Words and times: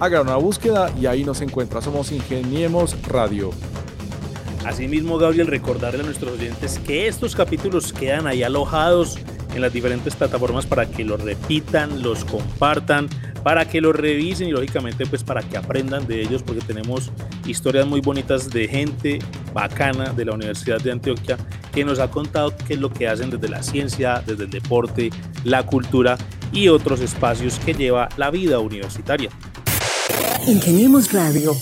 Hagan 0.00 0.22
una 0.22 0.36
búsqueda 0.36 0.90
y 1.00 1.06
ahí 1.06 1.22
nos 1.22 1.40
encuentra. 1.42 1.80
Somos 1.80 2.10
Ingeniemos 2.10 3.00
Radio. 3.06 3.50
Asimismo, 4.64 5.18
Gabriel, 5.18 5.48
recordarle 5.48 6.02
a 6.02 6.06
nuestros 6.06 6.32
oyentes 6.32 6.78
que 6.78 7.08
estos 7.08 7.34
capítulos 7.34 7.92
quedan 7.92 8.26
ahí 8.26 8.42
alojados 8.42 9.18
en 9.54 9.60
las 9.60 9.72
diferentes 9.72 10.14
plataformas 10.14 10.66
para 10.66 10.86
que 10.86 11.04
los 11.04 11.20
repitan, 11.20 12.02
los 12.02 12.24
compartan, 12.24 13.08
para 13.42 13.68
que 13.68 13.80
los 13.80 13.94
revisen 13.94 14.48
y 14.48 14.52
lógicamente 14.52 15.04
pues 15.06 15.24
para 15.24 15.42
que 15.42 15.56
aprendan 15.56 16.06
de 16.06 16.22
ellos 16.22 16.42
porque 16.42 16.60
tenemos 16.62 17.10
historias 17.44 17.86
muy 17.86 18.00
bonitas 18.00 18.50
de 18.50 18.68
gente 18.68 19.18
bacana 19.52 20.12
de 20.12 20.24
la 20.24 20.34
Universidad 20.34 20.80
de 20.80 20.92
Antioquia 20.92 21.36
que 21.72 21.84
nos 21.84 21.98
ha 21.98 22.08
contado 22.10 22.54
qué 22.56 22.74
es 22.74 22.80
lo 22.80 22.92
que 22.92 23.08
hacen 23.08 23.30
desde 23.30 23.48
la 23.48 23.62
ciencia, 23.62 24.22
desde 24.24 24.44
el 24.44 24.50
deporte, 24.50 25.10
la 25.44 25.66
cultura 25.66 26.16
y 26.52 26.68
otros 26.68 27.00
espacios 27.00 27.58
que 27.58 27.74
lleva 27.74 28.08
la 28.16 28.30
vida 28.30 28.58
universitaria. 28.60 29.30
Ingeniemos 30.46 31.12
Radio 31.12 31.52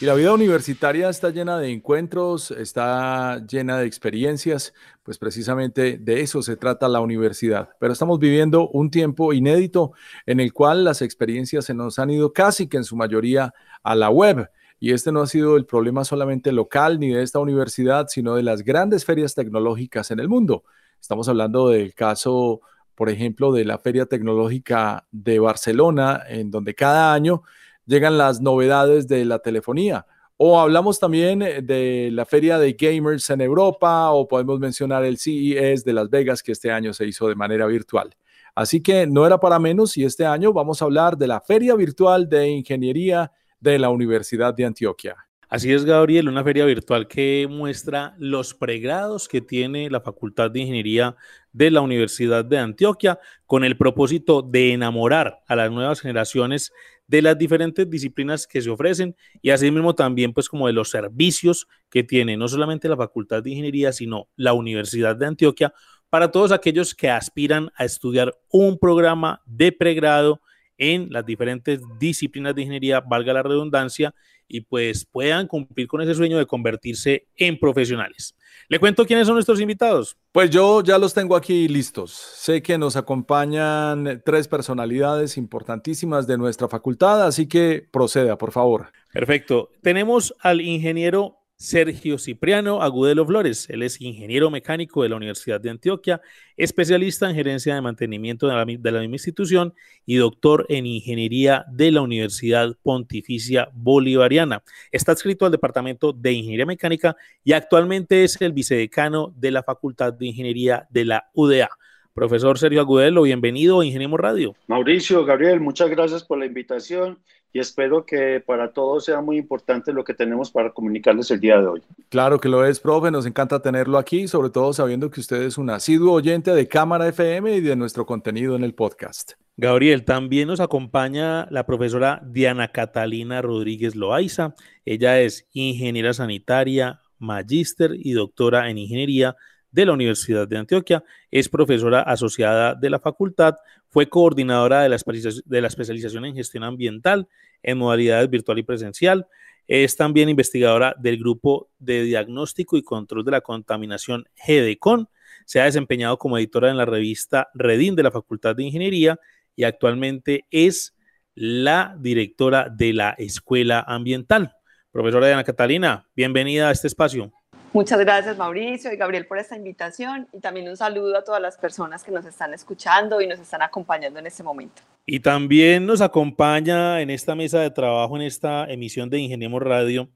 y 0.00 0.04
la 0.04 0.14
vida 0.14 0.32
universitaria 0.32 1.08
está 1.08 1.30
llena 1.30 1.58
de 1.58 1.72
encuentros, 1.72 2.52
está 2.52 3.44
llena 3.46 3.78
de 3.78 3.86
experiencias, 3.86 4.72
pues 5.02 5.18
precisamente 5.18 5.98
de 5.98 6.20
eso 6.20 6.40
se 6.40 6.56
trata 6.56 6.88
la 6.88 7.00
universidad. 7.00 7.70
Pero 7.80 7.92
estamos 7.92 8.20
viviendo 8.20 8.68
un 8.68 8.92
tiempo 8.92 9.32
inédito 9.32 9.92
en 10.24 10.38
el 10.38 10.52
cual 10.52 10.84
las 10.84 11.02
experiencias 11.02 11.64
se 11.64 11.74
nos 11.74 11.98
han 11.98 12.10
ido 12.10 12.32
casi 12.32 12.68
que 12.68 12.76
en 12.76 12.84
su 12.84 12.94
mayoría 12.94 13.52
a 13.82 13.96
la 13.96 14.08
web. 14.08 14.48
Y 14.78 14.92
este 14.92 15.10
no 15.10 15.20
ha 15.20 15.26
sido 15.26 15.56
el 15.56 15.66
problema 15.66 16.04
solamente 16.04 16.52
local 16.52 17.00
ni 17.00 17.08
de 17.08 17.24
esta 17.24 17.40
universidad, 17.40 18.06
sino 18.06 18.36
de 18.36 18.44
las 18.44 18.62
grandes 18.62 19.04
ferias 19.04 19.34
tecnológicas 19.34 20.12
en 20.12 20.20
el 20.20 20.28
mundo. 20.28 20.62
Estamos 21.00 21.28
hablando 21.28 21.70
del 21.70 21.92
caso, 21.94 22.60
por 22.94 23.10
ejemplo, 23.10 23.50
de 23.50 23.64
la 23.64 23.78
Feria 23.78 24.06
Tecnológica 24.06 25.08
de 25.10 25.40
Barcelona, 25.40 26.22
en 26.28 26.52
donde 26.52 26.76
cada 26.76 27.12
año 27.12 27.42
llegan 27.88 28.18
las 28.18 28.40
novedades 28.40 29.08
de 29.08 29.24
la 29.24 29.40
telefonía. 29.40 30.06
O 30.36 30.60
hablamos 30.60 31.00
también 31.00 31.42
eh, 31.42 31.62
de 31.62 32.10
la 32.12 32.24
feria 32.24 32.58
de 32.58 32.74
gamers 32.74 33.28
en 33.30 33.40
Europa 33.40 34.10
o 34.10 34.28
podemos 34.28 34.60
mencionar 34.60 35.04
el 35.04 35.18
CES 35.18 35.84
de 35.84 35.92
Las 35.92 36.08
Vegas 36.08 36.42
que 36.42 36.52
este 36.52 36.70
año 36.70 36.92
se 36.92 37.06
hizo 37.06 37.26
de 37.26 37.34
manera 37.34 37.66
virtual. 37.66 38.14
Así 38.54 38.80
que 38.80 39.06
no 39.06 39.26
era 39.26 39.40
para 39.40 39.58
menos 39.58 39.96
y 39.96 40.04
este 40.04 40.26
año 40.26 40.52
vamos 40.52 40.80
a 40.80 40.84
hablar 40.84 41.16
de 41.16 41.26
la 41.26 41.40
Feria 41.40 41.74
Virtual 41.74 42.28
de 42.28 42.48
Ingeniería 42.48 43.32
de 43.58 43.78
la 43.78 43.88
Universidad 43.88 44.54
de 44.54 44.66
Antioquia. 44.66 45.16
Así 45.48 45.72
es, 45.72 45.86
Gabriel, 45.86 46.28
una 46.28 46.44
feria 46.44 46.66
virtual 46.66 47.08
que 47.08 47.46
muestra 47.48 48.14
los 48.18 48.52
pregrados 48.52 49.28
que 49.28 49.40
tiene 49.40 49.88
la 49.88 50.02
Facultad 50.02 50.50
de 50.50 50.60
Ingeniería 50.60 51.16
de 51.52 51.70
la 51.70 51.80
Universidad 51.80 52.44
de 52.44 52.58
Antioquia 52.58 53.18
con 53.46 53.64
el 53.64 53.78
propósito 53.78 54.42
de 54.42 54.74
enamorar 54.74 55.40
a 55.48 55.56
las 55.56 55.70
nuevas 55.70 56.00
generaciones 56.00 56.70
de 57.08 57.22
las 57.22 57.36
diferentes 57.36 57.88
disciplinas 57.90 58.46
que 58.46 58.62
se 58.62 58.70
ofrecen 58.70 59.16
y 59.42 59.50
asimismo 59.50 59.94
también 59.94 60.32
pues 60.32 60.48
como 60.48 60.66
de 60.66 60.74
los 60.74 60.90
servicios 60.90 61.66
que 61.90 62.04
tiene 62.04 62.36
no 62.36 62.46
solamente 62.46 62.88
la 62.88 62.96
Facultad 62.96 63.42
de 63.42 63.50
Ingeniería, 63.50 63.92
sino 63.92 64.28
la 64.36 64.52
Universidad 64.52 65.16
de 65.16 65.26
Antioquia 65.26 65.72
para 66.10 66.30
todos 66.30 66.52
aquellos 66.52 66.94
que 66.94 67.10
aspiran 67.10 67.70
a 67.76 67.84
estudiar 67.84 68.34
un 68.50 68.78
programa 68.78 69.42
de 69.46 69.72
pregrado 69.72 70.40
en 70.76 71.08
las 71.10 71.26
diferentes 71.26 71.80
disciplinas 71.98 72.54
de 72.54 72.62
ingeniería, 72.62 73.00
valga 73.00 73.32
la 73.32 73.42
redundancia, 73.42 74.14
y 74.48 74.62
pues 74.62 75.04
puedan 75.04 75.46
cumplir 75.46 75.86
con 75.86 76.00
ese 76.00 76.14
sueño 76.14 76.38
de 76.38 76.46
convertirse 76.46 77.26
en 77.36 77.58
profesionales. 77.58 78.34
Le 78.68 78.78
cuento 78.78 79.06
quiénes 79.06 79.26
son 79.26 79.34
nuestros 79.34 79.60
invitados. 79.60 80.16
Pues 80.32 80.50
yo 80.50 80.82
ya 80.82 80.98
los 80.98 81.14
tengo 81.14 81.36
aquí 81.36 81.68
listos. 81.68 82.12
Sé 82.12 82.62
que 82.62 82.76
nos 82.76 82.96
acompañan 82.96 84.22
tres 84.24 84.48
personalidades 84.48 85.36
importantísimas 85.36 86.26
de 86.26 86.38
nuestra 86.38 86.68
facultad, 86.68 87.26
así 87.26 87.46
que 87.46 87.86
proceda, 87.90 88.36
por 88.36 88.52
favor. 88.52 88.92
Perfecto. 89.12 89.70
Tenemos 89.82 90.34
al 90.40 90.60
ingeniero 90.60 91.37
Sergio 91.60 92.18
Cipriano 92.18 92.82
Agudelo 92.82 93.26
Flores. 93.26 93.68
Él 93.68 93.82
es 93.82 94.00
ingeniero 94.00 94.48
mecánico 94.48 95.02
de 95.02 95.08
la 95.08 95.16
Universidad 95.16 95.60
de 95.60 95.70
Antioquia, 95.70 96.20
especialista 96.56 97.28
en 97.28 97.34
gerencia 97.34 97.74
de 97.74 97.80
mantenimiento 97.80 98.46
de 98.46 98.54
la, 98.54 98.64
misma 98.64 99.02
institución 99.02 99.74
y 100.06 100.16
doctor 100.16 100.66
en 100.68 100.86
ingeniería 100.86 101.64
de 101.68 101.90
la 101.90 102.02
Universidad 102.02 102.76
Pontificia 102.80 103.70
Bolivariana. 103.74 104.62
Está 104.92 105.12
adscrito 105.12 105.46
al 105.46 105.52
Departamento 105.52 106.12
de 106.12 106.32
Ingeniería 106.32 106.64
Mecánica 106.64 107.16
y 107.42 107.54
actualmente 107.54 108.22
es 108.22 108.40
el 108.40 108.52
vicedecano 108.52 109.34
de 109.36 109.50
la 109.50 109.64
Facultad 109.64 110.12
de 110.12 110.26
Ingeniería 110.26 110.86
de 110.90 111.06
la 111.06 111.28
UDA. 111.34 111.70
Profesor 112.14 112.56
Sergio 112.58 112.80
Agudelo, 112.80 113.22
bienvenido 113.22 113.80
a 113.80 113.84
Ingeniemos 113.84 114.20
Radio. 114.20 114.54
Mauricio, 114.68 115.24
Gabriel, 115.24 115.60
muchas 115.60 115.90
gracias 115.90 116.22
por 116.22 116.38
la 116.38 116.46
invitación 116.46 117.18
y 117.52 117.60
espero 117.60 118.04
que 118.04 118.42
para 118.44 118.72
todos 118.72 119.04
sea 119.04 119.20
muy 119.20 119.38
importante 119.38 119.92
lo 119.92 120.04
que 120.04 120.14
tenemos 120.14 120.50
para 120.50 120.70
comunicarles 120.70 121.30
el 121.30 121.40
día 121.40 121.58
de 121.58 121.66
hoy. 121.66 121.82
Claro 122.08 122.38
que 122.38 122.48
lo 122.48 122.64
es, 122.64 122.80
profe, 122.80 123.10
nos 123.10 123.26
encanta 123.26 123.60
tenerlo 123.60 123.98
aquí, 123.98 124.28
sobre 124.28 124.50
todo 124.50 124.72
sabiendo 124.72 125.10
que 125.10 125.20
usted 125.20 125.42
es 125.42 125.58
un 125.58 125.70
asiduo 125.70 126.12
oyente 126.12 126.54
de 126.54 126.68
Cámara 126.68 127.08
FM 127.08 127.56
y 127.56 127.60
de 127.60 127.76
nuestro 127.76 128.06
contenido 128.06 128.56
en 128.56 128.64
el 128.64 128.74
podcast. 128.74 129.32
Gabriel, 129.56 130.04
también 130.04 130.46
nos 130.46 130.60
acompaña 130.60 131.48
la 131.50 131.66
profesora 131.66 132.22
Diana 132.24 132.70
Catalina 132.70 133.42
Rodríguez 133.42 133.96
Loaiza. 133.96 134.54
Ella 134.84 135.20
es 135.20 135.48
ingeniera 135.52 136.12
sanitaria, 136.12 137.00
magíster 137.18 137.92
y 137.94 138.12
doctora 138.12 138.70
en 138.70 138.78
ingeniería 138.78 139.36
de 139.70 139.86
la 139.86 139.92
Universidad 139.92 140.48
de 140.48 140.58
Antioquia. 140.58 141.04
Es 141.30 141.48
profesora 141.48 142.02
asociada 142.02 142.74
de 142.74 142.90
la 142.90 142.98
facultad, 142.98 143.56
fue 143.88 144.08
coordinadora 144.08 144.82
de 144.82 144.88
la, 144.88 144.98
de 145.44 145.60
la 145.60 145.68
especialización 145.68 146.24
en 146.24 146.34
gestión 146.34 146.64
ambiental 146.64 147.28
en 147.62 147.78
modalidades 147.78 148.30
virtual 148.30 148.58
y 148.58 148.62
presencial. 148.62 149.26
Es 149.66 149.96
también 149.96 150.28
investigadora 150.28 150.94
del 150.98 151.18
grupo 151.18 151.70
de 151.78 152.02
diagnóstico 152.02 152.76
y 152.76 152.82
control 152.82 153.24
de 153.24 153.32
la 153.32 153.40
contaminación 153.40 154.24
GDCON. 154.46 155.08
Se 155.44 155.60
ha 155.60 155.64
desempeñado 155.64 156.18
como 156.18 156.38
editora 156.38 156.70
en 156.70 156.76
la 156.76 156.84
revista 156.84 157.48
Redin 157.54 157.94
de 157.94 158.02
la 158.02 158.10
Facultad 158.10 158.56
de 158.56 158.64
Ingeniería 158.64 159.18
y 159.56 159.64
actualmente 159.64 160.46
es 160.50 160.94
la 161.34 161.96
directora 162.00 162.68
de 162.68 162.92
la 162.92 163.10
Escuela 163.18 163.84
Ambiental. 163.86 164.54
Profesora 164.90 165.26
Diana 165.26 165.44
Catalina, 165.44 166.08
bienvenida 166.16 166.68
a 166.68 166.72
este 166.72 166.86
espacio. 166.86 167.32
Muchas 167.72 167.98
gracias 168.00 168.38
Mauricio 168.38 168.90
y 168.92 168.96
Gabriel 168.96 169.26
por 169.26 169.38
esta 169.38 169.54
invitación 169.54 170.26
y 170.32 170.40
también 170.40 170.68
un 170.68 170.76
saludo 170.76 171.18
a 171.18 171.22
todas 171.22 171.40
las 171.40 171.58
personas 171.58 172.02
que 172.02 172.10
nos 172.10 172.24
están 172.24 172.54
escuchando 172.54 173.20
y 173.20 173.26
nos 173.26 173.38
están 173.38 173.60
acompañando 173.60 174.18
en 174.18 174.26
este 174.26 174.42
momento. 174.42 174.82
Y 175.04 175.20
también 175.20 175.84
nos 175.84 176.00
acompaña 176.00 177.02
en 177.02 177.10
esta 177.10 177.34
mesa 177.34 177.60
de 177.60 177.70
trabajo, 177.70 178.16
en 178.16 178.22
esta 178.22 178.64
emisión 178.70 179.10
de 179.10 179.18
Ingeniemos 179.18 179.62
Radio, 179.62 180.08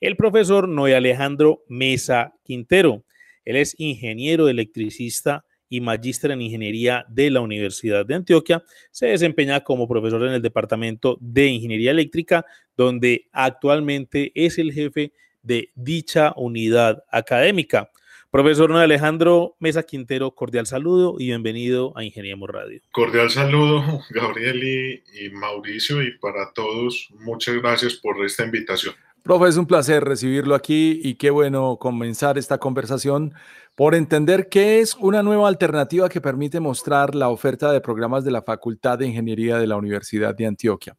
el 0.00 0.16
profesor 0.16 0.68
Noé 0.68 0.94
Alejandro 0.94 1.64
Mesa 1.68 2.32
Quintero. 2.44 3.02
Él 3.44 3.56
es 3.56 3.74
ingeniero 3.78 4.48
electricista 4.48 5.44
y 5.68 5.80
magíster 5.80 6.30
en 6.30 6.42
ingeniería 6.42 7.04
de 7.08 7.30
la 7.30 7.40
Universidad 7.40 8.06
de 8.06 8.14
Antioquia. 8.14 8.62
Se 8.92 9.06
desempeña 9.06 9.60
como 9.60 9.88
profesor 9.88 10.22
en 10.26 10.34
el 10.34 10.42
Departamento 10.42 11.18
de 11.20 11.46
Ingeniería 11.46 11.90
Eléctrica, 11.90 12.44
donde 12.76 13.26
actualmente 13.32 14.30
es 14.34 14.58
el 14.58 14.72
jefe 14.72 15.12
de 15.42 15.70
dicha 15.74 16.32
unidad 16.36 17.04
académica. 17.10 17.90
Profesor 18.30 18.72
Alejandro 18.72 19.56
Mesa 19.58 19.82
Quintero, 19.82 20.36
cordial 20.36 20.64
saludo 20.64 21.16
y 21.18 21.26
bienvenido 21.26 21.92
a 21.96 22.04
Ingeniemos 22.04 22.48
Radio. 22.48 22.80
Cordial 22.92 23.28
saludo, 23.28 23.82
Gabriel 24.10 24.62
y, 24.62 25.30
Mauricio, 25.30 26.00
y 26.00 26.16
para 26.18 26.52
todos, 26.52 27.08
muchas 27.18 27.56
gracias 27.56 27.94
por 27.94 28.24
esta 28.24 28.44
invitación. 28.44 28.94
Profe, 29.24 29.48
es 29.48 29.56
un 29.56 29.66
placer 29.66 30.04
recibirlo 30.04 30.54
aquí 30.54 31.00
y 31.02 31.16
qué 31.16 31.30
bueno 31.30 31.76
comenzar 31.80 32.38
esta 32.38 32.58
conversación 32.58 33.34
por 33.74 33.96
entender 33.96 34.48
qué 34.48 34.80
es 34.80 34.94
una 34.94 35.22
nueva 35.24 35.48
alternativa 35.48 36.08
que 36.08 36.20
permite 36.20 36.60
mostrar 36.60 37.14
la 37.16 37.30
oferta 37.30 37.72
de 37.72 37.80
programas 37.80 38.24
de 38.24 38.30
la 38.30 38.42
Facultad 38.42 38.98
de 38.98 39.08
Ingeniería 39.08 39.58
de 39.58 39.66
la 39.66 39.76
Universidad 39.76 40.36
de 40.36 40.46
Antioquia. 40.46 40.96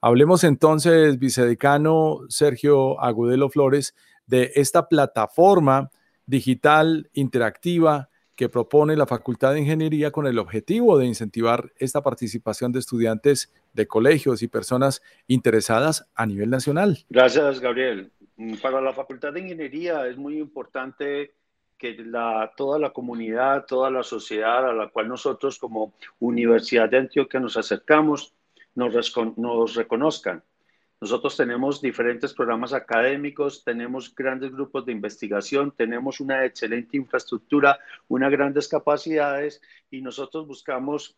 Hablemos 0.00 0.44
entonces, 0.44 1.18
vicedecano 1.18 2.20
Sergio 2.28 3.00
Agudelo 3.00 3.50
Flores, 3.50 3.94
de 4.26 4.52
esta 4.54 4.88
plataforma 4.88 5.90
digital 6.24 7.10
interactiva 7.12 8.08
que 8.34 8.48
propone 8.48 8.96
la 8.96 9.06
Facultad 9.06 9.52
de 9.52 9.60
Ingeniería 9.60 10.10
con 10.10 10.26
el 10.26 10.38
objetivo 10.38 10.96
de 10.96 11.04
incentivar 11.04 11.72
esta 11.76 12.00
participación 12.00 12.72
de 12.72 12.78
estudiantes 12.78 13.52
de 13.74 13.86
colegios 13.86 14.42
y 14.42 14.48
personas 14.48 15.02
interesadas 15.26 16.08
a 16.14 16.24
nivel 16.24 16.48
nacional. 16.48 17.04
Gracias, 17.10 17.60
Gabriel. 17.60 18.10
Mm, 18.36 18.54
para 18.62 18.80
la 18.80 18.94
Facultad 18.94 19.34
de 19.34 19.40
Ingeniería 19.40 20.06
es 20.06 20.16
muy 20.16 20.38
importante 20.38 21.34
que 21.76 21.94
la, 21.98 22.52
toda 22.56 22.78
la 22.78 22.94
comunidad, 22.94 23.66
toda 23.66 23.90
la 23.90 24.02
sociedad 24.02 24.70
a 24.70 24.72
la 24.72 24.88
cual 24.88 25.08
nosotros 25.08 25.58
como 25.58 25.92
Universidad 26.18 26.88
de 26.88 26.96
Antioquia 26.96 27.40
nos 27.40 27.58
acercamos, 27.58 28.32
nos, 28.74 29.16
nos 29.36 29.74
reconozcan. 29.74 30.42
Nosotros 31.00 31.34
tenemos 31.34 31.80
diferentes 31.80 32.34
programas 32.34 32.74
académicos, 32.74 33.64
tenemos 33.64 34.14
grandes 34.14 34.52
grupos 34.52 34.84
de 34.84 34.92
investigación, 34.92 35.72
tenemos 35.74 36.20
una 36.20 36.44
excelente 36.44 36.98
infraestructura, 36.98 37.78
unas 38.08 38.30
grandes 38.30 38.68
capacidades 38.68 39.62
y 39.90 40.02
nosotros 40.02 40.46
buscamos 40.46 41.16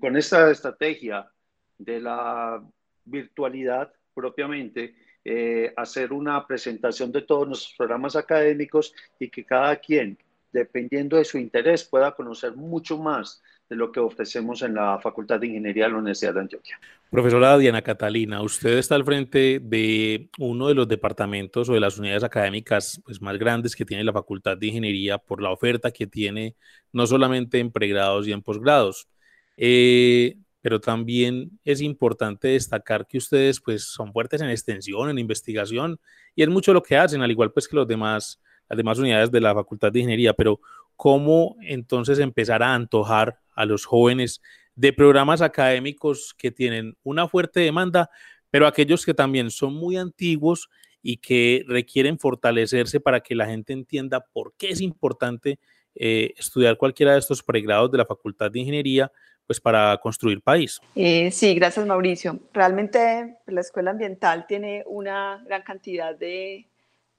con 0.00 0.16
esta 0.16 0.50
estrategia 0.50 1.30
de 1.76 2.00
la 2.00 2.62
virtualidad 3.04 3.92
propiamente, 4.14 4.94
eh, 5.24 5.72
hacer 5.76 6.12
una 6.12 6.46
presentación 6.46 7.12
de 7.12 7.22
todos 7.22 7.46
nuestros 7.46 7.74
programas 7.76 8.16
académicos 8.16 8.94
y 9.18 9.28
que 9.28 9.44
cada 9.44 9.76
quien, 9.76 10.18
dependiendo 10.52 11.18
de 11.18 11.26
su 11.26 11.36
interés, 11.36 11.84
pueda 11.84 12.14
conocer 12.14 12.56
mucho 12.56 12.96
más 12.96 13.42
de 13.70 13.76
lo 13.76 13.92
que 13.92 14.00
ofrecemos 14.00 14.62
en 14.62 14.74
la 14.74 14.98
Facultad 14.98 15.38
de 15.38 15.46
Ingeniería 15.46 15.84
de 15.84 15.92
la 15.92 15.98
Universidad 15.98 16.34
de 16.34 16.40
Antioquia. 16.40 16.78
Profesora 17.08 17.56
Diana 17.56 17.82
Catalina, 17.82 18.42
usted 18.42 18.78
está 18.78 18.96
al 18.96 19.04
frente 19.04 19.60
de 19.62 20.28
uno 20.38 20.66
de 20.66 20.74
los 20.74 20.88
departamentos 20.88 21.68
o 21.68 21.74
de 21.74 21.80
las 21.80 21.96
unidades 21.96 22.24
académicas 22.24 23.00
pues, 23.04 23.22
más 23.22 23.38
grandes 23.38 23.76
que 23.76 23.84
tiene 23.84 24.02
la 24.02 24.12
Facultad 24.12 24.58
de 24.58 24.66
Ingeniería 24.66 25.18
por 25.18 25.40
la 25.40 25.50
oferta 25.50 25.92
que 25.92 26.08
tiene 26.08 26.56
no 26.92 27.06
solamente 27.06 27.60
en 27.60 27.70
pregrados 27.70 28.26
y 28.26 28.32
en 28.32 28.42
posgrados. 28.42 29.08
Eh, 29.56 30.36
pero 30.62 30.80
también 30.80 31.58
es 31.64 31.80
importante 31.80 32.48
destacar 32.48 33.06
que 33.06 33.18
ustedes 33.18 33.60
pues 33.60 33.84
son 33.84 34.12
fuertes 34.12 34.40
en 34.40 34.50
extensión, 34.50 35.10
en 35.10 35.18
investigación 35.18 36.00
y 36.34 36.42
es 36.42 36.48
mucho 36.48 36.72
lo 36.72 36.82
que 36.82 36.96
hacen, 36.96 37.22
al 37.22 37.30
igual 37.30 37.52
pues 37.52 37.68
que 37.68 37.76
los 37.76 37.86
demás, 37.86 38.40
las 38.68 38.76
demás 38.76 38.98
unidades 38.98 39.30
de 39.30 39.40
la 39.40 39.54
Facultad 39.54 39.92
de 39.92 40.00
Ingeniería, 40.00 40.34
pero 40.34 40.60
¿cómo 40.96 41.56
entonces 41.62 42.18
empezar 42.18 42.62
a 42.62 42.74
antojar 42.74 43.38
a 43.60 43.66
los 43.66 43.84
jóvenes 43.84 44.40
de 44.74 44.92
programas 44.94 45.42
académicos 45.42 46.34
que 46.36 46.50
tienen 46.50 46.96
una 47.02 47.28
fuerte 47.28 47.60
demanda, 47.60 48.08
pero 48.50 48.66
aquellos 48.66 49.04
que 49.04 49.12
también 49.12 49.50
son 49.50 49.74
muy 49.74 49.98
antiguos 49.98 50.70
y 51.02 51.18
que 51.18 51.64
requieren 51.68 52.18
fortalecerse 52.18 53.00
para 53.00 53.20
que 53.20 53.34
la 53.34 53.46
gente 53.46 53.74
entienda 53.74 54.24
por 54.32 54.54
qué 54.56 54.70
es 54.70 54.80
importante 54.80 55.58
eh, 55.94 56.32
estudiar 56.38 56.78
cualquiera 56.78 57.12
de 57.12 57.18
estos 57.18 57.42
pregrados 57.42 57.90
de 57.90 57.98
la 57.98 58.06
Facultad 58.06 58.50
de 58.50 58.60
Ingeniería, 58.60 59.12
pues 59.46 59.60
para 59.60 59.98
construir 59.98 60.40
país. 60.40 60.80
Eh, 60.94 61.30
sí, 61.30 61.54
gracias 61.54 61.86
Mauricio. 61.86 62.38
Realmente 62.54 63.36
la 63.46 63.60
Escuela 63.60 63.90
Ambiental 63.90 64.46
tiene 64.46 64.84
una 64.86 65.42
gran 65.44 65.62
cantidad 65.62 66.14
de, 66.16 66.66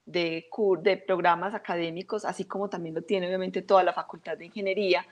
de, 0.05 0.47
de 0.81 0.97
programas 0.97 1.53
académicos, 1.53 2.25
así 2.25 2.45
como 2.45 2.69
también 2.69 2.95
lo 2.95 3.03
tiene 3.03 3.27
obviamente 3.27 3.61
toda 3.61 3.83
la 3.83 3.93
Facultad 3.93 4.38
de 4.38 4.45
Ingeniería. 4.45 5.05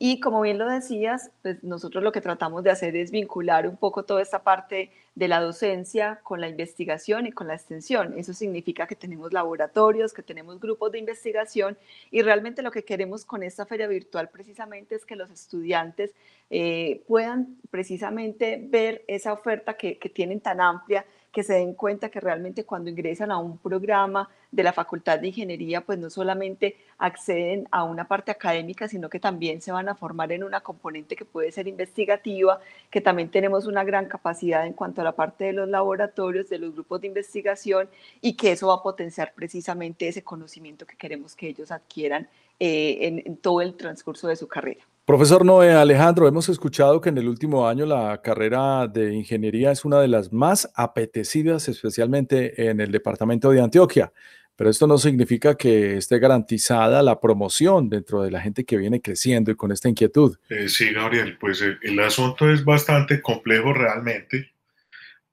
Y 0.00 0.20
como 0.20 0.40
bien 0.42 0.58
lo 0.58 0.68
decías, 0.68 1.32
pues 1.42 1.64
nosotros 1.64 2.04
lo 2.04 2.12
que 2.12 2.20
tratamos 2.20 2.62
de 2.62 2.70
hacer 2.70 2.94
es 2.94 3.10
vincular 3.10 3.66
un 3.66 3.76
poco 3.76 4.04
toda 4.04 4.22
esta 4.22 4.44
parte 4.44 4.92
de 5.16 5.26
la 5.26 5.40
docencia 5.40 6.20
con 6.22 6.40
la 6.40 6.48
investigación 6.48 7.26
y 7.26 7.32
con 7.32 7.48
la 7.48 7.54
extensión. 7.54 8.16
Eso 8.16 8.32
significa 8.32 8.86
que 8.86 8.94
tenemos 8.94 9.32
laboratorios, 9.32 10.12
que 10.12 10.22
tenemos 10.22 10.60
grupos 10.60 10.92
de 10.92 11.00
investigación 11.00 11.76
y 12.12 12.22
realmente 12.22 12.62
lo 12.62 12.70
que 12.70 12.84
queremos 12.84 13.24
con 13.24 13.42
esta 13.42 13.66
feria 13.66 13.88
virtual 13.88 14.28
precisamente 14.28 14.94
es 14.94 15.04
que 15.04 15.16
los 15.16 15.30
estudiantes 15.32 16.14
eh, 16.48 17.02
puedan 17.08 17.56
precisamente 17.70 18.62
ver 18.62 19.04
esa 19.08 19.32
oferta 19.32 19.74
que, 19.74 19.98
que 19.98 20.08
tienen 20.08 20.40
tan 20.40 20.60
amplia 20.60 21.04
que 21.38 21.44
se 21.44 21.54
den 21.54 21.74
cuenta 21.74 22.08
que 22.08 22.18
realmente 22.18 22.64
cuando 22.64 22.90
ingresan 22.90 23.30
a 23.30 23.38
un 23.38 23.58
programa 23.58 24.28
de 24.50 24.64
la 24.64 24.72
Facultad 24.72 25.20
de 25.20 25.28
Ingeniería, 25.28 25.82
pues 25.82 25.96
no 25.96 26.10
solamente 26.10 26.76
acceden 26.98 27.68
a 27.70 27.84
una 27.84 28.08
parte 28.08 28.32
académica, 28.32 28.88
sino 28.88 29.08
que 29.08 29.20
también 29.20 29.62
se 29.62 29.70
van 29.70 29.88
a 29.88 29.94
formar 29.94 30.32
en 30.32 30.42
una 30.42 30.62
componente 30.62 31.14
que 31.14 31.24
puede 31.24 31.52
ser 31.52 31.68
investigativa, 31.68 32.58
que 32.90 33.00
también 33.00 33.30
tenemos 33.30 33.66
una 33.66 33.84
gran 33.84 34.06
capacidad 34.06 34.66
en 34.66 34.72
cuanto 34.72 35.00
a 35.00 35.04
la 35.04 35.12
parte 35.12 35.44
de 35.44 35.52
los 35.52 35.68
laboratorios, 35.68 36.48
de 36.48 36.58
los 36.58 36.72
grupos 36.74 37.02
de 37.02 37.06
investigación, 37.06 37.88
y 38.20 38.32
que 38.36 38.50
eso 38.50 38.66
va 38.66 38.74
a 38.74 38.82
potenciar 38.82 39.32
precisamente 39.32 40.08
ese 40.08 40.24
conocimiento 40.24 40.86
que 40.86 40.96
queremos 40.96 41.36
que 41.36 41.46
ellos 41.46 41.70
adquieran 41.70 42.28
eh, 42.58 43.22
en 43.26 43.36
todo 43.36 43.60
el 43.60 43.76
transcurso 43.76 44.26
de 44.26 44.34
su 44.34 44.48
carrera. 44.48 44.84
Profesor 45.08 45.42
Noé 45.42 45.72
Alejandro, 45.72 46.28
hemos 46.28 46.50
escuchado 46.50 47.00
que 47.00 47.08
en 47.08 47.16
el 47.16 47.28
último 47.28 47.66
año 47.66 47.86
la 47.86 48.20
carrera 48.20 48.86
de 48.86 49.14
ingeniería 49.14 49.72
es 49.72 49.86
una 49.86 50.02
de 50.02 50.08
las 50.08 50.34
más 50.34 50.70
apetecidas, 50.74 51.66
especialmente 51.66 52.68
en 52.68 52.78
el 52.78 52.92
departamento 52.92 53.50
de 53.50 53.62
Antioquia, 53.62 54.12
pero 54.54 54.68
esto 54.68 54.86
no 54.86 54.98
significa 54.98 55.56
que 55.56 55.96
esté 55.96 56.18
garantizada 56.18 57.02
la 57.02 57.18
promoción 57.18 57.88
dentro 57.88 58.20
de 58.20 58.30
la 58.30 58.42
gente 58.42 58.66
que 58.66 58.76
viene 58.76 59.00
creciendo 59.00 59.50
y 59.50 59.56
con 59.56 59.72
esta 59.72 59.88
inquietud. 59.88 60.36
Eh, 60.50 60.68
sí, 60.68 60.92
Gabriel, 60.92 61.38
pues 61.40 61.62
el, 61.62 62.00
asunto 62.00 62.52
es 62.52 62.62
bastante 62.62 63.22
complejo 63.22 63.72
realmente 63.72 64.52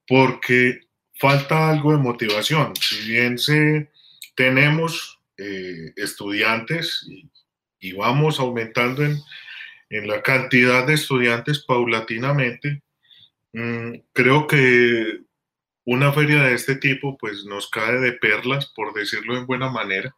porque 0.08 0.84
falta 1.20 1.70
algo 1.70 1.92
de 1.92 1.98
motivación. 1.98 2.72
Si 2.78 3.12
bien 3.12 3.36
tenemos 4.36 5.20
eh, 5.38 5.92
estudiantes 5.98 7.06
y 7.82 7.92
vamos 7.92 8.40
aumentando 8.40 9.04
en 9.04 9.18
en 9.90 10.08
la 10.08 10.22
cantidad 10.22 10.86
de 10.86 10.94
estudiantes 10.94 11.64
paulatinamente. 11.66 12.82
Mm, 13.54 14.00
creo 14.14 14.48
que 14.48 15.22
una 15.86 16.12
feria 16.12 16.44
de 16.44 16.56
este 16.56 16.76
tipo 16.76 17.18
pues 17.18 17.46
nos 17.46 17.70
cae 17.70 18.00
de 18.00 18.14
perlas, 18.14 18.72
por 18.76 18.94
decirlo 18.94 19.38
en 19.38 19.46
buena 19.46 19.70
manera. 19.70 20.16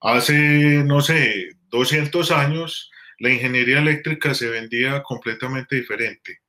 Hace, 0.00 0.82
no 0.84 1.00
sé, 1.00 1.56
200 1.70 2.30
años 2.30 2.90
la 3.18 3.30
ingeniería 3.30 3.78
eléctrica 3.78 4.34
se 4.34 4.48
vendía 4.48 5.02
completamente 5.02 5.76
diferente. 5.76 6.40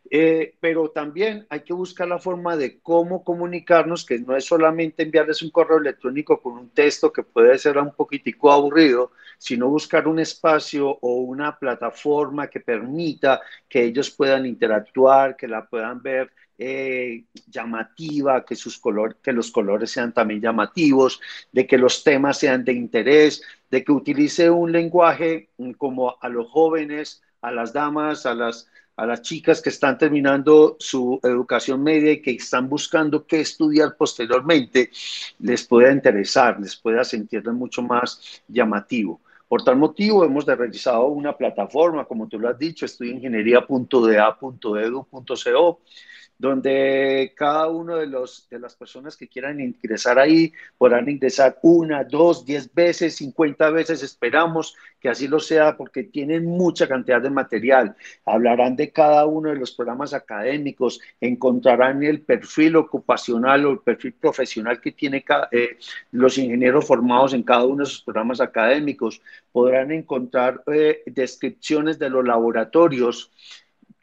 Eh, 0.10 0.56
pero 0.60 0.90
también 0.92 1.48
hay 1.50 1.62
que 1.62 1.74
buscar 1.74 2.08
la 2.08 2.20
forma 2.20 2.56
de 2.56 2.80
cómo 2.80 3.24
comunicarnos, 3.24 4.06
que 4.06 4.20
no 4.20 4.36
es 4.36 4.46
solamente 4.46 5.04
enviarles 5.04 5.42
un 5.42 5.50
correo 5.50 5.78
electrónico 5.80 6.40
con 6.42 6.54
un 6.54 6.70
texto 6.70 7.12
que 7.12 7.24
puede 7.24 7.58
ser 7.58 7.78
un 7.78 7.94
poquitico 7.94 8.52
aburrido, 8.52 9.12
sino 9.38 9.68
buscar 9.68 10.08
un 10.08 10.20
espacio 10.20 10.90
o 11.02 11.16
una 11.16 11.58
plataforma 11.58 12.48
que 12.48 12.60
permita 12.60 13.42
que 13.68 13.84
ellos 13.84 14.12
puedan 14.12 14.46
interactuar, 14.46 15.36
que 15.36 15.48
la 15.48 15.66
puedan 15.66 16.02
ver 16.02 16.32
eh, 16.58 17.26
llamativa, 17.48 18.46
que, 18.46 18.56
sus 18.56 18.78
color, 18.78 19.18
que 19.22 19.34
los 19.34 19.52
colores 19.52 19.92
sean 19.92 20.14
también 20.14 20.42
llamativos, 20.42 21.20
de 21.52 21.68
que 21.68 21.78
los 21.78 22.04
temas 22.04 22.38
sean 22.38 22.64
de 22.64 22.74
interés, 22.74 23.42
de 23.70 23.84
que 23.84 23.92
utilice 23.92 24.50
un 24.50 24.72
lenguaje 24.72 25.50
como 25.78 26.16
a 26.22 26.30
los 26.30 26.50
jóvenes, 26.50 27.24
a 27.42 27.52
las 27.52 27.74
damas, 27.74 28.26
a 28.26 28.34
las 28.34 28.70
a 28.98 29.06
las 29.06 29.22
chicas 29.22 29.62
que 29.62 29.70
están 29.70 29.98
terminando 29.98 30.76
su 30.80 31.20
educación 31.24 31.84
media 31.84 32.14
y 32.14 32.22
que 32.22 32.32
están 32.32 32.70
buscando 32.70 33.26
qué 33.26 33.42
estudiar 33.42 33.96
posteriormente, 33.98 34.90
les 35.40 35.66
pueda 35.66 35.92
interesar, 35.92 36.60
les 36.60 36.76
pueda 36.76 37.04
sentirles 37.04 37.54
mucho 37.54 37.82
más 37.82 38.42
llamativo. 38.48 39.20
Por 39.48 39.64
tal 39.64 39.78
motivo, 39.78 40.26
hemos 40.26 40.46
realizado 40.46 41.08
una 41.08 41.38
plataforma, 41.38 42.06
como 42.06 42.28
tú 42.28 42.40
lo 42.40 42.50
has 42.50 42.58
dicho, 42.58 42.86
estudiingeniería.da.edu.co, 42.86 45.80
donde 46.38 47.34
cada 47.36 47.70
uno 47.70 47.96
de, 47.98 48.08
los, 48.08 48.48
de 48.50 48.60
las 48.60 48.76
personas 48.76 49.16
que 49.16 49.28
quieran 49.28 49.60
ingresar 49.60 50.20
ahí 50.20 50.52
podrán 50.78 51.10
ingresar 51.10 51.60
una, 51.62 52.04
dos, 52.04 52.46
diez 52.46 52.74
veces, 52.74 53.16
cincuenta 53.16 53.70
veces, 53.70 54.04
esperamos 54.04 54.76
que 55.00 55.10
así 55.10 55.28
lo 55.28 55.40
sea 55.40 55.78
porque 55.78 56.04
tienen 56.04 56.46
mucha 56.46 56.88
cantidad 56.88 57.22
de 57.22 57.30
material, 57.30 57.96
hablarán 58.26 58.76
de 58.76 58.92
cada 58.92 59.26
uno 59.26 59.50
de 59.50 59.56
los 59.56 59.72
programas 59.72 60.14
académicos, 60.14 61.00
encontrarán 61.22 62.04
el 62.04 62.22
perfil 62.22 62.76
ocupacional 62.76 63.66
o 63.66 63.72
el 63.72 63.80
perfil 63.80 64.14
profesional 64.14 64.82
que 64.82 64.92
tiene 64.92 65.24
eh, 65.52 65.78
los 66.12 66.38
ingenieros 66.38 66.86
formados 66.86 67.34
en 67.34 67.44
cada 67.44 67.66
uno 67.66 67.78
de 67.78 67.84
esos 67.84 68.02
programas 68.02 68.42
académicos, 68.42 69.22
podrán 69.52 69.92
encontrar 69.92 70.64
eh, 70.68 71.04
descripciones 71.06 71.98
de 71.98 72.10
los 72.10 72.26
laboratorios, 72.26 73.32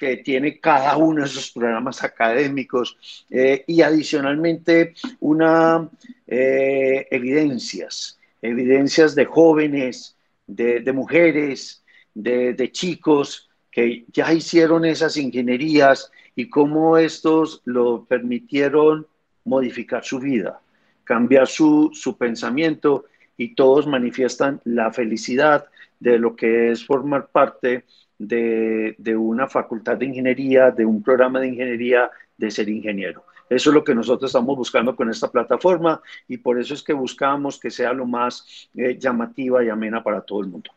que 0.03 0.17
tiene 0.17 0.59
cada 0.59 0.97
uno 0.97 1.21
de 1.23 1.29
esos 1.29 1.53
programas 1.53 2.03
académicos 2.03 3.25
eh, 3.31 3.63
y 3.69 3.83
adicionalmente 3.83 4.95
una 5.21 5.89
eh, 6.27 7.07
evidencias, 7.09 8.19
evidencias 8.43 9.15
de 9.15 9.27
jóvenes, 9.27 10.17
de, 10.45 10.93
mujeres, 10.93 11.85
de, 12.15 12.69
chicos 12.73 13.49
que 13.71 14.05
ya 14.13 14.33
hicieron 14.33 14.85
esas 14.85 15.17
ingenierías 15.17 16.11
y 16.35 16.51
cómo 16.51 16.99
estos 16.99 17.63
lo 17.65 18.05
permitieron 18.05 19.07
modificar 19.45 20.03
su 20.03 20.19
vida, 20.19 20.61
cambiar 21.05 21.47
su, 21.47 21.91
su 21.93 22.19
pensamiento 22.19 23.05
y 23.37 23.55
todos 23.55 23.87
manifiestan 23.87 24.61
la 24.65 24.93
felicidad 24.93 25.67
de 26.01 26.19
lo 26.19 26.35
que 26.35 26.73
es 26.73 26.85
formar 26.85 27.29
parte 27.29 27.85
de, 28.27 29.17
una 29.17 29.49
facultad 29.49 29.97
de 29.97 30.07
ingeniería, 30.07 30.71
de 30.71 30.85
un 30.85 31.03
programa 31.03 31.41
de 31.41 31.49
ingeniería, 31.49 32.11
de 32.37 32.51
ser 32.51 32.69
ingeniero. 32.69 33.25
Eso 33.51 33.71
es 33.71 33.75
lo 33.75 33.85
que 33.85 33.95
nosotros 33.95 34.31
estamos 34.31 34.57
buscando 34.57 34.97
con 34.97 35.11
esta 35.11 35.31
plataforma 35.31 36.01
y 36.29 36.39
por 36.39 36.59
eso 36.59 36.73
es 36.73 36.83
que 36.83 36.93
buscamos 36.93 37.59
que 37.59 37.71
sea 37.71 37.93
lo 37.93 38.07
más 38.07 38.69
eh, 38.75 38.97
llamativa 38.99 39.63
y 39.63 39.69
amena 39.69 40.03
para 40.03 40.21
todo 40.23 40.41
el 40.41 40.47
mundo. 40.47 40.71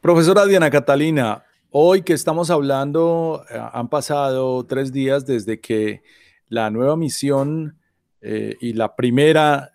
Profesora 0.00 0.46
Diana 0.46 0.70
Catalina, 0.70 1.42
hoy 1.70 2.02
que 2.02 2.12
estamos 2.12 2.50
hablando, 2.50 3.44
eh, 3.50 3.60
han 3.72 3.88
pasado 3.88 4.64
tres 4.64 4.92
días 4.92 5.26
desde 5.26 5.58
que 5.58 6.02
la 6.48 6.70
nueva 6.70 6.96
misión 6.96 7.76
eh, 8.20 8.56
y 8.60 8.74
la 8.74 8.94
primera 8.94 9.72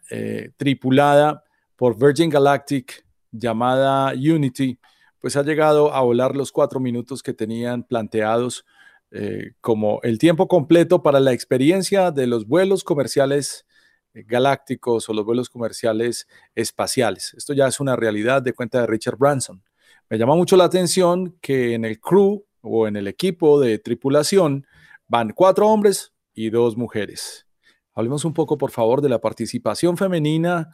tripulada 0.56 1.44
por 1.76 1.98
Virgin 1.98 2.30
Galactic 2.30 3.04
llamada 3.32 4.14
Unity 4.14 4.78
pues 5.26 5.38
ha 5.38 5.42
llegado 5.42 5.92
a 5.92 6.02
volar 6.02 6.36
los 6.36 6.52
cuatro 6.52 6.80
minutos 6.80 7.24
que 7.24 7.34
tenían 7.34 7.82
planteados 7.82 8.64
eh, 9.10 9.54
como 9.60 10.00
el 10.04 10.20
tiempo 10.20 10.48
completo 10.48 11.02
para 11.02 11.20
la 11.20 11.34
experiencia 11.34 12.12
de 12.12 12.28
los 12.28 12.46
vuelos 12.46 12.84
comerciales 12.84 13.66
eh, 14.14 14.24
galácticos 14.28 15.10
o 15.10 15.14
los 15.16 15.26
vuelos 15.26 15.50
comerciales 15.50 16.28
espaciales. 16.54 17.34
Esto 17.36 17.54
ya 17.54 17.66
es 17.66 17.80
una 17.80 17.96
realidad 17.96 18.44
de 18.44 18.54
cuenta 18.54 18.82
de 18.82 18.86
Richard 18.86 19.18
Branson. 19.18 19.64
Me 20.12 20.20
llama 20.20 20.36
mucho 20.36 20.58
la 20.58 20.66
atención 20.66 21.36
que 21.42 21.74
en 21.74 21.86
el 21.86 22.00
crew 22.00 22.46
o 22.62 22.88
en 22.88 22.96
el 22.96 23.08
equipo 23.08 23.60
de 23.60 23.80
tripulación 23.80 24.68
van 25.08 25.32
cuatro 25.32 25.68
hombres 25.70 26.14
y 26.36 26.52
dos 26.52 26.78
mujeres. 26.78 27.48
Hablemos 27.96 28.26
un 28.26 28.34
poco, 28.36 28.60
por 28.60 28.70
favor, 28.70 29.02
de 29.02 29.10
la 29.10 29.22
participación 29.22 29.98
femenina 29.98 30.70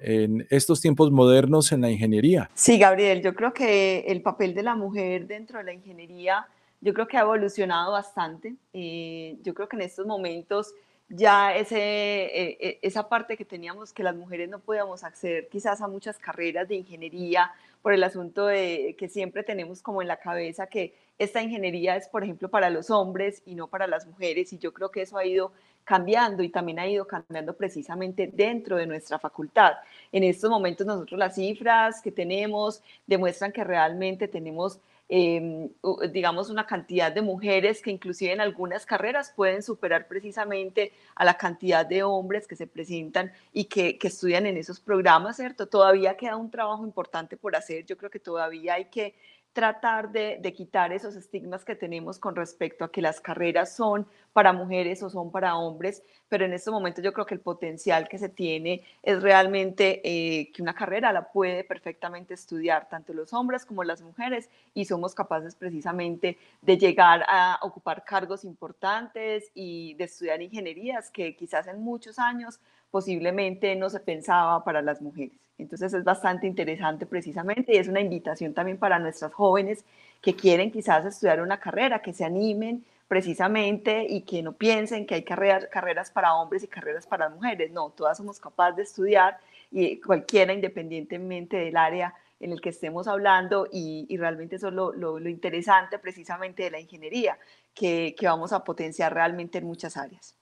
en 0.00 0.46
estos 0.50 0.80
tiempos 0.80 1.10
modernos 1.10 1.72
en 1.72 1.80
la 1.80 1.90
ingeniería. 1.90 2.50
Sí, 2.54 2.78
Gabriel, 2.78 3.22
yo 3.22 3.34
creo 3.34 3.52
que 3.52 4.04
el 4.08 4.22
papel 4.22 4.54
de 4.54 4.62
la 4.62 4.74
mujer 4.74 5.26
dentro 5.26 5.58
de 5.58 5.64
la 5.64 5.72
ingeniería, 5.72 6.46
yo 6.80 6.92
creo 6.92 7.06
que 7.06 7.16
ha 7.16 7.22
evolucionado 7.22 7.92
bastante. 7.92 8.54
Eh, 8.72 9.36
yo 9.42 9.54
creo 9.54 9.68
que 9.68 9.76
en 9.76 9.82
estos 9.82 10.06
momentos 10.06 10.74
ya 11.08 11.54
ese, 11.54 11.76
eh, 11.78 12.58
eh, 12.60 12.78
esa 12.82 13.08
parte 13.08 13.36
que 13.36 13.44
teníamos 13.44 13.92
que 13.92 14.02
las 14.02 14.16
mujeres 14.16 14.48
no 14.48 14.58
podíamos 14.58 15.04
acceder 15.04 15.48
quizás 15.48 15.80
a 15.80 15.88
muchas 15.88 16.18
carreras 16.18 16.68
de 16.68 16.76
ingeniería 16.76 17.52
por 17.84 17.92
el 17.92 18.02
asunto 18.02 18.46
de 18.46 18.96
que 18.98 19.10
siempre 19.10 19.42
tenemos 19.42 19.82
como 19.82 20.00
en 20.00 20.08
la 20.08 20.16
cabeza 20.16 20.68
que 20.68 20.94
esta 21.18 21.42
ingeniería 21.42 21.96
es, 21.96 22.08
por 22.08 22.24
ejemplo, 22.24 22.48
para 22.48 22.70
los 22.70 22.88
hombres 22.88 23.42
y 23.44 23.54
no 23.54 23.68
para 23.68 23.86
las 23.86 24.06
mujeres. 24.06 24.54
Y 24.54 24.58
yo 24.58 24.72
creo 24.72 24.90
que 24.90 25.02
eso 25.02 25.18
ha 25.18 25.26
ido 25.26 25.52
cambiando 25.84 26.42
y 26.42 26.48
también 26.48 26.78
ha 26.78 26.88
ido 26.88 27.06
cambiando 27.06 27.54
precisamente 27.54 28.30
dentro 28.32 28.78
de 28.78 28.86
nuestra 28.86 29.18
facultad. 29.18 29.74
En 30.12 30.24
estos 30.24 30.48
momentos 30.48 30.86
nosotros 30.86 31.18
las 31.18 31.34
cifras 31.34 32.00
que 32.00 32.10
tenemos 32.10 32.82
demuestran 33.06 33.52
que 33.52 33.62
realmente 33.62 34.28
tenemos 34.28 34.80
em, 35.08 35.70
digamos, 36.12 36.50
una 36.50 36.66
cantidad 36.66 37.12
de 37.12 37.22
mujeres 37.22 37.82
que 37.82 37.90
inclusive 37.90 38.32
en 38.32 38.40
algunas 38.40 38.86
carreras 38.86 39.32
pueden 39.34 39.62
superar 39.62 40.08
precisamente 40.08 40.92
a 41.14 41.24
la 41.24 41.34
cantidad 41.34 41.84
de 41.84 42.02
hombres 42.02 42.46
que 42.46 42.56
se 42.56 42.66
presentan 42.66 43.32
y 43.52 43.64
que, 43.64 43.98
que, 43.98 44.08
estudian 44.08 44.46
en 44.46 44.56
esos 44.56 44.80
programas, 44.80 45.36
¿cierto? 45.36 45.66
Todavía 45.66 46.16
queda 46.16 46.36
un 46.36 46.50
trabajo 46.50 46.84
importante 46.84 47.36
por 47.36 47.54
hacer. 47.56 47.84
Yo 47.84 47.96
creo 47.96 48.10
que 48.10 48.20
todavía 48.20 48.74
hay 48.74 48.86
que 48.86 49.14
tratar 49.54 50.10
de, 50.10 50.52
quitar 50.54 50.92
esos 50.92 51.14
estigmas 51.14 51.64
que 51.64 51.76
tenemos 51.76 52.18
con 52.18 52.34
respecto 52.34 52.84
a 52.84 52.90
que 52.90 53.00
las 53.00 53.20
carreras 53.20 53.74
son 53.74 54.04
para 54.32 54.52
mujeres 54.52 55.00
o 55.04 55.08
son 55.08 55.30
para 55.30 55.56
hombres, 55.56 56.02
pero 56.28 56.44
en 56.44 56.52
este 56.52 56.72
momento 56.72 57.00
yo 57.00 57.12
creo 57.12 57.24
que 57.24 57.34
el 57.34 57.40
potencial 57.40 58.08
que 58.08 58.18
se 58.18 58.28
tiene 58.28 58.82
es 59.04 59.22
realmente 59.22 60.00
eh, 60.02 60.50
que 60.50 60.60
una 60.60 60.74
carrera 60.74 61.12
la 61.12 61.30
puede 61.30 61.62
perfectamente 61.62 62.34
estudiar 62.34 62.88
tanto 62.88 63.14
los 63.14 63.32
hombres 63.32 63.64
como 63.64 63.84
las 63.84 64.02
mujeres 64.02 64.50
y 64.74 64.86
somos 64.86 65.14
capaces 65.14 65.54
precisamente 65.54 66.36
de 66.60 66.76
llegar 66.76 67.24
a 67.28 67.60
ocupar 67.62 68.04
cargos 68.04 68.44
importantes 68.44 69.52
y 69.54 69.94
de 69.94 70.04
estudiar 70.04 70.42
ingenierías 70.42 71.12
que 71.12 71.36
quizás 71.36 71.68
en 71.68 71.80
muchos 71.80 72.18
años 72.18 72.58
posiblemente 72.94 73.74
no 73.74 73.90
se 73.90 73.98
pensaba 73.98 74.62
para 74.62 74.80
las 74.80 75.02
mujeres. 75.02 75.36
Entonces 75.58 75.92
es 75.94 76.04
bastante 76.04 76.46
interesante 76.46 77.06
precisamente 77.06 77.74
y 77.74 77.78
es 77.78 77.88
una 77.88 78.00
invitación 78.00 78.54
también 78.54 78.78
para 78.78 79.00
nuestras 79.00 79.34
jóvenes 79.34 79.84
que 80.22 80.36
quieren 80.36 80.70
quizás 80.70 81.04
estudiar 81.04 81.42
una 81.42 81.58
carrera, 81.58 82.02
que 82.02 82.12
se 82.12 82.24
animen 82.24 82.84
precisamente 83.08 84.06
y 84.08 84.20
que 84.20 84.44
no 84.44 84.52
piensen 84.52 85.06
que 85.06 85.16
hay 85.16 85.24
carreras, 85.24 85.66
carreras 85.72 86.12
para 86.12 86.36
hombres 86.36 86.62
y 86.62 86.68
carreras 86.68 87.04
para 87.04 87.28
mujeres. 87.28 87.72
No, 87.72 87.90
todas 87.90 88.16
somos 88.16 88.38
capaces 88.38 88.76
de 88.76 88.82
estudiar 88.84 89.38
y 89.72 90.00
cualquiera 90.00 90.52
independientemente 90.52 91.56
del 91.56 91.76
área 91.76 92.14
en 92.38 92.52
el 92.52 92.60
que 92.60 92.68
estemos 92.68 93.08
hablando 93.08 93.66
y, 93.72 94.06
realmente 94.16 94.54
eso 94.54 94.68
es 94.68 94.74
lo, 94.74 95.18
interesante 95.28 95.98
precisamente 95.98 96.62
de 96.62 96.70
la 96.70 96.78
ingeniería, 96.78 97.36
que, 97.74 98.14
que 98.16 98.28
vamos 98.28 98.52
a 98.52 98.62
potenciar 98.62 99.12
realmente 99.12 99.58
en 99.58 99.64
muchas 99.64 99.96
áreas. 99.96 100.36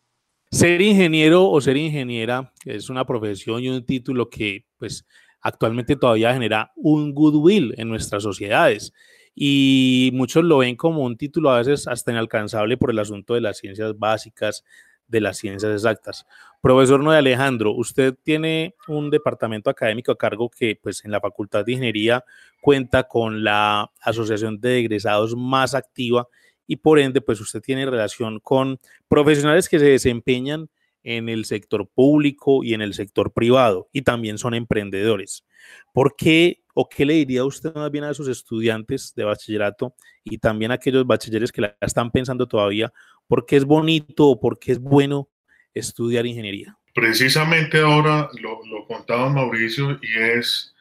Ser 0.52 0.82
ingeniero 0.82 1.49
o 1.49 1.59
ser 1.62 1.78
ingeniera 1.78 2.52
es 2.66 2.90
una 2.90 3.06
profesión 3.06 3.62
y 3.62 3.71
un 3.71 3.87
título 3.87 4.28
que 4.28 4.66
pues 4.76 5.06
actualmente 5.40 5.97
todavía 5.97 6.35
genera 6.35 6.73
un 6.76 7.14
goodwill 7.14 7.75
en 7.78 7.88
nuestras 7.88 8.23
sociedades 8.23 8.92
y 9.35 10.11
muchos 10.12 10.44
lo 10.44 10.59
ven 10.59 10.76
como 10.76 11.04
un 11.04 11.16
título 11.16 11.50
a 11.50 11.56
veces 11.56 11.88
hasta 11.88 12.12
inalcanzable 12.12 12.76
por 12.76 12.90
el 12.90 12.99
asunto 12.99 13.32
de 13.32 13.40
las 13.40 13.56
ciencias 13.56 13.99
básicas, 13.99 14.62
de 15.09 15.23
las 15.23 15.38
ciencias 15.38 15.73
exactas. 15.73 16.26
Profesor 16.61 17.02
Noé 17.02 17.16
Alejandro, 17.16 17.73
usted 17.73 18.14
tiene 18.23 18.75
un 18.88 19.09
departamento 19.09 19.71
académico 19.71 20.12
a 20.12 20.18
cargo 20.18 20.50
que 20.50 20.78
pues 20.82 21.02
en 21.06 21.12
la 21.12 21.21
Facultad 21.21 21.64
de 21.64 21.73
Ingeniería 21.73 22.26
cuenta 22.61 23.04
con 23.04 23.42
la 23.42 23.90
asociación 24.02 24.61
de 24.61 24.80
egresados 24.80 25.35
más 25.35 25.75
activa 25.75 26.28
y 26.66 26.76
por 26.76 26.99
ende 26.99 27.21
pues 27.21 27.40
usted 27.40 27.61
tiene 27.61 27.87
relación 27.87 28.40
con 28.40 28.78
profesionales 29.09 29.69
que 29.69 29.78
se 29.78 29.87
desempeñan 29.87 30.69
en 31.04 31.28
el 31.28 31.45
sector 31.45 31.88
público 31.88 32.62
y 32.62 32.75
en 32.75 32.83
el 32.83 32.95
sector 32.95 33.33
privado 33.33 33.88
y 33.92 34.02
también 34.02 34.38
son 34.38 34.54
emprendedores. 34.54 35.45
¿Por 35.92 36.14
qué 36.16 36.62
o 36.75 36.88
qué 36.88 37.04
le 37.04 37.14
diría 37.14 37.45
usted 37.45 37.75
más 37.75 37.90
bien 37.90 38.04
a 38.04 38.11
esos 38.11 38.28
estudiantes 38.28 39.12
de 39.14 39.25
bachillerato 39.25 39.95
y 40.25 40.38
también 40.38 40.71
a 40.71 40.75
aquellos 40.75 41.07
bachilleres 41.07 41.52
que 41.52 41.62
la 41.62 41.76
están 41.81 42.11
pensando 42.11 42.47
todavía? 42.47 42.92
¿Por 43.26 43.47
qué 43.47 43.57
es 43.57 43.64
bonito 43.64 44.28
o 44.28 44.40
por 44.40 44.59
qué 44.59 44.73
es 44.73 44.78
bueno 44.78 45.28
estudiar 45.75 46.26
ingeniería? 46.26 46.76
Precisamente 46.95 47.81
ahora 47.81 48.28
lo, 48.40 48.64
lo 48.66 48.87
contaba 48.87 49.28
Mauricio 49.31 49.99
y 50.02 50.19
es 50.19 50.75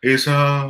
esa 0.00 0.68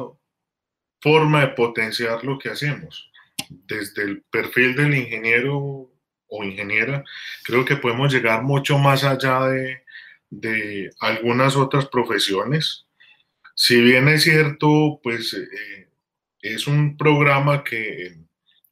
forma 1.00 1.40
de 1.40 1.48
potenciar 1.48 2.24
lo 2.24 2.38
que 2.38 2.50
hacemos. 2.50 3.10
Desde 3.48 4.02
el 4.02 4.22
perfil 4.22 4.76
del 4.76 4.94
ingeniero 4.94 5.90
o 6.28 6.44
ingeniera, 6.44 7.02
creo 7.44 7.64
que 7.64 7.76
podemos 7.76 8.12
llegar 8.12 8.42
mucho 8.42 8.78
más 8.78 9.04
allá 9.04 9.46
de, 9.46 9.82
de 10.30 10.90
algunas 11.00 11.56
otras 11.56 11.86
profesiones. 11.86 12.86
Si 13.54 13.80
bien 13.80 14.08
es 14.08 14.22
cierto, 14.22 15.00
pues 15.02 15.34
eh, 15.34 15.88
es 16.42 16.66
un 16.66 16.96
programa 16.96 17.64
que 17.64 18.18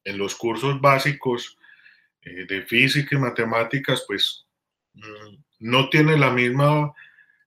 en, 0.04 0.18
los 0.18 0.36
cursos 0.36 0.80
básicos 0.80 1.58
eh, 2.22 2.46
de 2.46 2.62
física 2.62 3.16
y 3.16 3.18
matemáticas, 3.18 4.04
pues 4.06 4.46
mm, 4.94 5.36
no 5.60 5.88
tiene 5.88 6.16
la 6.16 6.30
misma 6.30 6.92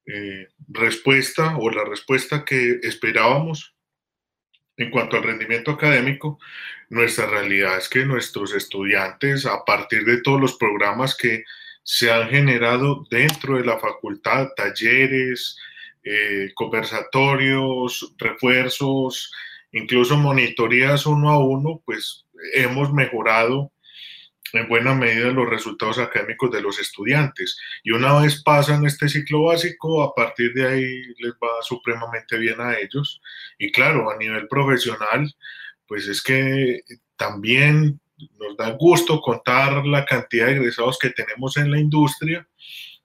eh, 0.06 0.50
respuesta 0.68 1.56
o 1.58 1.70
la 1.70 1.86
respuesta 1.86 2.44
que 2.44 2.80
esperábamos 2.84 3.76
en 4.76 4.92
cuanto 4.92 5.18
al 5.18 5.24
rendimiento 5.24 5.72
académico, 5.72 6.40
nuestra 6.90 7.28
realidad 7.28 7.78
es 7.78 7.88
que 7.88 8.06
nuestros 8.06 8.54
estudiantes, 8.54 9.46
a 9.46 9.64
partir 9.64 10.06
de 10.06 10.22
todos 10.22 10.42
los 10.42 10.58
programas 10.58 11.16
que 11.16 11.44
se 11.84 12.12
han 12.12 12.30
generado 12.30 13.06
dentro 13.10 13.58
de 13.58 13.66
la 13.66 13.80
facultad, 13.80 14.50
talleres, 14.56 15.58
eh, 16.04 16.52
conversatorios, 16.56 18.14
refuerzos, 18.18 19.32
incluso 19.72 20.18
monitorías 20.18 21.06
uno 21.06 21.30
a 21.30 21.40
uno, 21.40 21.82
pues 21.86 22.26
hemos 22.54 22.92
mejorado 22.94 23.72
en 24.54 24.68
buena 24.68 24.96
medida 24.96 25.32
los 25.32 25.50
resultados 25.50 26.00
académicos 26.00 26.52
de 26.52 26.62
los 26.62 26.80
estudiantes. 26.80 27.58
Y 27.84 27.92
una 27.92 28.20
vez 28.20 28.42
pasan 28.44 28.86
este 28.86 29.10
ciclo 29.10 29.44
básico, 29.44 30.02
a 30.02 30.14
partir 30.16 30.54
de 30.54 30.68
ahí 30.68 31.02
les 31.20 31.34
va 31.34 31.62
supremamente 31.62 32.38
bien 32.38 32.60
a 32.60 32.78
ellos. 32.78 33.22
Y 33.58 33.72
claro, 33.72 34.10
a 34.10 34.18
nivel 34.18 34.48
profesional, 34.48 35.32
pues 35.90 36.08
es 36.08 36.22
que 36.22 36.84
también 37.18 38.00
nos 38.40 38.56
da 38.56 38.70
gusto 38.72 39.20
contar 39.20 39.86
la 39.88 40.06
cantidad 40.06 40.46
de 40.46 40.54
egresados 40.54 41.00
que 41.00 41.10
tenemos 41.10 41.58
en 41.58 41.72
la 41.72 41.80
industria 41.80 42.48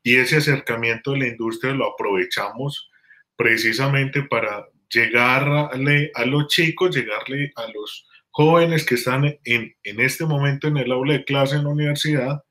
y 0.03 0.17
ese 0.17 0.37
acercamiento 0.37 1.13
de 1.13 1.19
la 1.19 1.29
industria 1.29 1.73
lo 1.73 1.95
aprovechamos 1.95 2.91
precisamente 3.37 4.23
para 4.23 4.69
llegarle 4.91 6.13
a 6.15 6.27
los 6.27 6.49
chicos, 6.49 6.95
llegarle 6.95 7.53
a 7.57 7.67
los 7.73 8.07
jóvenes 8.31 8.85
que 8.85 8.97
están 8.97 9.25
en, 9.45 9.75
en, 9.83 10.01
este 10.01 10.27
momento 10.27 10.69
en 10.69 10.77
el 10.77 10.93
aula 10.93 11.15
de 11.15 11.25
clase 11.25 11.57
en 11.57 11.65
la 11.65 11.71
universidad 11.71 12.45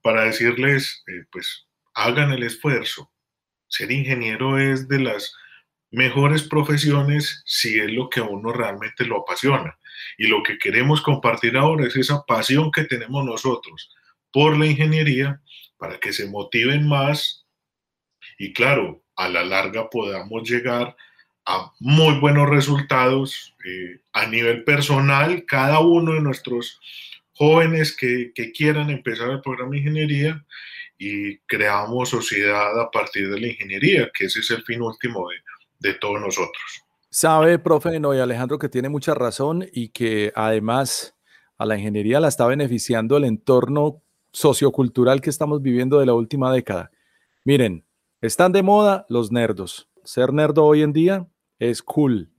para 0.00 0.24
decirles, 0.24 1.04
eh, 1.06 1.24
pues, 1.30 1.66
hagan 1.94 2.32
el 2.32 2.42
esfuerzo. 2.42 3.12
Ser 3.68 3.92
ingeniero 3.92 4.58
es 4.58 4.88
de 4.88 5.00
las 5.00 5.34
mejores 5.92 6.42
profesiones 6.42 7.42
si 7.46 7.78
es 7.78 7.90
lo 7.92 8.10
que 8.10 8.20
a 8.20 8.24
uno 8.24 8.52
realmente 8.52 9.04
lo 9.04 9.20
apasiona. 9.20 9.78
Y 10.18 10.26
lo 10.26 10.42
que 10.42 10.58
queremos 10.58 11.00
compartir 11.00 11.56
ahora 11.56 11.86
es 11.86 11.96
esa 11.96 12.24
pasión 12.26 12.72
que 12.72 12.84
tenemos 12.84 13.24
nosotros 13.24 13.94
por 14.32 14.58
la 14.58 14.66
ingeniería 14.66 15.40
para 15.76 15.98
que 15.98 16.12
se 16.12 16.26
motiven 16.26 16.88
más 16.88 17.42
y 18.38 18.52
claro, 18.52 19.02
a 19.16 19.28
la 19.28 19.44
larga 19.44 19.88
podamos 19.88 20.48
llegar 20.48 20.96
a 21.44 21.72
muy 21.80 22.18
buenos 22.18 22.48
resultados 22.48 23.54
eh, 23.64 24.00
a 24.12 24.26
nivel 24.26 24.64
personal, 24.64 25.44
cada 25.46 25.80
uno 25.80 26.14
de 26.14 26.20
nuestros 26.20 26.80
jóvenes 27.34 27.96
que, 27.96 28.32
que, 28.34 28.52
quieran 28.52 28.90
empezar 28.90 29.30
el 29.30 29.40
programa 29.40 29.72
de 29.72 29.78
ingeniería 29.78 30.44
y 30.98 31.38
creamos 31.38 32.10
sociedad 32.10 32.80
a 32.80 32.90
partir 32.90 33.30
de 33.30 33.40
la 33.40 33.48
ingeniería, 33.48 34.10
que 34.12 34.26
ese 34.26 34.40
es 34.40 34.50
el 34.50 34.62
fin 34.64 34.82
último 34.82 35.28
de, 35.28 35.36
de 35.82 35.94
todos 35.94 36.20
nosotros. 36.20 36.84
Sabe, 37.10 37.58
profe 37.58 38.00
Noy 38.00 38.20
Alejandro, 38.20 38.58
que 38.58 38.70
tiene 38.70 38.88
mucha 38.88 39.14
razón 39.14 39.66
y 39.72 39.88
que 39.88 40.32
además 40.34 41.14
a 41.58 41.66
la 41.66 41.76
ingeniería 41.76 42.20
la 42.20 42.28
está 42.28 42.46
beneficiando 42.46 43.16
el 43.16 43.24
entorno 43.24 44.02
sociocultural 44.32 45.20
que 45.20 45.28
estamos 45.28 45.60
viviendo 45.60 45.98
de 45.98 46.06
la 46.06 46.14
última 46.14 46.50
década. 46.52 46.90
Miren, 47.44 47.84
están 48.22 48.52
de 48.52 48.62
moda 48.62 49.04
los 49.08 49.30
nerdos. 49.30 49.88
Ser 50.04 50.32
nerdo 50.32 50.64
hoy 50.64 50.82
en 50.82 50.92
día 50.92 51.28
es 51.58 51.82
cool. 51.82 52.30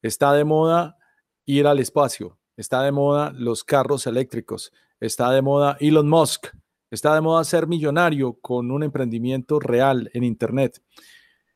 Está 0.00 0.32
de 0.32 0.44
moda 0.44 0.96
ir 1.44 1.66
al 1.66 1.80
espacio. 1.80 2.38
Está 2.56 2.82
de 2.82 2.92
moda 2.92 3.32
los 3.34 3.64
carros 3.64 4.06
eléctricos. 4.06 4.72
Está 5.00 5.30
de 5.32 5.42
moda 5.42 5.76
Elon 5.80 6.08
Musk. 6.08 6.46
Está 6.90 7.14
de 7.14 7.20
moda 7.20 7.44
ser 7.44 7.66
millonario 7.66 8.34
con 8.40 8.70
un 8.70 8.84
emprendimiento 8.84 9.58
real 9.58 10.08
en 10.14 10.24
Internet. 10.24 10.80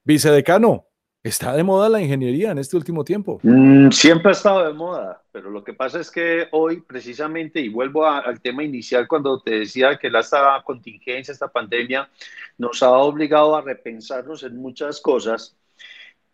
Vicedecano, 0.04 0.87
¿está 1.22 1.54
de 1.54 1.62
moda 1.64 1.88
la 1.88 2.00
ingeniería 2.00 2.50
en 2.50 2.58
este 2.58 2.76
último 2.76 3.04
tiempo? 3.04 3.40
Mm, 3.42 3.90
siempre 3.90 4.30
ha 4.30 4.32
estado 4.32 4.66
de 4.66 4.72
moda, 4.72 5.22
pero 5.32 5.50
lo 5.50 5.62
que 5.64 5.74
pasa 5.74 6.00
es 6.00 6.10
que 6.10 6.48
hoy 6.52 6.80
precisamente, 6.80 7.60
y 7.60 7.68
vuelvo 7.68 8.06
al 8.06 8.40
tema 8.40 8.62
inicial 8.62 9.06
cuando 9.08 9.40
te 9.40 9.60
decía 9.60 9.98
que 9.98 10.10
la 10.10 10.20
esta 10.20 10.62
contingencia, 10.64 11.32
esta 11.32 11.48
pandemia, 11.48 12.08
nos 12.56 12.82
ha 12.82 12.90
obligado 12.90 13.56
a 13.56 13.62
repensarnos 13.62 14.42
en 14.42 14.56
muchas 14.56 15.00
cosas 15.00 15.56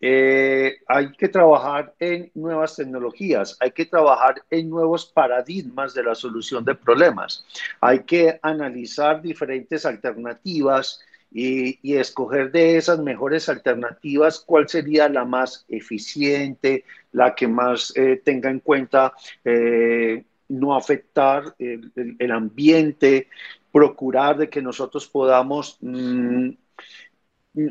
eh, 0.01 0.77
hay 0.87 1.11
que 1.13 1.29
trabajar 1.29 1.95
en 1.99 2.29
nuevas 2.35 2.75
tecnologías, 2.75 3.57
hay 3.59 3.71
que 3.71 3.85
trabajar 3.85 4.35
en 4.49 4.69
nuevos 4.69 5.05
paradigmas 5.05 5.93
de 5.93 6.03
la 6.03 6.13
solución 6.13 6.65
de 6.65 6.75
problemas, 6.75 7.45
hay 7.79 8.03
que 8.03 8.37
analizar 8.41 9.21
diferentes 9.21 9.85
alternativas 9.85 10.99
y, 11.37 11.97
escoger 11.97 12.49
de 12.49 12.77
esas 12.77 12.99
mejores 12.99 13.49
alternativas 13.49 14.39
cuál 14.39 14.69
sería 14.69 15.09
la 15.09 15.25
más 15.25 15.65
eficiente, 15.67 16.85
la 17.11 17.35
que 17.35 17.45
más 17.45 17.91
eh, 17.97 18.21
tenga 18.23 18.49
en 18.49 18.61
cuenta 18.61 19.11
eh, 19.43 20.23
no 20.47 20.77
afectar 20.77 21.53
el, 21.59 22.31
ambiente, 22.31 23.27
procurar 23.71 24.37
de 24.37 24.49
que 24.49 24.61
nosotros 24.61 25.07
podamos... 25.07 25.77
Mm, 25.81 26.51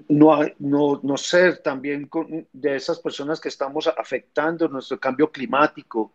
no, 0.09 0.41
no, 0.59 1.01
no 1.03 1.17
ser 1.19 1.59
también 1.59 2.09
de 2.53 2.77
esas 2.77 2.99
personas 3.01 3.39
que 3.39 3.49
estamos 3.49 3.87
afectando 3.87 4.67
nuestro 4.69 4.99
cambio 4.99 5.31
climático. 5.31 6.11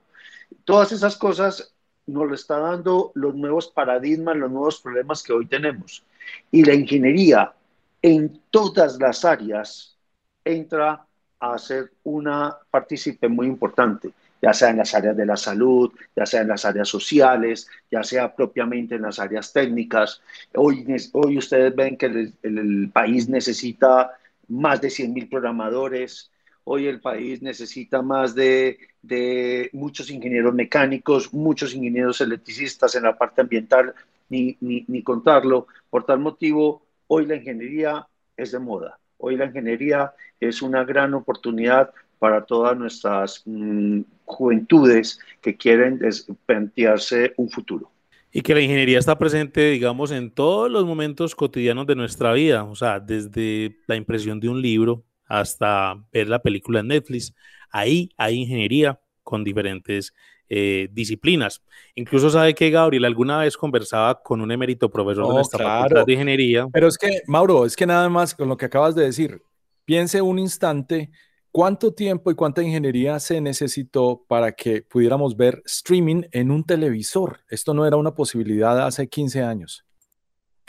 Todas 0.66 0.92
esas 0.92 1.16
cosas 1.16 1.76
nos 2.08 2.28
lo 2.28 2.34
está 2.34 2.58
dando 2.58 3.12
los 3.14 3.36
nuevos 3.36 3.68
paradigmas, 3.68 4.38
los 4.38 4.50
nuevos 4.50 4.82
problemas 4.82 5.22
que 5.22 5.34
hoy 5.34 5.46
tenemos. 5.46 6.04
Y 6.52 6.64
la 6.64 6.74
ingeniería 6.74 7.54
en 8.02 8.42
todas 8.50 9.00
las 9.00 9.26
áreas 9.26 9.98
entra 10.44 11.06
a 11.40 11.58
ser 11.58 11.92
una 12.04 12.58
partícipe 12.72 13.28
muy 13.28 13.48
importante 13.48 14.12
ya 14.42 14.54
sea 14.54 14.70
en 14.70 14.78
las 14.78 14.94
áreas 14.96 15.16
de 15.18 15.26
la 15.26 15.38
salud, 15.38 15.92
ya 16.16 16.26
sea 16.26 16.42
en 16.42 16.48
las 16.48 16.66
áreas 16.66 16.88
sociales, 16.88 17.68
ya 17.92 18.04
sea 18.04 18.34
propiamente 18.34 18.96
en 18.96 19.04
las 19.04 19.20
áreas 19.20 19.52
técnicas. 19.52 20.22
Hoy, 20.56 20.86
hoy 21.14 21.38
ustedes 21.38 21.76
ven 21.76 21.98
que 21.98 22.06
el, 22.06 22.90
país 22.94 23.28
necesita 23.30 24.12
más 24.48 24.82
de 24.82 24.90
100 24.90 25.14
mil 25.14 25.30
programadores, 25.30 26.32
hoy 26.64 26.88
el 26.88 27.02
país 27.02 27.42
necesita 27.42 28.02
más 28.02 28.34
de, 28.34 28.80
de, 29.02 29.70
muchos 29.74 30.10
ingenieros 30.10 30.54
mecánicos, 30.54 31.34
muchos 31.34 31.74
ingenieros 31.74 32.22
electricistas 32.22 32.96
en 32.96 33.04
la 33.04 33.18
parte 33.18 33.42
ambiental, 33.42 33.94
ni, 34.30 34.58
ni, 34.62 34.86
ni 34.88 35.04
contarlo. 35.04 35.68
Por 35.90 36.06
tal 36.06 36.20
motivo, 36.20 36.86
hoy 37.08 37.26
la 37.26 37.36
ingeniería 37.36 38.08
es 38.38 38.52
de 38.52 38.60
moda. 38.60 39.00
Hoy 39.18 39.36
la 39.36 39.46
ingeniería 39.46 40.14
es 40.40 40.62
una 40.62 40.84
gran 40.84 41.14
oportunidad 41.14 41.92
para 42.20 42.46
todas 42.46 42.78
nuestras 42.78 43.42
mm, 43.46 44.02
juventudes 44.26 45.20
que 45.42 45.58
quieren 45.58 46.00
plantearse 46.46 47.34
un 47.38 47.50
futuro. 47.50 47.92
Y 48.32 48.42
que 48.42 48.54
la 48.54 48.62
ingeniería 48.62 49.00
está 49.00 49.18
presente, 49.18 49.72
digamos, 49.72 50.12
en 50.12 50.30
todos 50.30 50.70
los 50.70 50.86
momentos 50.86 51.34
cotidianos 51.34 51.88
de 51.88 51.96
nuestra 51.96 52.32
vida, 52.34 52.64
o 52.64 52.76
sea, 52.76 53.00
desde 53.00 53.78
la 53.88 53.96
impresión 53.96 54.40
de 54.40 54.50
un 54.50 54.62
libro 54.62 55.04
hasta 55.26 55.96
ver 56.12 56.28
la 56.28 56.40
película 56.40 56.82
en 56.82 56.88
Netflix. 56.88 57.34
Ahí 57.72 58.12
hay 58.18 58.36
ingeniería 58.36 59.00
con 59.24 59.44
diferentes 59.44 60.14
eh, 60.50 60.90
disciplinas. 60.92 61.62
Incluso 61.96 62.30
sabe 62.30 62.56
que 62.56 62.70
Gabriel 62.72 63.06
alguna 63.06 63.40
vez 63.40 63.56
conversaba 63.56 64.22
con 64.22 64.42
un 64.42 64.52
emérito 64.52 64.90
profesor 64.90 65.28
de 65.28 65.34
nuestra 65.34 65.64
facultad 65.64 66.06
de 66.06 66.14
ingeniería. 66.14 66.68
Pero 66.74 66.88
es 66.88 66.98
que, 66.98 67.22
Mauro, 67.28 67.66
es 67.66 67.76
que 67.76 67.86
nada 67.86 68.10
más 68.10 68.34
con 68.34 68.50
lo 68.50 68.58
que 68.58 68.66
acabas 68.66 68.96
de 68.96 69.04
decir, 69.04 69.42
piense 69.86 70.22
un 70.22 70.40
instante 70.40 71.12
cuánto 71.52 71.94
tiempo 71.94 72.32
y 72.32 72.36
cuánta 72.36 72.64
ingeniería 72.64 73.20
se 73.20 73.42
necesitó 73.42 74.24
para 74.28 74.52
que 74.52 74.82
pudiéramos 74.82 75.36
ver 75.36 75.62
streaming 75.66 76.24
en 76.32 76.52
un 76.52 76.64
televisor. 76.64 77.42
Esto 77.50 77.74
no 77.74 77.86
era 77.86 77.98
una 77.98 78.14
posibilidad 78.14 78.86
hace 78.86 79.08
15 79.08 79.44
años. 79.44 79.86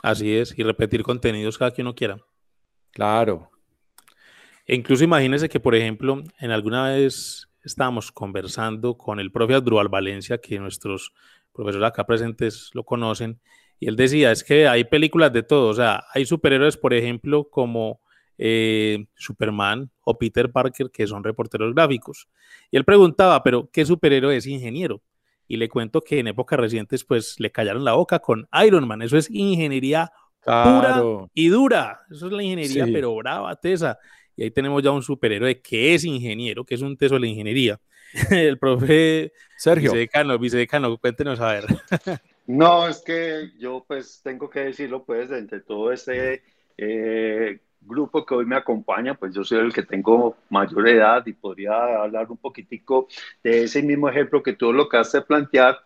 Así 0.02 0.34
es, 0.34 0.58
y 0.58 0.62
repetir 0.62 1.02
contenidos 1.02 1.58
cada 1.58 1.72
que 1.72 1.82
uno 1.82 1.94
quiera. 1.94 2.18
Claro. 2.92 3.50
E 4.66 4.74
incluso 4.74 5.04
imagínese 5.04 5.48
que, 5.48 5.60
por 5.60 5.74
ejemplo, 5.74 6.22
en 6.38 6.50
alguna 6.50 6.88
vez 6.90 7.49
estábamos 7.64 8.12
conversando 8.12 8.96
con 8.96 9.20
el 9.20 9.30
profe 9.30 9.54
Adrual 9.54 9.88
Valencia, 9.88 10.38
que 10.38 10.58
nuestros 10.58 11.12
profesores 11.52 11.86
acá 11.86 12.04
presentes 12.04 12.70
lo 12.74 12.84
conocen, 12.84 13.40
y 13.80 13.88
él 13.88 13.96
decía, 13.96 14.30
es 14.30 14.44
que 14.44 14.68
hay 14.68 14.84
películas 14.84 15.32
de 15.32 15.42
todo, 15.42 15.68
o 15.68 15.74
sea, 15.74 16.04
hay 16.12 16.26
superhéroes, 16.26 16.76
por 16.76 16.92
ejemplo, 16.92 17.48
como 17.48 18.00
eh, 18.36 19.06
Superman 19.16 19.90
o 20.02 20.18
Peter 20.18 20.52
Parker, 20.52 20.90
que 20.90 21.06
son 21.06 21.24
reporteros 21.24 21.74
gráficos. 21.74 22.28
Y 22.70 22.76
él 22.76 22.84
preguntaba, 22.84 23.42
pero 23.42 23.70
¿qué 23.70 23.86
superhéroe 23.86 24.36
es 24.36 24.46
ingeniero? 24.46 25.02
Y 25.48 25.56
le 25.56 25.68
cuento 25.68 26.02
que 26.02 26.18
en 26.18 26.28
épocas 26.28 26.60
recientes, 26.60 27.04
pues 27.04 27.40
le 27.40 27.50
callaron 27.50 27.84
la 27.84 27.94
boca 27.94 28.18
con 28.18 28.46
Iron 28.64 28.86
Man, 28.86 29.02
eso 29.02 29.16
es 29.16 29.30
ingeniería 29.30 30.12
pura 30.42 31.02
y 31.34 31.48
dura, 31.48 32.00
eso 32.10 32.26
es 32.26 32.32
la 32.32 32.42
ingeniería, 32.42 32.86
pero 32.92 33.14
brava, 33.14 33.56
tesa. 33.56 33.98
Y 34.40 34.44
ahí 34.44 34.50
tenemos 34.50 34.82
ya 34.82 34.90
un 34.90 35.02
superhéroe 35.02 35.60
que 35.60 35.94
es 35.94 36.02
ingeniero, 36.02 36.64
que 36.64 36.74
es 36.74 36.80
un 36.80 36.96
teso 36.96 37.16
de 37.16 37.20
la 37.20 37.26
ingeniería. 37.26 37.78
El 38.30 38.58
profe 38.58 39.32
Sergio. 39.58 39.92
Vicedecano, 39.92 40.38
vicedecano, 40.38 40.96
cuéntenos 40.96 41.38
a 41.40 41.52
ver. 41.52 41.64
No, 42.46 42.88
es 42.88 43.00
que 43.02 43.52
yo 43.60 43.84
pues 43.86 44.22
tengo 44.24 44.50
que 44.50 44.60
decirlo 44.60 45.04
pues 45.04 45.30
entre 45.30 45.60
todo 45.60 45.92
este 45.92 46.42
eh, 46.76 47.60
grupo 47.80 48.26
que 48.26 48.34
hoy 48.34 48.44
me 48.44 48.56
acompaña, 48.56 49.14
pues 49.14 49.32
yo 49.32 49.44
soy 49.44 49.58
el 49.58 49.72
que 49.72 49.84
tengo 49.84 50.36
mayor 50.48 50.88
edad 50.88 51.24
y 51.26 51.32
podría 51.32 52.02
hablar 52.02 52.28
un 52.28 52.38
poquitico 52.38 53.06
de 53.44 53.64
ese 53.64 53.82
mismo 53.84 54.08
ejemplo 54.08 54.42
que 54.42 54.54
tú 54.54 54.72
lo 54.72 54.88
que 54.88 54.96
de 54.96 55.22
plantear, 55.22 55.78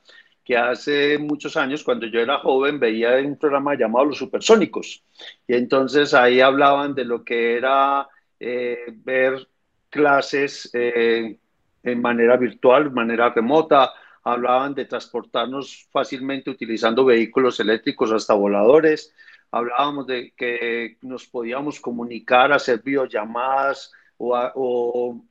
que 0.43 0.57
hace 0.57 1.19
muchos 1.19 1.55
años, 1.59 1.85
cuando 1.85 2.07
yo 2.07 2.21
era 2.21 2.39
joven, 2.39 2.81
veía 2.81 3.17
un 3.17 3.37
programa 3.37 3.75
llamado 3.75 4.07
Los 4.07 4.19
Supersónicos. 4.19 5.03
Y 5.47 5.57
entonces 5.57 6.15
ahí 6.15 6.41
hablaban 6.41 6.95
de 6.95 7.05
lo 7.05 7.25
que 7.25 7.59
era 7.59 8.09
eh, 8.47 8.93
ver 9.03 9.49
clases 9.89 10.69
eh, 10.75 11.39
en 11.83 12.03
manera 12.03 12.37
virtual, 12.37 12.85
de 12.85 12.91
manera 12.91 13.31
remota, 13.31 13.91
hablaban 14.23 14.75
de 14.75 14.85
transportarnos 14.85 15.89
fácilmente 15.91 16.51
utilizando 16.51 17.07
vehículos 17.07 17.59
eléctricos 17.61 18.13
hasta 18.13 18.35
voladores, 18.35 19.15
hablábamos 19.51 20.07
de 20.07 20.35
que 20.37 20.99
nos 21.01 21.27
podíamos 21.27 21.81
comunicar, 21.81 22.53
hacer 22.53 22.83
videollamadas 22.83 23.93
o, 24.19 24.37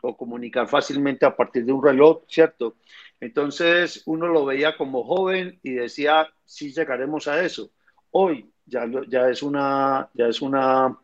o, 0.01 0.17
comunicar 0.17 0.67
fácilmente 0.67 1.23
a 1.23 1.35
partir 1.35 1.65
de 1.65 1.71
un 1.71 1.83
reloj, 1.83 2.23
¿cierto? 2.27 2.77
Entonces 3.19 4.01
uno 4.07 4.27
lo 4.27 4.43
veía 4.43 4.75
como 4.75 5.03
joven 5.03 5.59
y 5.61 5.73
decía, 5.73 6.27
sí 6.45 6.73
llegaremos 6.73 7.27
a 7.27 7.43
eso. 7.43 7.69
Hoy 8.09 8.51
ya 8.65 8.85
es 9.29 9.43
una, 9.43 10.09
ya 10.15 10.27
es 10.27 10.41
una 10.41 10.97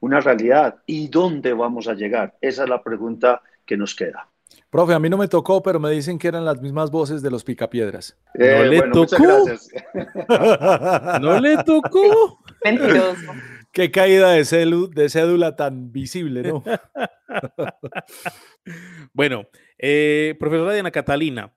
una 0.00 0.20
realidad. 0.20 0.76
¿Y 0.86 1.08
dónde 1.08 1.52
vamos 1.52 1.88
a 1.88 1.94
llegar? 1.94 2.36
Esa 2.40 2.64
es 2.64 2.68
la 2.68 2.82
pregunta 2.82 3.42
que 3.64 3.76
nos 3.76 3.94
queda. 3.94 4.28
Profe, 4.70 4.92
a 4.92 4.98
mí 4.98 5.08
no 5.08 5.16
me 5.16 5.28
tocó, 5.28 5.62
pero 5.62 5.80
me 5.80 5.90
dicen 5.90 6.18
que 6.18 6.28
eran 6.28 6.44
las 6.44 6.60
mismas 6.60 6.90
voces 6.90 7.22
de 7.22 7.30
los 7.30 7.42
picapiedras. 7.42 8.18
Eh, 8.34 8.54
no 8.58 8.64
le 8.64 8.82
tocó. 8.90 9.46
no 11.20 11.40
le 11.40 11.56
tocó. 11.64 12.38
Mentiroso. 12.64 13.32
Qué 13.72 13.90
caída 13.90 14.30
de, 14.30 14.88
de 14.92 15.08
cédula 15.08 15.56
tan 15.56 15.92
visible, 15.92 16.42
¿no? 16.42 16.64
bueno, 19.12 19.46
eh, 19.78 20.34
profesora 20.40 20.72
Diana 20.72 20.90
Catalina, 20.90 21.52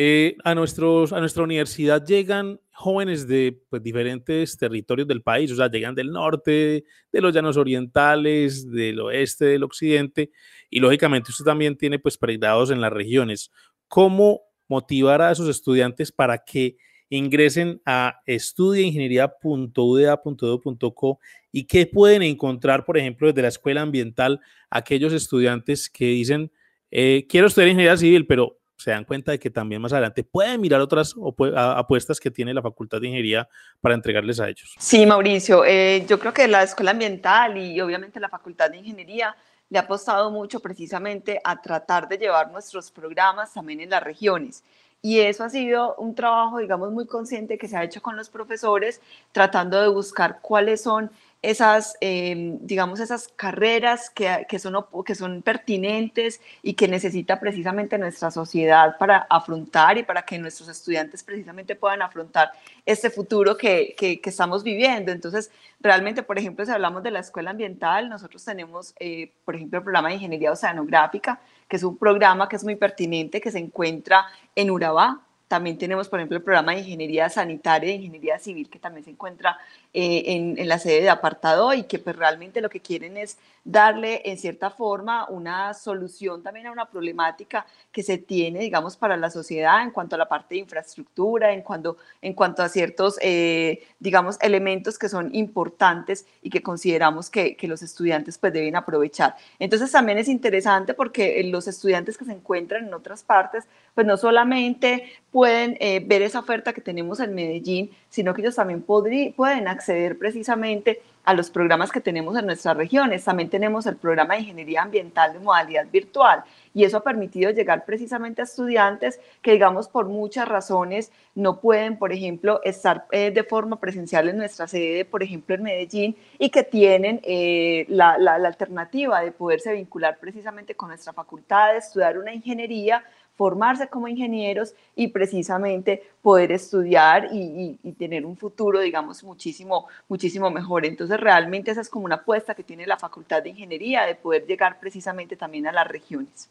eh, 0.00 0.36
a, 0.44 0.54
nuestros, 0.54 1.12
a 1.12 1.18
nuestra 1.18 1.42
universidad 1.42 2.06
llegan 2.06 2.60
jóvenes 2.72 3.26
de 3.26 3.60
pues, 3.68 3.82
diferentes 3.82 4.56
territorios 4.56 5.08
del 5.08 5.22
país, 5.22 5.50
o 5.50 5.56
sea, 5.56 5.68
llegan 5.68 5.96
del 5.96 6.12
norte, 6.12 6.84
de 7.10 7.20
los 7.20 7.34
llanos 7.34 7.56
orientales, 7.56 8.70
del 8.70 9.00
oeste, 9.00 9.46
del 9.46 9.64
occidente, 9.64 10.30
y 10.70 10.78
lógicamente 10.78 11.32
usted 11.32 11.44
también 11.44 11.76
tiene 11.76 11.98
pues 11.98 12.16
pregrados 12.16 12.70
en 12.70 12.80
las 12.80 12.92
regiones. 12.92 13.50
¿Cómo 13.88 14.42
motivar 14.68 15.20
a 15.20 15.32
esos 15.32 15.48
estudiantes 15.48 16.12
para 16.12 16.44
que 16.44 16.76
ingresen 17.08 17.82
a 17.84 18.20
estudiaingeniería.uda.edu.co 18.24 21.18
y 21.50 21.64
qué 21.64 21.86
pueden 21.86 22.22
encontrar, 22.22 22.84
por 22.84 22.98
ejemplo, 22.98 23.26
desde 23.26 23.42
la 23.42 23.48
escuela 23.48 23.82
ambiental, 23.82 24.38
aquellos 24.70 25.12
estudiantes 25.12 25.90
que 25.90 26.04
dicen, 26.04 26.52
eh, 26.92 27.26
quiero 27.28 27.48
estudiar 27.48 27.70
ingeniería 27.70 27.96
civil, 27.96 28.28
pero 28.28 28.58
se 28.78 28.92
dan 28.92 29.04
cuenta 29.04 29.32
de 29.32 29.38
que 29.40 29.50
también 29.50 29.82
más 29.82 29.92
adelante 29.92 30.22
pueden 30.22 30.60
mirar 30.60 30.80
otras 30.80 31.14
apuestas 31.56 32.20
que 32.20 32.30
tiene 32.30 32.54
la 32.54 32.62
Facultad 32.62 33.00
de 33.00 33.08
Ingeniería 33.08 33.48
para 33.80 33.94
entregarles 33.94 34.38
a 34.38 34.48
ellos. 34.48 34.74
Sí, 34.78 35.04
Mauricio, 35.04 35.64
eh, 35.64 36.06
yo 36.08 36.18
creo 36.18 36.32
que 36.32 36.46
la 36.46 36.62
Escuela 36.62 36.92
Ambiental 36.92 37.58
y 37.58 37.80
obviamente 37.80 38.20
la 38.20 38.28
Facultad 38.28 38.70
de 38.70 38.78
Ingeniería 38.78 39.34
le 39.68 39.78
ha 39.78 39.82
apostado 39.82 40.30
mucho 40.30 40.60
precisamente 40.60 41.40
a 41.42 41.60
tratar 41.60 42.08
de 42.08 42.18
llevar 42.18 42.52
nuestros 42.52 42.90
programas 42.92 43.52
también 43.52 43.80
en 43.80 43.90
las 43.90 44.02
regiones. 44.02 44.62
Y 45.02 45.20
eso 45.20 45.44
ha 45.44 45.50
sido 45.50 45.94
un 45.96 46.14
trabajo, 46.14 46.58
digamos, 46.58 46.90
muy 46.92 47.06
consciente 47.06 47.58
que 47.58 47.68
se 47.68 47.76
ha 47.76 47.84
hecho 47.84 48.00
con 48.00 48.16
los 48.16 48.30
profesores, 48.30 49.00
tratando 49.32 49.80
de 49.80 49.88
buscar 49.88 50.38
cuáles 50.40 50.82
son 50.82 51.10
esas, 51.40 51.96
em, 52.00 52.58
digamos, 52.62 52.98
esas 52.98 53.28
carreras 53.28 54.10
que, 54.10 54.44
que, 54.48 54.58
son, 54.58 54.74
que 55.06 55.14
son 55.14 55.42
pertinentes 55.42 56.40
y 56.62 56.74
que 56.74 56.88
necesita 56.88 57.38
precisamente 57.38 57.96
nuestra 57.96 58.32
sociedad 58.32 58.96
para 58.98 59.26
afrontar 59.30 59.98
y 59.98 60.02
para 60.02 60.22
que 60.22 60.38
nuestros 60.38 60.68
estudiantes 60.68 61.22
precisamente 61.22 61.76
puedan 61.76 62.02
afrontar 62.02 62.50
este 62.84 63.08
futuro 63.10 63.56
que, 63.56 63.94
que, 63.96 64.20
estamos 64.24 64.64
viviendo. 64.64 65.12
Entonces, 65.12 65.50
realmente, 65.80 66.24
por 66.24 66.38
ejemplo, 66.38 66.66
si 66.66 66.72
hablamos 66.72 67.02
de 67.04 67.12
la 67.12 67.20
escuela 67.20 67.50
ambiental, 67.50 68.08
nosotros 68.08 68.44
tenemos, 68.44 68.94
eh, 68.98 69.32
por 69.44 69.54
ejemplo, 69.54 69.78
el 69.78 69.84
programa 69.84 70.08
de 70.08 70.16
ingeniería 70.16 70.50
oceanográfica, 70.50 71.40
que 71.68 71.76
es 71.76 71.84
un 71.84 71.96
programa 71.96 72.48
que 72.48 72.56
es 72.56 72.64
muy 72.64 72.74
pertinente, 72.74 73.40
que 73.40 73.52
se 73.52 73.58
encuentra 73.58 74.26
en 74.56 74.70
Urabá, 74.70 75.27
también 75.48 75.78
tenemos, 75.78 76.08
por 76.08 76.20
ejemplo, 76.20 76.36
el 76.36 76.42
programa 76.42 76.72
de 76.72 76.80
ingeniería 76.80 77.28
sanitaria 77.30 77.90
e 77.90 77.96
ingeniería 77.96 78.38
civil 78.38 78.68
que 78.68 78.78
también 78.78 79.04
se 79.04 79.10
encuentra 79.10 79.58
eh, 79.94 80.22
en, 80.26 80.68
la 80.68 80.78
sede 80.78 81.00
de 81.00 81.08
apartado 81.08 81.72
y 81.72 81.84
que 81.84 81.98
pues 81.98 82.14
realmente 82.14 82.60
lo 82.60 82.68
que 82.68 82.80
quieren 82.80 83.16
es 83.16 83.38
darle 83.64 84.20
en 84.26 84.38
cierta 84.38 84.70
forma 84.70 85.26
una 85.30 85.72
solución 85.72 86.42
también 86.42 86.66
a 86.66 86.72
una 86.72 86.84
problemática 86.84 87.66
que 87.90 88.02
se 88.02 88.18
tiene, 88.18 88.60
digamos, 88.60 88.96
para 88.96 89.16
la 89.16 89.30
sociedad 89.30 89.82
en 89.82 89.90
cuanto 89.90 90.14
a 90.14 90.18
la 90.18 90.28
parte 90.28 90.54
de 90.54 90.60
infraestructura, 90.60 91.52
en 91.52 91.62
cuanto, 91.62 91.96
en 92.20 92.34
cuanto 92.34 92.62
a 92.62 92.68
ciertos, 92.68 93.18
eh, 93.22 93.82
digamos, 93.98 94.36
elementos 94.42 94.98
que 94.98 95.08
son 95.08 95.34
importantes 95.34 96.26
y 96.42 96.50
que 96.50 96.62
consideramos 96.62 97.30
que, 97.30 97.56
que 97.56 97.68
los 97.68 97.82
estudiantes 97.82 98.36
pues 98.36 98.52
deben 98.52 98.76
aprovechar. 98.76 99.36
Entonces 99.58 99.90
también 99.90 100.18
es 100.18 100.28
interesante 100.28 100.92
porque 100.92 101.42
los 101.44 101.66
estudiantes 101.66 102.18
que 102.18 102.26
se 102.26 102.32
encuentran 102.32 102.86
en 102.86 102.92
otras 102.92 103.22
partes, 103.22 103.64
pues 103.94 104.06
no 104.06 104.18
solamente 104.18 105.10
pueden 105.38 105.76
eh, 105.78 106.02
ver 106.04 106.22
esa 106.22 106.40
oferta 106.40 106.72
que 106.72 106.80
tenemos 106.80 107.20
en 107.20 107.32
Medellín, 107.32 107.92
sino 108.08 108.34
que 108.34 108.40
ellos 108.40 108.56
también 108.56 108.82
pueden 108.82 109.68
acceder 109.68 110.18
precisamente 110.18 111.00
a 111.22 111.32
los 111.32 111.48
programas 111.48 111.92
que 111.92 112.00
tenemos 112.00 112.36
en 112.36 112.46
nuestras 112.46 112.76
regiones. 112.76 113.24
También 113.24 113.48
tenemos 113.48 113.86
el 113.86 113.94
programa 113.94 114.34
de 114.34 114.40
ingeniería 114.40 114.82
ambiental 114.82 115.34
de 115.34 115.38
modalidad 115.38 115.86
virtual 115.92 116.42
y 116.74 116.82
eso 116.82 116.96
ha 116.96 117.04
permitido 117.04 117.52
llegar 117.52 117.84
precisamente 117.84 118.40
a 118.40 118.46
estudiantes 118.46 119.20
que, 119.40 119.52
digamos, 119.52 119.86
por 119.86 120.06
muchas 120.08 120.48
razones 120.48 121.12
no 121.36 121.60
pueden, 121.60 121.98
por 121.98 122.12
ejemplo, 122.12 122.60
estar 122.64 123.06
eh, 123.12 123.30
de 123.30 123.44
forma 123.44 123.78
presencial 123.78 124.28
en 124.28 124.38
nuestra 124.38 124.66
sede, 124.66 125.04
por 125.04 125.22
ejemplo, 125.22 125.54
en 125.54 125.62
Medellín, 125.62 126.16
y 126.36 126.50
que 126.50 126.64
tienen 126.64 127.20
eh, 127.22 127.86
la, 127.88 128.18
la 128.18 128.34
alternativa 128.34 129.20
de 129.20 129.30
poderse 129.30 129.72
vincular 129.72 130.18
precisamente 130.18 130.74
con 130.74 130.88
nuestra 130.88 131.12
facultad, 131.12 131.74
de 131.74 131.78
estudiar 131.78 132.18
una 132.18 132.34
ingeniería 132.34 133.04
formarse 133.38 133.88
como 133.88 134.06
ingenieros 134.08 134.74
y 134.96 135.08
precisamente 135.08 136.02
poder 136.20 136.50
estudiar 136.50 137.28
y, 137.32 137.78
tener 137.96 138.26
un 138.26 138.36
futuro, 138.36 138.80
digamos, 138.80 139.22
muchísimo, 139.22 139.86
muchísimo 140.08 140.50
mejor. 140.50 140.84
Entonces, 140.84 141.20
realmente 141.20 141.70
esa 141.70 141.80
es 141.80 141.88
como 141.88 142.04
una 142.04 142.16
apuesta 142.16 142.56
que 142.56 142.64
tiene 142.64 142.84
la 142.84 142.98
Facultad 142.98 143.44
de 143.44 143.50
Ingeniería 143.50 144.06
de 144.06 144.16
poder 144.16 144.44
llegar 144.44 144.80
precisamente 144.80 145.36
también 145.36 145.68
a 145.68 145.72
las 145.72 145.86
regiones. 145.86 146.50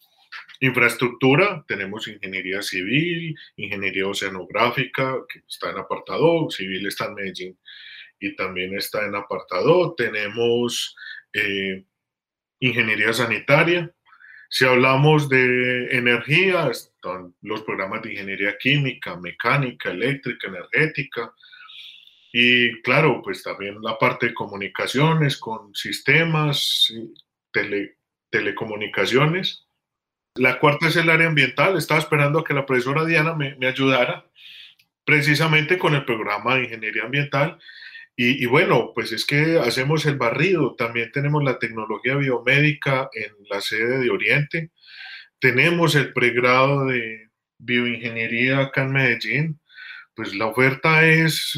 infraestructura, 0.60 1.64
tenemos 1.66 2.06
ingeniería 2.06 2.62
civil, 2.62 3.36
ingeniería 3.56 4.06
oceanográfica, 4.06 5.16
que 5.28 5.40
está 5.40 5.70
en 5.70 5.78
apartado, 5.78 6.48
civil 6.50 6.86
está 6.86 7.06
en 7.06 7.14
Medellín 7.14 7.58
y 8.20 8.36
también 8.36 8.76
está 8.76 9.04
en 9.04 9.16
apartado. 9.16 9.96
Tenemos 9.96 10.94
eh, 11.32 11.84
ingeniería 12.60 13.12
sanitaria. 13.12 13.92
Si 14.48 14.64
hablamos 14.64 15.28
de 15.28 15.88
energía, 15.96 16.68
están 16.68 17.34
los 17.42 17.62
programas 17.62 18.02
de 18.02 18.12
ingeniería 18.12 18.56
química, 18.56 19.16
mecánica, 19.16 19.90
eléctrica, 19.90 20.46
energética. 20.46 21.34
Y 22.38 22.82
claro, 22.82 23.22
pues 23.24 23.42
también 23.42 23.80
la 23.80 23.98
parte 23.98 24.26
de 24.26 24.34
comunicaciones 24.34 25.38
con 25.38 25.74
sistemas, 25.74 26.92
telecomunicaciones. 28.28 29.66
La 30.34 30.58
cuarta 30.58 30.88
es 30.88 30.96
el 30.96 31.08
área 31.08 31.28
ambiental. 31.28 31.78
Estaba 31.78 31.98
esperando 31.98 32.40
a 32.40 32.44
que 32.44 32.52
la 32.52 32.66
profesora 32.66 33.06
Diana 33.06 33.34
me, 33.34 33.56
me 33.56 33.66
ayudara 33.66 34.30
precisamente 35.06 35.78
con 35.78 35.94
el 35.94 36.04
programa 36.04 36.56
de 36.56 36.64
ingeniería 36.64 37.04
ambiental. 37.04 37.58
Y, 38.14 38.44
y, 38.44 38.44
bueno, 38.44 38.92
pues 38.94 39.12
es 39.12 39.24
que 39.24 39.58
hacemos 39.58 40.04
el 40.04 40.18
barrido. 40.18 40.74
También 40.76 41.10
tenemos 41.12 41.42
la 41.42 41.58
tecnología 41.58 42.16
biomédica 42.16 43.08
en 43.14 43.32
la 43.48 43.62
sede 43.62 43.98
de 43.98 44.10
Oriente. 44.10 44.72
Tenemos 45.38 45.94
el 45.94 46.12
pregrado 46.12 46.84
de 46.84 47.30
bioingeniería 47.56 48.58
acá 48.60 48.82
en 48.82 48.92
Medellín 48.92 49.60
pues 50.16 50.34
la 50.34 50.46
oferta 50.46 51.04
es 51.04 51.52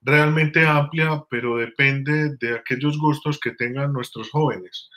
realmente 0.00 0.66
amplia, 0.66 1.22
pero 1.30 1.58
depende 1.58 2.36
de 2.40 2.56
aquellos 2.56 2.98
gustos 2.98 3.38
que 3.38 3.52
tengan 3.52 3.92
nuestros 3.92 4.30
jóvenes. 4.30 4.88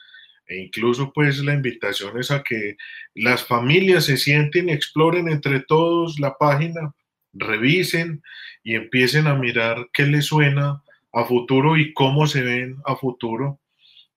E 0.48 0.64
incluso 0.64 1.12
pues 1.14 1.40
la 1.44 1.54
invitación 1.54 2.18
es 2.18 2.32
a 2.32 2.42
que 2.42 2.78
las 3.14 3.46
familias 3.46 4.06
se 4.06 4.18
sienten 4.18 4.70
exploren 4.70 5.28
entre 5.28 5.60
todos 5.60 6.20
la 6.20 6.38
página, 6.38 6.94
revisen 7.34 8.24
y 8.64 8.76
empiecen 8.76 9.28
a 9.28 9.36
mirar 9.36 9.90
qué 9.94 10.06
les 10.06 10.26
suena 10.26 10.82
a 11.14 11.26
futuro 11.26 11.78
y 11.78 11.94
cómo 11.94 12.28
se 12.28 12.42
ven 12.42 12.78
a 12.86 12.96
futuro 12.96 13.60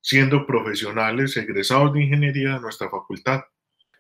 siendo 0.01 0.47
profesionales 0.47 1.37
egresados 1.37 1.93
de 1.95 2.03
ingeniería 2.03 2.55
de 2.55 2.61
nuestra 2.61 2.91
facultad. 2.91 3.41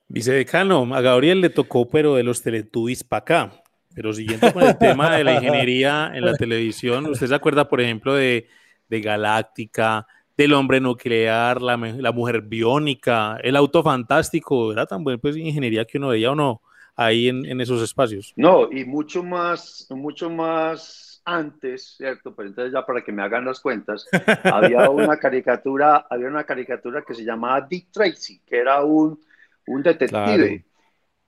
Vicedecano, 0.06 0.94
a 0.94 1.00
Gabriel 1.00 1.40
le 1.40 1.48
tocó, 1.48 1.88
pero 1.88 2.14
de 2.14 2.22
los 2.22 2.42
Teletubbies 2.42 3.02
para 3.02 3.20
acá. 3.20 3.63
Pero 3.94 4.12
siguiendo 4.12 4.52
con 4.52 4.62
el 4.62 4.76
tema 4.76 5.16
de 5.16 5.24
la 5.24 5.34
ingeniería 5.36 6.10
en 6.14 6.24
la 6.24 6.34
televisión, 6.34 7.06
¿usted 7.06 7.28
se 7.28 7.34
acuerda, 7.34 7.68
por 7.68 7.80
ejemplo, 7.80 8.14
de, 8.14 8.48
de 8.88 9.00
Galáctica, 9.00 10.06
del 10.36 10.52
hombre 10.52 10.80
nuclear, 10.80 11.62
la, 11.62 11.76
la, 11.76 12.12
mujer 12.12 12.42
biónica, 12.42 13.38
el 13.42 13.56
auto 13.56 13.82
fantástico? 13.82 14.72
¿Era 14.72 14.86
tan 14.86 15.04
buena 15.04 15.18
pues, 15.18 15.36
ingeniería 15.36 15.84
que 15.84 15.98
uno 15.98 16.08
veía 16.08 16.32
o 16.32 16.34
no 16.34 16.60
ahí 16.96 17.28
en, 17.28 17.44
en 17.46 17.60
esos 17.60 17.82
espacios? 17.82 18.32
No, 18.36 18.70
y 18.70 18.84
mucho 18.84 19.22
más, 19.22 19.86
mucho 19.90 20.28
más 20.28 21.22
antes, 21.24 21.94
¿cierto? 21.96 22.34
Pero 22.34 22.48
entonces 22.48 22.72
ya 22.72 22.84
para 22.84 23.02
que 23.02 23.12
me 23.12 23.22
hagan 23.22 23.44
las 23.44 23.60
cuentas, 23.60 24.06
había 24.44 24.90
una 24.90 25.16
caricatura, 25.16 26.06
había 26.10 26.28
una 26.28 26.44
caricatura 26.44 27.02
que 27.02 27.14
se 27.14 27.24
llamaba 27.24 27.60
Dick 27.60 27.90
Tracy, 27.92 28.40
que 28.44 28.58
era 28.58 28.82
un, 28.82 29.18
un 29.66 29.82
detective. 29.82 30.08
Claro 30.08 30.73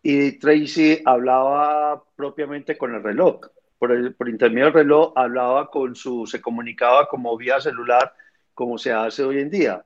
y 0.09 0.39
Tracy 0.39 1.03
hablaba 1.05 2.01
propiamente 2.15 2.79
con 2.79 2.95
el 2.95 3.03
reloj. 3.03 3.41
Por, 3.77 3.91
el, 3.91 4.15
por 4.15 4.29
intermedio 4.29 4.67
del 4.67 4.75
reloj 4.75 5.13
hablaba 5.17 5.69
con 5.69 5.97
su, 5.97 6.29
se 6.29 6.41
comunicaba 6.41 7.09
como 7.09 7.37
vía 7.37 7.61
celular, 7.61 8.15
como 8.55 8.79
se 8.79 8.93
hace 8.93 9.25
hoy 9.25 9.41
en 9.41 9.51
día. 9.51 9.85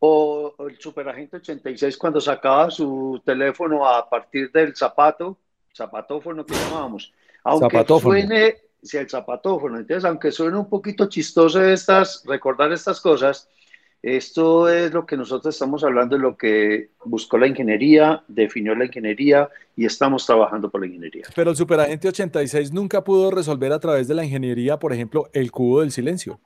O, 0.00 0.54
el 0.68 0.78
superagente 0.78 1.38
86 1.38 1.96
cuando 1.96 2.20
sacaba 2.20 2.70
su 2.70 3.22
teléfono 3.24 3.88
a 3.88 4.06
partir 4.06 4.52
del 4.52 4.76
zapato, 4.76 5.38
zapatófono 5.74 6.44
que 6.44 6.52
llamábamos. 6.52 7.14
Aunque 7.42 7.78
zapatófono. 7.78 8.20
suene, 8.20 8.56
sí, 8.82 8.98
el 8.98 9.08
zapatófono. 9.08 9.78
Entonces, 9.78 10.04
aunque 10.04 10.30
suene 10.30 10.58
un 10.58 10.68
poquito 10.68 11.08
chistoso 11.08 11.64
estas, 11.64 12.22
recordar 12.26 12.70
estas 12.70 13.00
cosas, 13.00 13.48
esto 14.04 14.68
es 14.68 14.92
lo 14.92 15.06
que 15.06 15.16
nosotros 15.16 15.54
estamos 15.54 15.82
hablando, 15.82 16.16
de 16.16 16.20
lo 16.22 16.36
que 16.36 16.90
buscó 17.06 17.38
la 17.38 17.46
ingeniería, 17.46 18.22
definió 18.28 18.74
la 18.74 18.84
ingeniería 18.84 19.48
y 19.74 19.86
estamos 19.86 20.26
trabajando 20.26 20.70
por 20.70 20.82
la 20.82 20.88
ingeniería. 20.88 21.24
Pero 21.34 21.52
el 21.52 21.56
superagente 21.56 22.08
86 22.08 22.70
nunca 22.70 23.02
pudo 23.02 23.30
resolver 23.30 23.72
a 23.72 23.78
través 23.78 24.06
de 24.06 24.14
la 24.14 24.22
ingeniería, 24.22 24.78
por 24.78 24.92
ejemplo, 24.92 25.30
el 25.32 25.50
cubo 25.50 25.80
del 25.80 25.90
silencio. 25.90 26.38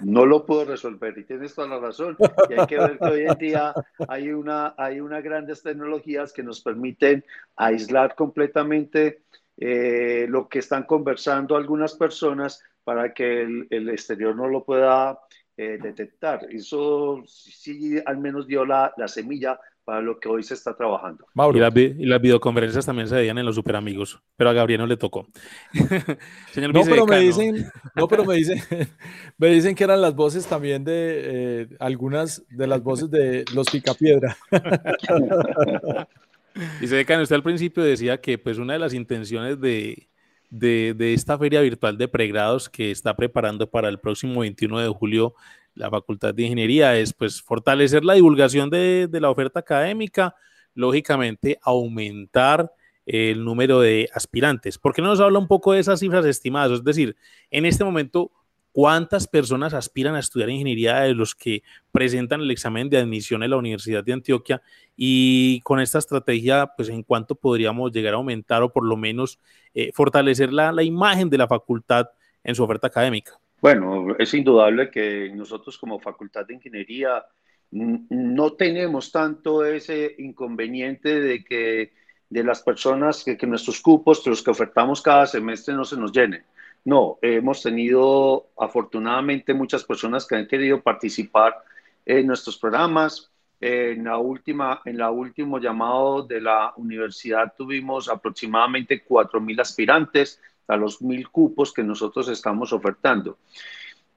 No 0.00 0.24
lo 0.24 0.46
pudo 0.46 0.64
resolver 0.64 1.18
y 1.18 1.24
tienes 1.24 1.54
toda 1.54 1.68
la 1.68 1.80
razón. 1.80 2.16
Y 2.48 2.58
hay 2.58 2.66
que 2.66 2.78
ver 2.78 2.98
que 2.98 3.04
hoy 3.04 3.26
en 3.26 3.36
día 3.36 3.74
hay 4.08 4.30
una, 4.30 4.74
hay 4.78 5.00
unas 5.00 5.22
grandes 5.22 5.62
tecnologías 5.62 6.32
que 6.32 6.42
nos 6.42 6.62
permiten 6.62 7.22
aislar 7.56 8.14
completamente 8.14 9.20
eh, 9.58 10.24
lo 10.30 10.48
que 10.48 10.60
están 10.60 10.84
conversando 10.84 11.56
algunas 11.56 11.92
personas 11.92 12.62
para 12.84 13.12
que 13.12 13.42
el, 13.42 13.66
el 13.68 13.90
exterior 13.90 14.34
no 14.34 14.48
lo 14.48 14.64
pueda 14.64 15.18
eh, 15.60 15.78
detectar. 15.78 16.46
Eso 16.50 17.22
sí 17.26 17.98
al 18.06 18.16
menos 18.16 18.46
dio 18.46 18.64
la, 18.64 18.94
la, 18.96 19.06
semilla 19.08 19.60
para 19.84 20.00
lo 20.00 20.18
que 20.18 20.26
hoy 20.26 20.42
se 20.42 20.54
está 20.54 20.74
trabajando. 20.74 21.26
Mauro. 21.34 21.58
Y, 21.58 21.60
la, 21.60 21.70
y, 21.74 22.06
las 22.06 22.22
videoconferencias 22.22 22.86
también 22.86 23.08
se 23.08 23.16
veían 23.16 23.36
en 23.36 23.44
los 23.44 23.56
superamigos, 23.56 24.22
pero 24.36 24.48
a 24.48 24.52
Gabriel 24.54 24.80
no 24.80 24.86
le 24.86 24.96
tocó. 24.96 25.26
Señor 26.52 26.72
no, 26.72 26.82
pero 26.84 27.04
me 27.04 27.18
dicen, 27.18 27.70
no, 27.94 28.08
pero 28.08 28.24
me 28.24 28.36
dicen, 28.36 28.58
me 29.36 29.48
dicen 29.48 29.74
que 29.74 29.84
eran 29.84 30.00
las 30.00 30.14
voces 30.14 30.46
también 30.46 30.82
de 30.82 30.92
eh, 30.94 31.68
algunas 31.78 32.42
de 32.48 32.66
las 32.66 32.82
voces 32.82 33.10
de 33.10 33.44
los 33.54 33.68
Picapiedra. 33.68 34.38
Dice 36.80 36.96
Decano, 36.96 37.22
usted 37.22 37.36
al 37.36 37.42
principio 37.42 37.84
decía 37.84 38.18
que 38.18 38.38
pues 38.38 38.56
una 38.56 38.72
de 38.72 38.78
las 38.78 38.94
intenciones 38.94 39.60
de, 39.60 40.08
de, 40.50 40.94
de, 40.96 41.14
esta 41.14 41.38
feria 41.38 41.60
virtual 41.60 41.96
de 41.96 42.08
pregrados 42.08 42.68
que 42.68 42.90
está 42.90 43.16
preparando 43.16 43.70
para 43.70 43.88
el 43.88 43.98
próximo 43.98 44.40
21 44.40 44.80
de 44.80 44.88
julio 44.88 45.34
la 45.74 45.90
Facultad 45.90 46.34
de 46.34 46.42
Ingeniería 46.42 46.96
es 46.96 47.12
pues 47.12 47.40
fortalecer 47.40 48.04
la 48.04 48.14
divulgación 48.14 48.70
de, 48.70 49.08
de 49.08 49.20
la 49.20 49.30
oferta 49.30 49.60
académica, 49.60 50.34
lógicamente 50.74 51.58
aumentar 51.62 52.72
el 53.06 53.44
número 53.44 53.80
de 53.80 54.08
aspirantes. 54.12 54.78
¿Por 54.78 54.92
qué 54.92 55.02
no 55.02 55.08
nos 55.08 55.20
habla 55.20 55.38
un 55.38 55.48
poco 55.48 55.72
de 55.72 55.80
esas 55.80 56.00
cifras 56.00 56.24
estimadas? 56.26 56.72
Es 56.72 56.84
decir, 56.84 57.16
en 57.50 57.64
este 57.64 57.84
momento, 57.84 58.30
¿Cuántas 58.72 59.26
personas 59.26 59.74
aspiran 59.74 60.14
a 60.14 60.20
estudiar 60.20 60.48
ingeniería 60.48 61.00
de 61.00 61.14
los 61.14 61.34
que 61.34 61.62
presentan 61.90 62.40
el 62.40 62.50
examen 62.50 62.88
de 62.88 62.98
admisión 62.98 63.42
en 63.42 63.50
la 63.50 63.56
Universidad 63.56 64.04
de 64.04 64.12
Antioquia? 64.12 64.62
Y 64.96 65.60
con 65.62 65.80
esta 65.80 65.98
estrategia, 65.98 66.70
pues 66.76 66.88
en 66.88 67.02
cuánto 67.02 67.34
podríamos 67.34 67.90
llegar 67.90 68.14
a 68.14 68.18
aumentar 68.18 68.62
o 68.62 68.72
por 68.72 68.86
lo 68.86 68.96
menos 68.96 69.40
eh, 69.74 69.90
fortalecer 69.92 70.52
la, 70.52 70.70
la 70.70 70.84
imagen 70.84 71.28
de 71.28 71.38
la 71.38 71.48
facultad 71.48 72.10
en 72.44 72.54
su 72.54 72.62
oferta 72.62 72.86
académica. 72.86 73.40
Bueno, 73.60 74.14
es 74.18 74.32
indudable 74.34 74.90
que 74.90 75.30
nosotros 75.34 75.76
como 75.76 75.98
Facultad 75.98 76.46
de 76.46 76.54
Ingeniería 76.54 77.24
no 77.72 78.52
tenemos 78.54 79.12
tanto 79.12 79.64
ese 79.64 80.14
inconveniente 80.18 81.20
de 81.20 81.44
que 81.44 81.92
de 82.28 82.44
las 82.44 82.62
personas 82.62 83.24
que, 83.24 83.36
que 83.36 83.46
nuestros 83.46 83.80
cupos, 83.80 84.26
los 84.26 84.42
que 84.42 84.50
ofertamos 84.50 85.02
cada 85.02 85.26
semestre, 85.26 85.74
no 85.74 85.84
se 85.84 85.96
nos 85.96 86.12
llenen 86.12 86.44
No, 86.84 87.18
hemos 87.20 87.62
tenido 87.62 88.48
afortunadamente 88.58 89.52
muchas 89.52 89.84
personas 89.84 90.26
que 90.26 90.36
han 90.36 90.46
querido 90.46 90.80
participar 90.80 91.62
en 92.06 92.26
nuestros 92.26 92.56
programas. 92.56 93.30
En 93.60 94.04
la 94.04 94.16
última, 94.16 94.80
en 94.86 95.02
último 95.02 95.58
llamado 95.58 96.22
de 96.22 96.40
la 96.40 96.72
universidad 96.76 97.52
tuvimos 97.54 98.08
aproximadamente 98.08 99.04
4.000 99.06 99.60
aspirantes 99.60 100.40
a 100.66 100.76
los 100.76 101.02
1.000 101.02 101.28
cupos 101.30 101.72
que 101.72 101.82
nosotros 101.82 102.28
estamos 102.28 102.72
ofertando. 102.72 103.38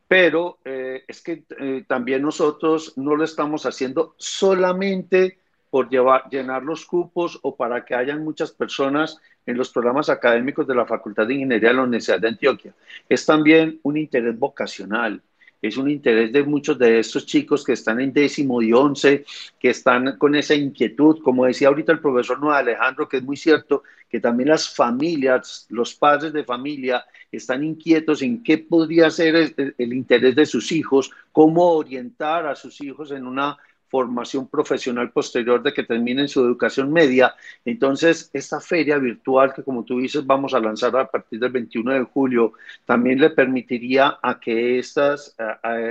Pero 0.08 0.60
eh, 0.63 1.04
es 1.08 1.21
que 1.21 1.43
eh, 1.60 1.84
también 1.88 2.21
nosotros 2.21 2.93
no 2.97 3.15
lo 3.15 3.23
estamos 3.26 3.65
haciendo 3.65 4.15
solamente 4.17 5.39
por 5.69 5.89
llenar 5.89 6.63
los 6.63 6.86
cupos 6.86 7.39
o 7.41 7.56
para 7.56 7.84
que 7.84 7.95
hayan 7.95 8.23
muchas 8.23 8.52
personas 8.52 9.19
en 9.46 9.58
los 9.58 9.70
programas 9.70 10.10
académicos 10.10 10.68
de 10.68 10.76
la 10.76 10.86
Facultad 10.86 11.28
de 11.28 11.34
Ingeniería 11.36 11.70
de 11.70 11.76
la 11.76 11.84
Universidad 11.84 12.20
de 12.20 12.30
Antioquia. 12.30 12.74
Es 13.08 13.26
también 13.26 13.80
un 13.84 13.98
interés 13.98 14.38
vocacional 14.38 15.22
es 15.64 15.78
un 15.78 15.90
interés 15.90 16.34
de 16.34 16.44
muchos 16.44 16.78
de 16.78 17.00
estos 17.00 17.26
chicos 17.26 17.64
que 17.64 17.72
están 17.72 18.02
en 18.02 18.12
décimo 18.12 18.62
y 18.62 18.74
once, 18.74 19.24
que 19.58 19.70
están 19.70 20.18
con 20.18 20.36
esa 20.36 20.54
inquietud, 20.54 21.20
como 21.24 21.46
decía 21.46 21.70
ahorita 21.70 21.94
el 21.94 22.02
profesor 22.02 22.38
Nueva 22.38 22.58
Alejandro, 22.58 23.08
que 23.08 23.18
es 23.18 23.24
muy 23.24 23.38
cierto, 23.38 23.84
que 24.10 24.20
también 24.20 24.50
las 24.50 24.76
familias, 24.76 25.66
los 25.70 25.96
padres 25.96 26.34
de 26.34 26.44
familia 26.44 27.06
están 27.32 27.64
inquietos 27.64 28.22
en 28.22 28.44
qué 28.44 28.58
podría 28.58 29.10
ser 29.10 29.54
el 29.56 29.94
interés 29.94 30.36
de 30.36 30.46
sus 30.46 30.70
hijos, 30.74 31.12
cómo 31.32 31.72
orientar 31.72 32.46
a 32.46 32.56
sus 32.56 32.82
hijos 32.82 33.12
en 33.12 33.26
una 33.26 33.58
formación 33.94 34.48
profesional 34.48 35.12
posterior 35.12 35.62
de 35.62 35.72
que 35.72 35.84
terminen 35.84 36.28
su 36.28 36.40
educación 36.42 36.92
media. 36.92 37.36
Entonces, 37.64 38.32
esta 38.34 38.60
feria 38.60 38.98
virtual 38.98 39.54
que 39.54 39.64
como 39.64 39.84
tú 39.86 40.00
dices 40.00 40.26
vamos 40.26 40.56
a 40.56 40.60
lanzar 40.60 40.96
a 40.98 41.12
partir 41.12 41.40
del 41.40 41.52
21 41.52 41.94
de 41.94 42.04
julio, 42.04 42.54
también 42.86 43.20
le 43.20 43.30
permitiría 43.30 44.18
a 44.24 44.40
que 44.40 44.80
estas, 44.80 45.36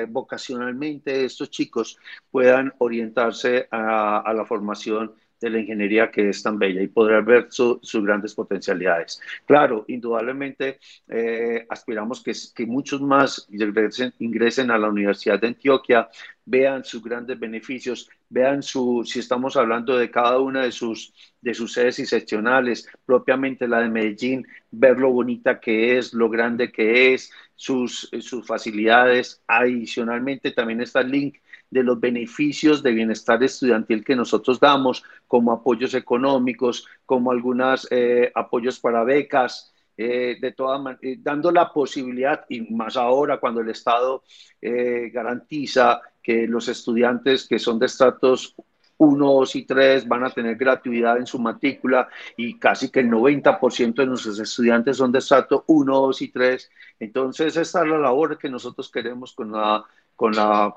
vocacionalmente, 0.08 1.24
estos 1.24 1.48
chicos 1.50 1.96
puedan 2.32 2.74
orientarse 2.78 3.68
a, 3.70 4.18
a 4.18 4.32
la 4.34 4.44
formación 4.44 5.12
de 5.42 5.50
la 5.50 5.58
ingeniería 5.60 6.10
que 6.10 6.28
es 6.28 6.42
tan 6.42 6.58
bella 6.58 6.80
y 6.80 6.88
poder 6.88 7.22
ver 7.22 7.48
sus 7.50 8.04
grandes 8.04 8.34
potencialidades. 8.34 9.20
Claro, 9.46 9.84
indudablemente 9.88 10.78
eh, 11.08 11.66
aspiramos 11.68 12.22
que, 12.22 12.66
muchos 12.66 13.02
más 13.02 13.46
ingresen, 13.50 14.14
ingresen, 14.18 14.70
a 14.70 14.78
la 14.78 14.88
Universidad 14.88 15.40
de 15.40 15.48
Antioquia, 15.48 16.08
vean 16.44 16.84
sus 16.84 17.02
grandes 17.02 17.38
beneficios, 17.38 18.08
vean 18.28 18.62
su, 18.62 19.02
si 19.04 19.18
estamos 19.18 19.56
hablando 19.56 19.96
de 19.96 20.10
cada 20.10 20.38
una 20.38 20.62
de 20.62 20.72
sus, 20.72 21.12
de 21.40 21.54
sus 21.54 21.72
sedes 21.72 21.98
y 21.98 22.06
seccionales, 22.06 22.88
propiamente 23.04 23.68
la 23.68 23.80
de 23.80 23.88
Medellín, 23.88 24.46
ver 24.70 24.98
lo 24.98 25.10
bonita 25.10 25.60
que 25.60 25.98
es, 25.98 26.14
lo 26.14 26.30
grande 26.30 26.70
que 26.70 27.14
es, 27.14 27.32
sus, 27.56 28.08
sus 28.20 28.46
facilidades. 28.46 29.42
Adicionalmente 29.46 30.52
también 30.52 30.80
está 30.80 31.00
el 31.00 31.10
link 31.10 31.36
de 31.72 31.82
los 31.82 31.98
beneficios 31.98 32.82
de 32.82 32.92
bienestar 32.92 33.42
estudiantil 33.42 34.04
que 34.04 34.14
nosotros 34.14 34.60
damos, 34.60 35.02
como 35.26 35.52
apoyos 35.52 35.94
económicos, 35.94 36.86
como 37.06 37.30
algunos 37.30 37.88
eh, 37.90 38.30
apoyos 38.34 38.78
para 38.78 39.04
becas, 39.04 39.72
eh, 39.96 40.36
de 40.38 40.52
toda 40.52 40.98
eh, 41.00 41.16
dando 41.18 41.50
la 41.50 41.72
posibilidad, 41.72 42.44
y 42.50 42.60
más 42.74 42.98
ahora 42.98 43.40
cuando 43.40 43.62
el 43.62 43.70
Estado 43.70 44.22
garantiza 44.60 46.00
que 46.22 46.46
los 46.46 46.68
estudiantes 46.68 47.48
que 47.48 47.58
son 47.58 47.78
de 47.78 47.86
estratos 47.86 48.54
1, 48.98 49.32
2 49.32 49.56
y 49.56 49.62
3 49.64 50.06
van 50.06 50.24
a 50.24 50.30
tener 50.30 50.56
gratuidad 50.56 51.16
en 51.16 51.26
su 51.26 51.38
matrícula 51.38 52.06
y 52.36 52.58
casi 52.58 52.90
que 52.90 53.00
el 53.00 53.10
90% 53.10 53.94
de 53.94 54.06
nuestros 54.06 54.38
estudiantes 54.38 54.98
son 54.98 55.10
de 55.10 55.18
estrato 55.18 55.64
1, 55.66 56.00
2 56.00 56.22
y 56.22 56.28
3. 56.28 56.70
Entonces, 57.00 57.56
esta 57.56 57.82
es 57.82 57.88
la 57.88 57.98
labor 57.98 58.38
que 58.38 58.48
nosotros 58.48 58.90
queremos 58.90 59.32
con 59.32 59.50
la, 59.50 59.82
con 60.14 60.32
la 60.32 60.76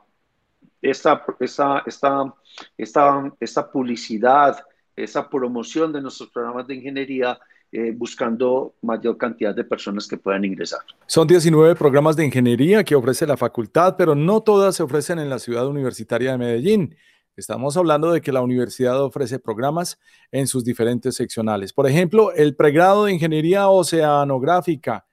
esta, 0.82 1.24
esta, 1.40 1.84
esta, 2.78 3.34
esta, 3.40 3.72
publicidad, 3.72 4.64
esa 4.96 5.30
promoción 5.30 5.92
de 5.92 6.02
nuestros 6.02 6.30
programas 6.30 6.68
de 6.68 6.76
ingeniería 6.76 7.40
eh, 7.72 7.92
buscando 7.96 8.76
mayor 8.82 9.18
cantidad 9.18 9.54
de 9.54 9.64
personas 9.64 10.08
que 10.08 10.18
puedan 10.18 10.46
ingresar. 10.46 10.80
Son 11.08 11.28
19 11.28 11.76
programas 11.76 12.16
de 12.16 12.26
ingeniería 12.26 12.84
que 12.84 12.96
ofrece 12.96 13.28
la 13.28 13.36
facultad, 13.36 13.96
pero 13.98 14.16
no 14.16 14.42
todas 14.42 14.76
se 14.76 14.84
ofrecen 14.84 15.20
en 15.20 15.30
la 15.30 15.40
ciudad 15.40 15.68
universitaria 15.68 16.32
de 16.32 16.38
Medellín. 16.38 16.96
Estamos 17.36 17.76
hablando 17.76 18.14
de 18.14 18.22
que 18.22 18.32
la 18.32 18.42
universidad 18.42 19.02
ofrece 19.04 19.40
programas 19.40 20.00
en 20.32 20.48
sus 20.48 20.64
diferentes 20.64 21.16
seccionales. 21.16 21.74
Por 21.74 21.86
ejemplo, 21.86 22.32
el 22.32 22.56
pregrado 22.56 23.06
de 23.06 23.14
ingeniería 23.14 23.68
oceanográfica 23.68 25.06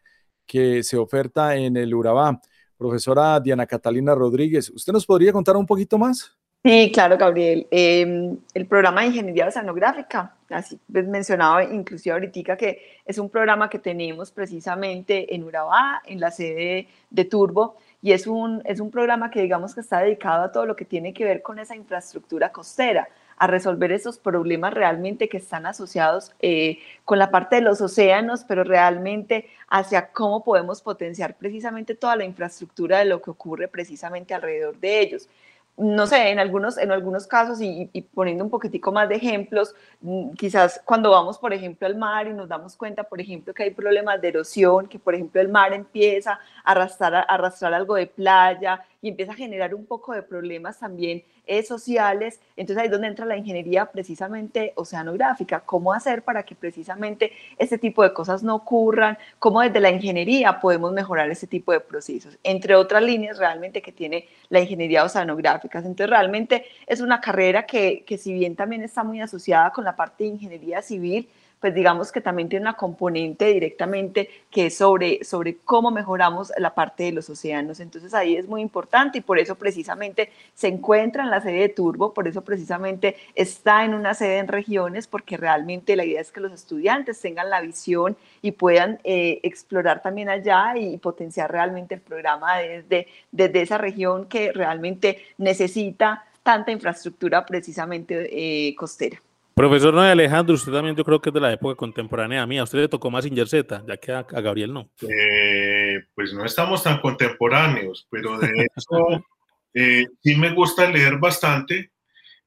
que 0.47 0.85
se 0.85 0.97
oferta 0.97 1.57
en 1.57 1.77
el 1.77 1.93
Urabá 1.95 2.41
Profesora 2.83 3.39
Diana 3.39 3.65
Catalina 3.65 4.13
Rodríguez, 4.13 4.69
¿usted 4.71 4.93
nos 4.93 5.07
podría 5.07 5.33
contar 5.33 5.57
un 5.57 5.65
poquito 5.65 5.97
más? 5.99 6.37
Sí, 6.65 6.91
claro, 6.93 7.17
Gabriel. 7.17 7.69
Em, 7.71 8.37
el 8.55 8.67
programa 8.67 9.03
de 9.03 9.09
Ingeniería 9.09 9.47
Oceanográfica, 9.47 10.35
así 10.51 10.81
pues 10.93 11.07
mencionaba 11.07 11.63
inclusive 11.63 12.13
ahorita 12.13 12.57
que 12.57 13.01
es 13.05 13.19
un 13.19 13.31
programa 13.31 13.71
que 13.71 13.79
tenemos 13.79 14.33
precisamente 14.33 15.33
en 15.33 15.45
Urabá, 15.45 16.03
en 16.07 16.19
la 16.19 16.33
sede 16.33 16.89
de 17.09 17.25
Turbo, 17.25 17.77
y 18.01 18.11
es 18.11 18.27
un, 18.27 18.63
es 18.65 18.81
un 18.81 18.91
programa 18.91 19.31
que 19.31 19.43
digamos 19.43 19.77
que 19.77 19.81
está 19.81 20.01
dedicado 20.01 20.43
a 20.43 20.51
todo 20.51 20.67
lo 20.67 20.75
que 20.75 20.85
tiene 20.85 21.15
que 21.15 21.25
ver 21.25 21.41
con 21.41 21.61
esa 21.61 21.77
infraestructura 21.77 22.51
costera 22.51 23.09
a 23.43 23.49
resolver 23.49 23.91
esos 23.91 24.19
problemas 24.19 24.73
realmente 24.73 25.29
que 25.29 25.39
están 25.39 25.67
asociados 25.67 26.31
eh, 26.39 26.79
con 27.05 27.19
la 27.19 27.33
parte 27.33 27.57
de 27.57 27.63
los 27.63 27.81
océanos, 27.81 28.45
pero 28.47 28.63
realmente 28.63 29.49
hacia 29.69 30.13
cómo 30.13 30.45
podemos 30.45 30.81
potenciar 30.81 31.35
precisamente 31.35 31.97
toda 31.97 32.15
la 32.15 32.25
infraestructura 32.25 33.01
de 33.01 33.07
lo 33.07 33.21
que 33.21 33.33
ocurre 33.33 33.67
precisamente 33.67 34.33
alrededor 34.33 34.79
de 34.79 35.01
ellos. 35.01 35.29
No 35.77 36.07
sé, 36.07 36.31
en 36.31 36.39
algunos, 36.39 36.79
en 36.79 36.93
algunos 36.93 37.27
casos, 37.27 37.61
y, 37.61 37.87
poniendo 38.15 38.45
un 38.45 38.51
poquitico 38.51 38.93
más 38.93 39.09
de 39.09 39.17
ejemplos, 39.17 39.75
mm, 40.03 40.35
quizás 40.35 40.81
cuando 40.85 41.11
vamos, 41.11 41.37
por 41.37 41.53
ejemplo, 41.53 41.89
al 41.89 41.97
mar 41.97 42.29
y 42.29 42.33
nos 42.35 42.49
damos 42.49 42.77
cuenta, 42.77 43.03
por 43.03 43.21
ejemplo, 43.21 43.53
que 43.53 43.65
hay 43.65 43.71
problemas 43.73 44.21
de 44.21 44.29
erosión, 44.29 44.87
que, 44.87 45.01
por 45.01 45.17
ejemplo, 45.17 45.41
el 45.41 45.49
mar 45.49 45.73
empieza 45.73 46.39
a 46.63 46.71
arrastrar, 46.71 47.13
a 47.17 47.21
arrastrar 47.23 47.75
algo 47.75 47.97
de 47.97 48.07
playa 48.07 48.85
y 49.03 49.09
empieza 49.09 49.33
a 49.33 49.35
generar 49.35 49.75
un 49.75 49.85
poco 49.85 50.15
de 50.15 50.23
problemas 50.23 50.79
también 50.79 51.25
eh, 51.47 51.65
sociales. 51.65 52.41
Entonces 52.57 52.81
ahí 52.81 52.87
es 52.87 52.93
donde 52.93 53.09
entra 53.09 53.27
la 53.27 53.37
ingeniería 53.37 53.87
precisamente 53.87 54.73
oceanográfica, 54.77 55.61
cómo 55.61 55.93
hacer 55.93 56.23
para 56.23 56.45
que 56.45 56.55
precisamente 56.55 57.33
este 57.59 57.79
tipo 57.79 58.05
de 58.05 58.15
cosas 58.15 58.45
no 58.45 58.55
ocurran, 58.55 59.19
cómo 59.41 59.61
desde 59.61 59.81
la 59.81 59.91
ingeniería 59.91 60.61
podemos 60.61 60.93
mejorar 60.93 61.29
ese 61.31 61.49
tipo 61.49 61.73
de 61.73 61.81
procesos, 61.81 62.39
entre 62.45 62.77
otras 62.77 63.03
líneas 63.03 63.39
realmente 63.39 63.83
que 63.83 63.91
tiene 63.91 64.29
la 64.49 64.61
ingeniería 64.61 65.05
oceanográfica. 65.05 65.81
Entonces 65.81 66.09
realmente 66.09 66.65
es 66.87 67.01
una 67.01 67.21
carrera 67.21 67.67
que, 67.67 68.05
que 68.05 68.17
si 68.17 68.33
bien 68.33 68.55
también 68.55 68.83
está 68.83 69.03
muy 69.03 69.21
asociada 69.21 69.73
con 69.73 69.85
la 69.85 69.97
parte 69.97 70.25
de 70.25 70.31
ingeniería 70.31 70.81
civil, 70.81 71.29
pues 71.63 71.75
digamos 71.77 72.11
que 72.11 72.21
también 72.21 72.49
tiene 72.49 72.65
una 72.65 72.75
componente 72.75 73.47
directamente 73.47 74.29
que 74.51 74.67
es 74.67 74.77
sobre, 74.77 75.23
sobre 75.23 75.59
cómo 75.59 75.93
mejoramos 75.93 76.53
la 76.59 76.75
parte 76.75 77.05
de 77.05 77.13
los 77.13 77.31
océanos. 77.31 77.79
Entonces 77.79 78.13
ahí 78.15 78.35
es 78.35 78.49
muy 78.49 78.61
importante 78.61 79.19
y 79.19 79.21
por 79.21 79.39
eso 79.39 79.55
precisamente 79.55 80.31
se 80.55 80.67
encuentra 80.67 81.23
en 81.23 81.31
la 81.31 81.41
sede 81.41 81.61
de 81.61 81.69
Turbo, 81.69 82.13
por 82.13 82.27
eso 82.27 82.43
precisamente 82.43 83.15
está 83.37 83.85
en 83.85 83.95
una 83.95 84.13
sede 84.13 84.39
en 84.39 84.49
regiones, 84.49 85.07
porque 85.07 85.37
realmente 85.37 85.95
la 85.95 86.05
idea 86.05 86.21
es 86.21 86.33
que 86.33 86.41
los 86.41 86.51
estudiantes 86.51 87.21
tengan 87.21 87.49
la 87.49 87.61
visión 87.61 88.17
y 88.43 88.51
puedan 88.51 88.99
eh, 89.05 89.39
explorar 89.45 90.03
también 90.03 90.31
allá 90.31 90.77
y 90.77 90.99
potenciar 90.99 91.53
realmente 91.53 91.95
el 91.95 92.01
programa 92.01 92.59
desde, 92.59 93.07
desde 93.31 93.63
esa 93.63 93.79
región 93.79 94.27
que 94.27 94.51
realmente 94.51 95.19
necesita 95.39 96.25
tanta 96.43 96.73
infraestructura 96.73 97.47
precisamente 97.47 98.29
eh, 98.33 98.75
costera. 98.75 99.23
Profesor 99.55 99.93
Noé 99.93 100.11
Alejandro, 100.11 100.55
usted 100.55 100.73
también 100.73 100.97
yo 100.97 101.05
creo 101.05 101.21
que 101.21 101.29
es 101.29 101.35
de 101.35 101.41
la 101.41 101.53
época 101.53 101.77
contemporánea 101.77 102.47
mía. 102.47 102.63
¿A 102.63 102.65
usted 102.65 102.79
le 102.79 102.89
tocó 102.89 103.11
más 103.11 103.25
Z, 103.25 103.85
ya 103.87 103.97
que 103.99 104.13
a, 104.13 104.23
Gabriel 104.23 104.73
no? 104.73 104.91
Eh, 105.03 106.05
pues 106.15 106.33
no 106.33 106.45
estamos 106.45 106.83
tan 106.83 107.01
contemporáneos, 107.01 108.07
pero 108.11 108.39
de 108.39 108.49
hecho 108.49 109.25
eh, 109.75 110.07
sí 110.23 110.37
me 110.37 110.55
gusta 110.55 110.91
leer 110.91 111.19
bastante 111.19 111.93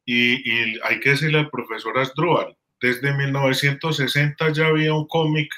y, 0.03 0.80
hay 0.82 0.99
que 0.99 1.11
decirle 1.11 1.39
al 1.39 1.49
profesor 1.49 1.97
Asdrúbal, 1.97 2.57
desde 2.82 3.13
1960 3.13 4.51
ya 4.51 4.67
había 4.67 4.93
un 4.93 5.07
cómic 5.07 5.51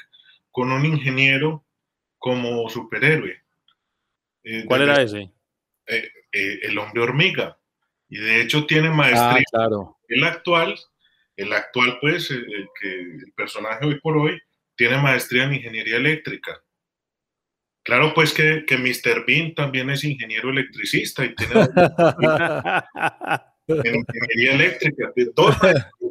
con 0.50 0.70
un 0.70 0.84
ingeniero 0.84 1.64
como 2.18 2.68
superhéroe. 2.68 3.42
Eh, 4.44 4.64
¿Cuál 4.66 4.82
era 4.82 5.02
ese? 5.02 5.30
el 6.32 6.78
hombre 6.78 7.02
hormiga. 7.02 7.58
Y 8.10 8.18
de 8.18 8.42
hecho 8.42 8.66
tiene 8.66 8.90
maestría. 8.90 9.30
Ah, 9.30 9.42
claro. 9.50 9.98
El 10.08 10.24
actual 10.24 10.78
el 11.38 11.52
actual, 11.52 11.98
pues, 12.00 12.30
el, 12.30 12.68
que, 12.78 13.00
el 13.00 13.32
personaje 13.34 13.86
hoy 13.86 13.98
por 14.00 14.18
hoy 14.18 14.38
tiene 14.76 14.98
maestría 14.98 15.44
en 15.44 15.54
ingeniería 15.54 15.96
eléctrica. 15.96 16.62
Claro, 17.84 18.12
pues 18.12 18.34
que, 18.34 18.64
que 18.66 18.76
Mr. 18.76 19.24
Bean 19.24 19.54
también 19.54 19.88
es 19.88 20.04
ingeniero 20.04 20.50
electricista 20.50 21.24
y 21.24 21.34
tiene 21.34 21.54
en 23.68 23.94
ingeniería 23.94 24.54
eléctrica, 24.54 25.12
de 25.14 25.32
todo, 25.32 25.54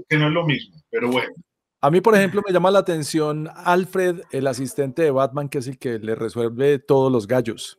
que 0.10 0.18
no 0.18 0.28
es 0.28 0.34
lo 0.34 0.46
mismo, 0.46 0.82
pero 0.90 1.10
bueno. 1.10 1.34
A 1.82 1.92
mí, 1.92 2.00
por 2.02 2.16
ejemplo, 2.16 2.42
me 2.46 2.54
llama 2.54 2.72
la 2.72 2.80
atención 2.80 3.50
Alfred, 3.54 4.22
el 4.32 4.48
asistente 4.48 5.04
de 5.04 5.12
Batman, 5.12 5.50
que 5.50 5.60
es 5.60 5.68
el 5.68 5.78
que 5.78 6.00
le 6.00 6.16
resuelve 6.16 6.80
todos 6.80 7.12
los 7.12 7.28
gallos. 7.28 7.78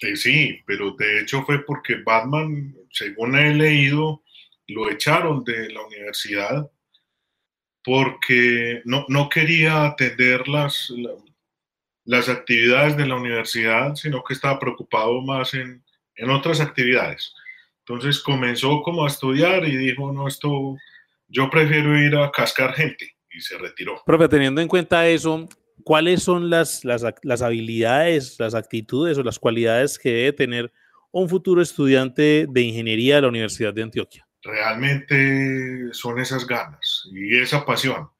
Eh, 0.00 0.16
sí, 0.16 0.60
pero 0.66 0.96
de 0.98 1.20
hecho 1.20 1.44
fue 1.44 1.64
porque 1.64 2.02
Batman, 2.04 2.74
según 2.90 3.36
he 3.36 3.54
leído, 3.54 4.23
lo 4.68 4.90
echaron 4.90 5.44
de 5.44 5.70
la 5.70 5.84
universidad 5.84 6.70
porque 7.84 8.80
no, 8.84 9.04
no 9.08 9.28
quería 9.28 9.84
atender 9.84 10.48
las, 10.48 10.92
las 12.04 12.28
actividades 12.28 12.96
de 12.96 13.06
la 13.06 13.16
universidad, 13.16 13.94
sino 13.94 14.24
que 14.24 14.34
estaba 14.34 14.58
preocupado 14.58 15.20
más 15.20 15.52
en, 15.54 15.84
en 16.16 16.30
otras 16.30 16.60
actividades. 16.60 17.34
Entonces 17.86 18.20
comenzó 18.20 18.80
como 18.82 19.04
a 19.04 19.08
estudiar 19.08 19.68
y 19.68 19.76
dijo, 19.76 20.10
no, 20.12 20.26
esto 20.26 20.76
yo 21.28 21.50
prefiero 21.50 21.98
ir 21.98 22.16
a 22.16 22.30
cascar 22.30 22.72
gente 22.74 23.14
y 23.30 23.40
se 23.40 23.58
retiró. 23.58 24.02
Profe, 24.06 24.28
teniendo 24.28 24.62
en 24.62 24.68
cuenta 24.68 25.06
eso, 25.06 25.46
¿cuáles 25.82 26.22
son 26.22 26.48
las, 26.48 26.84
las, 26.84 27.04
las, 27.22 27.42
habilidades, 27.42 28.36
las 28.38 28.54
actitudes 28.54 29.18
o 29.18 29.22
las 29.22 29.38
cualidades 29.38 29.98
que 29.98 30.10
debe 30.10 30.32
tener 30.32 30.72
un 31.10 31.28
futuro 31.28 31.60
estudiante 31.60 32.46
de 32.48 32.60
ingeniería 32.62 33.16
de 33.16 33.22
la 33.22 33.28
Universidad 33.28 33.74
de 33.74 33.82
Antioquia? 33.82 34.26
Realmente 34.44 35.92
son 35.92 36.20
esas 36.20 36.46
ganas 36.46 37.08
y 37.12 37.38
esa 37.38 37.64
pasión. 37.64 38.10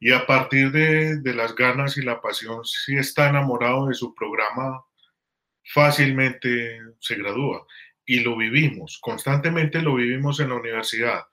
Y 0.00 0.12
a 0.12 0.26
partir 0.26 0.70
de, 0.70 1.16
de 1.20 1.34
las 1.34 1.54
ganas 1.54 1.96
y 1.96 2.02
la 2.02 2.20
pasión, 2.20 2.64
si 2.64 2.96
está 2.96 3.28
enamorado 3.28 3.86
de 3.86 3.94
su 3.94 4.14
programa, 4.14 4.84
fácilmente 5.64 6.80
se 7.00 7.16
gradúa. 7.16 7.66
Y 8.04 8.20
lo 8.20 8.36
vivimos, 8.36 8.98
constantemente 9.00 9.82
lo 9.82 9.94
vivimos 9.94 10.40
en 10.40 10.50
la 10.50 10.56
universidad 10.56 11.24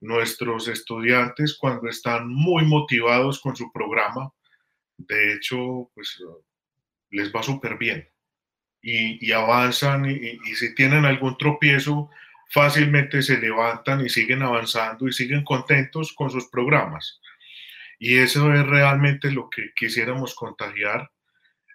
nuestros 0.00 0.68
estudiantes 0.68 1.56
cuando 1.58 1.88
están 1.88 2.28
muy 2.28 2.64
motivados 2.64 3.40
con 3.40 3.56
su 3.56 3.72
programa, 3.72 4.32
de 4.96 5.34
hecho, 5.34 5.90
pues 5.94 6.22
les 7.10 7.32
va 7.32 7.42
súper 7.42 7.76
bien 7.78 8.08
y, 8.82 9.32
avanzan 9.32 10.08
y, 10.08 10.38
si 10.54 10.74
tienen 10.74 11.04
algún 11.04 11.36
tropiezo, 11.36 12.10
fácilmente 12.48 13.22
se 13.22 13.38
levantan 13.38 14.04
y 14.04 14.08
siguen 14.08 14.42
avanzando 14.42 15.06
y 15.06 15.12
siguen 15.12 15.44
contentos 15.44 16.12
con 16.12 16.30
sus 16.30 16.48
programas. 16.48 17.20
Y 17.98 18.18
eso 18.18 18.52
es 18.52 18.66
realmente 18.66 19.30
lo 19.30 19.50
que 19.50 19.72
quisiéramos 19.74 20.34
contagiar 20.34 21.10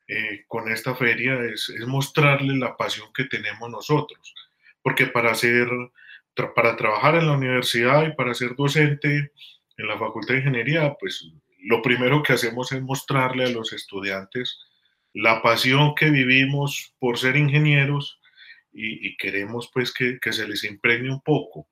eh, 0.08 0.44
con 0.48 0.72
esta 0.72 0.96
feria, 0.96 1.40
es, 1.44 1.70
es 1.70 1.88
mostrarle 1.88 2.56
la 2.58 2.76
pasión 2.76 3.12
que 3.14 3.26
tenemos 3.26 3.70
nosotros. 3.70 4.34
Porque 4.82 5.08
para 5.08 5.32
hacer 5.32 5.68
para 6.56 6.76
trabajar 6.76 7.16
en 7.16 7.28
la 7.28 7.34
universidad 7.34 8.08
y 8.08 8.14
para 8.14 8.34
ser 8.34 8.56
docente 8.56 9.32
en 9.78 9.88
la 9.88 9.98
Facultad 9.98 10.34
de 10.34 10.40
Ingeniería, 10.40 10.96
pues 11.00 11.30
lo 11.60 11.82
primero 11.82 12.24
que 12.24 12.34
hacemos 12.34 12.72
es 12.72 12.82
mostrarle 12.82 13.46
a 13.46 13.50
los 13.50 13.72
estudiantes 13.74 14.60
la 15.14 15.42
pasión 15.42 15.94
que 15.96 16.10
vivimos 16.10 16.94
por 17.00 17.20
ser 17.20 17.36
ingenieros 17.36 18.20
y, 18.74 19.16
queremos 19.18 19.70
pues 19.74 19.94
que, 19.94 20.20
que, 20.20 20.34
se 20.34 20.48
les 20.48 20.64
impregne 20.64 21.12
un 21.12 21.22
poco. 21.22 21.70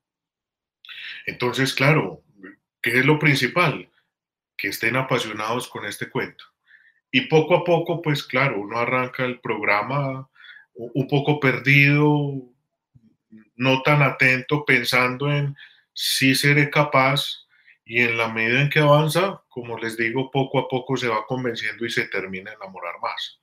Entonces, 1.26 1.74
claro, 1.74 2.24
¿qué 2.82 3.00
es 3.00 3.06
lo 3.06 3.20
principal? 3.20 3.90
Que 4.58 4.70
estén 4.70 4.96
apasionados 4.96 5.68
con 5.68 5.86
este 5.86 6.10
cuento. 6.10 6.46
Y 7.12 7.22
poco 7.22 7.56
a 7.56 7.64
poco, 7.64 8.02
pues 8.02 8.24
claro, 8.24 8.62
uno 8.62 8.78
arranca 8.78 9.26
el 9.26 9.40
programa 9.40 10.30
un 10.74 11.08
poco 11.08 11.40
perdido, 11.40 12.52
no 13.56 13.82
tan 13.82 14.02
atento, 14.02 14.66
pensando 14.66 15.32
en 15.32 15.56
si 15.94 16.36
seré 16.36 16.70
capaz 16.70 17.46
y 17.86 18.02
en 18.02 18.18
la 18.18 18.30
medida 18.30 18.62
en 18.62 18.70
que 18.70 18.80
avanza, 18.80 19.44
como 19.50 19.78
les 19.78 19.98
digo, 19.98 20.32
poco 20.32 20.60
a 20.60 20.68
poco 20.68 20.96
se 20.96 21.10
va 21.10 21.26
convenciendo 21.26 21.86
y 21.86 21.90
se 21.90 22.08
termina 22.08 22.52
a 22.52 22.54
enamorar 22.56 22.96
más. 23.02 23.40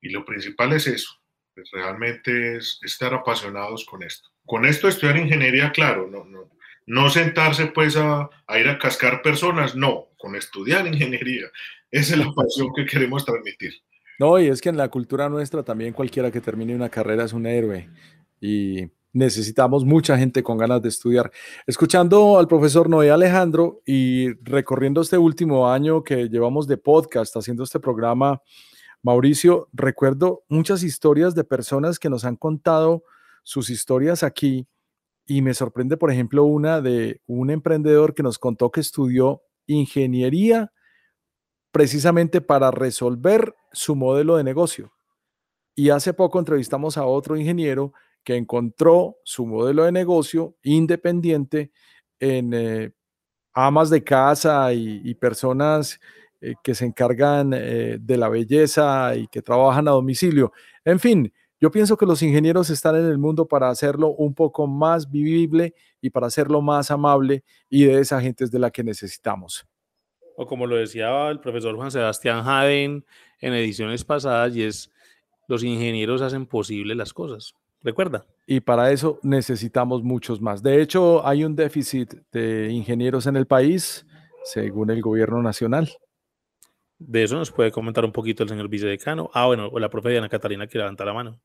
Y 0.00 0.08
lo 0.10 0.24
principal 0.24 0.72
es 0.72 0.86
eso, 0.86 1.20
pues 1.56 1.70
realmente 1.72 2.58
es 2.58 2.78
estar 2.82 3.14
apasionados 3.14 3.86
con 3.86 4.02
esto. 4.02 4.28
Con 4.44 4.66
esto 4.66 4.88
estudiar 4.88 5.16
ingeniería, 5.16 5.72
claro, 5.72 6.06
no, 6.06 6.24
no, 6.26 6.50
no 6.84 7.08
sentarse 7.08 7.68
pues 7.68 7.96
a, 7.96 8.28
a 8.46 8.58
ir 8.58 8.68
a 8.68 8.78
cascar 8.78 9.22
personas, 9.22 9.74
no, 9.74 10.08
con 10.18 10.36
estudiar 10.36 10.86
ingeniería. 10.92 11.46
Esa 11.90 12.12
es 12.12 12.18
la 12.20 12.30
pasión 12.32 12.68
que 12.76 12.84
queremos 12.84 13.24
transmitir. 13.24 13.72
No, 14.18 14.38
y 14.38 14.48
es 14.48 14.60
que 14.60 14.68
en 14.68 14.76
la 14.76 14.88
cultura 14.88 15.30
nuestra 15.30 15.62
también 15.62 15.94
cualquiera 15.94 16.30
que 16.30 16.42
termine 16.42 16.74
una 16.74 16.90
carrera 16.90 17.24
es 17.24 17.32
un 17.32 17.46
héroe. 17.46 17.88
Y 18.38 18.90
necesitamos 19.14 19.82
mucha 19.86 20.18
gente 20.18 20.42
con 20.42 20.58
ganas 20.58 20.82
de 20.82 20.90
estudiar. 20.90 21.32
Escuchando 21.66 22.38
al 22.38 22.48
profesor 22.48 22.90
Noé 22.90 23.10
Alejandro 23.10 23.80
y 23.86 24.34
recorriendo 24.42 25.00
este 25.00 25.16
último 25.16 25.70
año 25.70 26.04
que 26.04 26.28
llevamos 26.28 26.66
de 26.66 26.76
podcast, 26.76 27.34
haciendo 27.34 27.64
este 27.64 27.80
programa, 27.80 28.42
Mauricio, 29.06 29.68
recuerdo 29.72 30.42
muchas 30.48 30.82
historias 30.82 31.36
de 31.36 31.44
personas 31.44 32.00
que 32.00 32.10
nos 32.10 32.24
han 32.24 32.34
contado 32.34 33.04
sus 33.44 33.70
historias 33.70 34.24
aquí 34.24 34.66
y 35.26 35.42
me 35.42 35.54
sorprende, 35.54 35.96
por 35.96 36.10
ejemplo, 36.10 36.42
una 36.42 36.80
de 36.80 37.20
un 37.24 37.50
emprendedor 37.50 38.14
que 38.14 38.24
nos 38.24 38.40
contó 38.40 38.72
que 38.72 38.80
estudió 38.80 39.42
ingeniería 39.68 40.72
precisamente 41.70 42.40
para 42.40 42.72
resolver 42.72 43.54
su 43.70 43.94
modelo 43.94 44.38
de 44.38 44.42
negocio. 44.42 44.92
Y 45.76 45.90
hace 45.90 46.12
poco 46.12 46.40
entrevistamos 46.40 46.98
a 46.98 47.06
otro 47.06 47.36
ingeniero 47.36 47.92
que 48.24 48.34
encontró 48.34 49.18
su 49.22 49.46
modelo 49.46 49.84
de 49.84 49.92
negocio 49.92 50.56
independiente 50.64 51.70
en 52.18 52.52
eh, 52.54 52.92
amas 53.52 53.88
de 53.88 54.02
casa 54.02 54.72
y, 54.72 55.14
personas 55.14 56.00
eh, 56.46 56.54
que 56.62 56.76
se 56.76 56.84
encargan 56.84 57.52
eh, 57.52 57.98
de 58.00 58.16
la 58.16 58.28
belleza 58.28 59.16
y 59.16 59.26
que 59.26 59.42
trabajan 59.42 59.88
a 59.88 59.90
domicilio. 59.90 60.52
En 60.84 61.00
fin, 61.00 61.32
yo 61.60 61.72
pienso 61.72 61.96
que 61.96 62.06
los 62.06 62.22
ingenieros 62.22 62.70
están 62.70 62.94
en 62.94 63.06
el 63.06 63.18
mundo 63.18 63.46
para 63.46 63.68
hacerlo 63.68 64.10
un 64.10 64.32
poco 64.32 64.68
más 64.68 65.10
vivible 65.10 65.74
y 66.00 66.10
para 66.10 66.28
hacerlo 66.28 66.60
más 66.62 66.92
amable 66.92 67.42
y 67.68 67.84
de 67.86 67.98
esa 67.98 68.20
gente 68.20 68.44
es 68.44 68.52
de 68.52 68.60
la 68.60 68.70
que 68.70 68.84
necesitamos. 68.84 69.66
O 70.36 70.46
como 70.46 70.68
lo 70.68 70.76
decía 70.76 71.28
el 71.30 71.40
profesor 71.40 71.74
Juan 71.74 71.90
Sebastián 71.90 72.44
Jaden 72.44 73.04
en 73.40 73.52
ediciones 73.52 74.04
pasadas, 74.04 74.54
y 74.54 74.62
es 74.62 74.92
los 75.48 75.64
ingenieros 75.64 76.22
hacen 76.22 76.46
posible 76.46 76.94
las 76.94 77.12
cosas. 77.12 77.54
Recuerda. 77.82 78.24
Y 78.46 78.60
para 78.60 78.92
eso 78.92 79.18
necesitamos 79.24 80.04
muchos 80.04 80.40
más. 80.40 80.62
De 80.62 80.80
hecho, 80.80 81.26
hay 81.26 81.42
un 81.42 81.56
déficit 81.56 82.14
de 82.30 82.70
ingenieros 82.70 83.26
en 83.26 83.34
el 83.34 83.46
país, 83.46 84.06
según 84.44 84.90
el 84.90 85.02
gobierno 85.02 85.42
nacional. 85.42 85.90
De 86.98 87.22
eso 87.22 87.36
nos 87.36 87.50
puede 87.50 87.70
comentar 87.70 88.04
un 88.04 88.12
poquito 88.12 88.42
el 88.42 88.48
señor 88.48 88.68
vicedecano. 88.68 89.30
Ah, 89.34 89.46
bueno, 89.46 89.68
o 89.68 89.78
la 89.78 89.90
profe 89.90 90.10
Diana 90.10 90.28
Catalina 90.28 90.66
que 90.66 90.78
levanta 90.78 91.04
la 91.04 91.12
mano. 91.12 91.38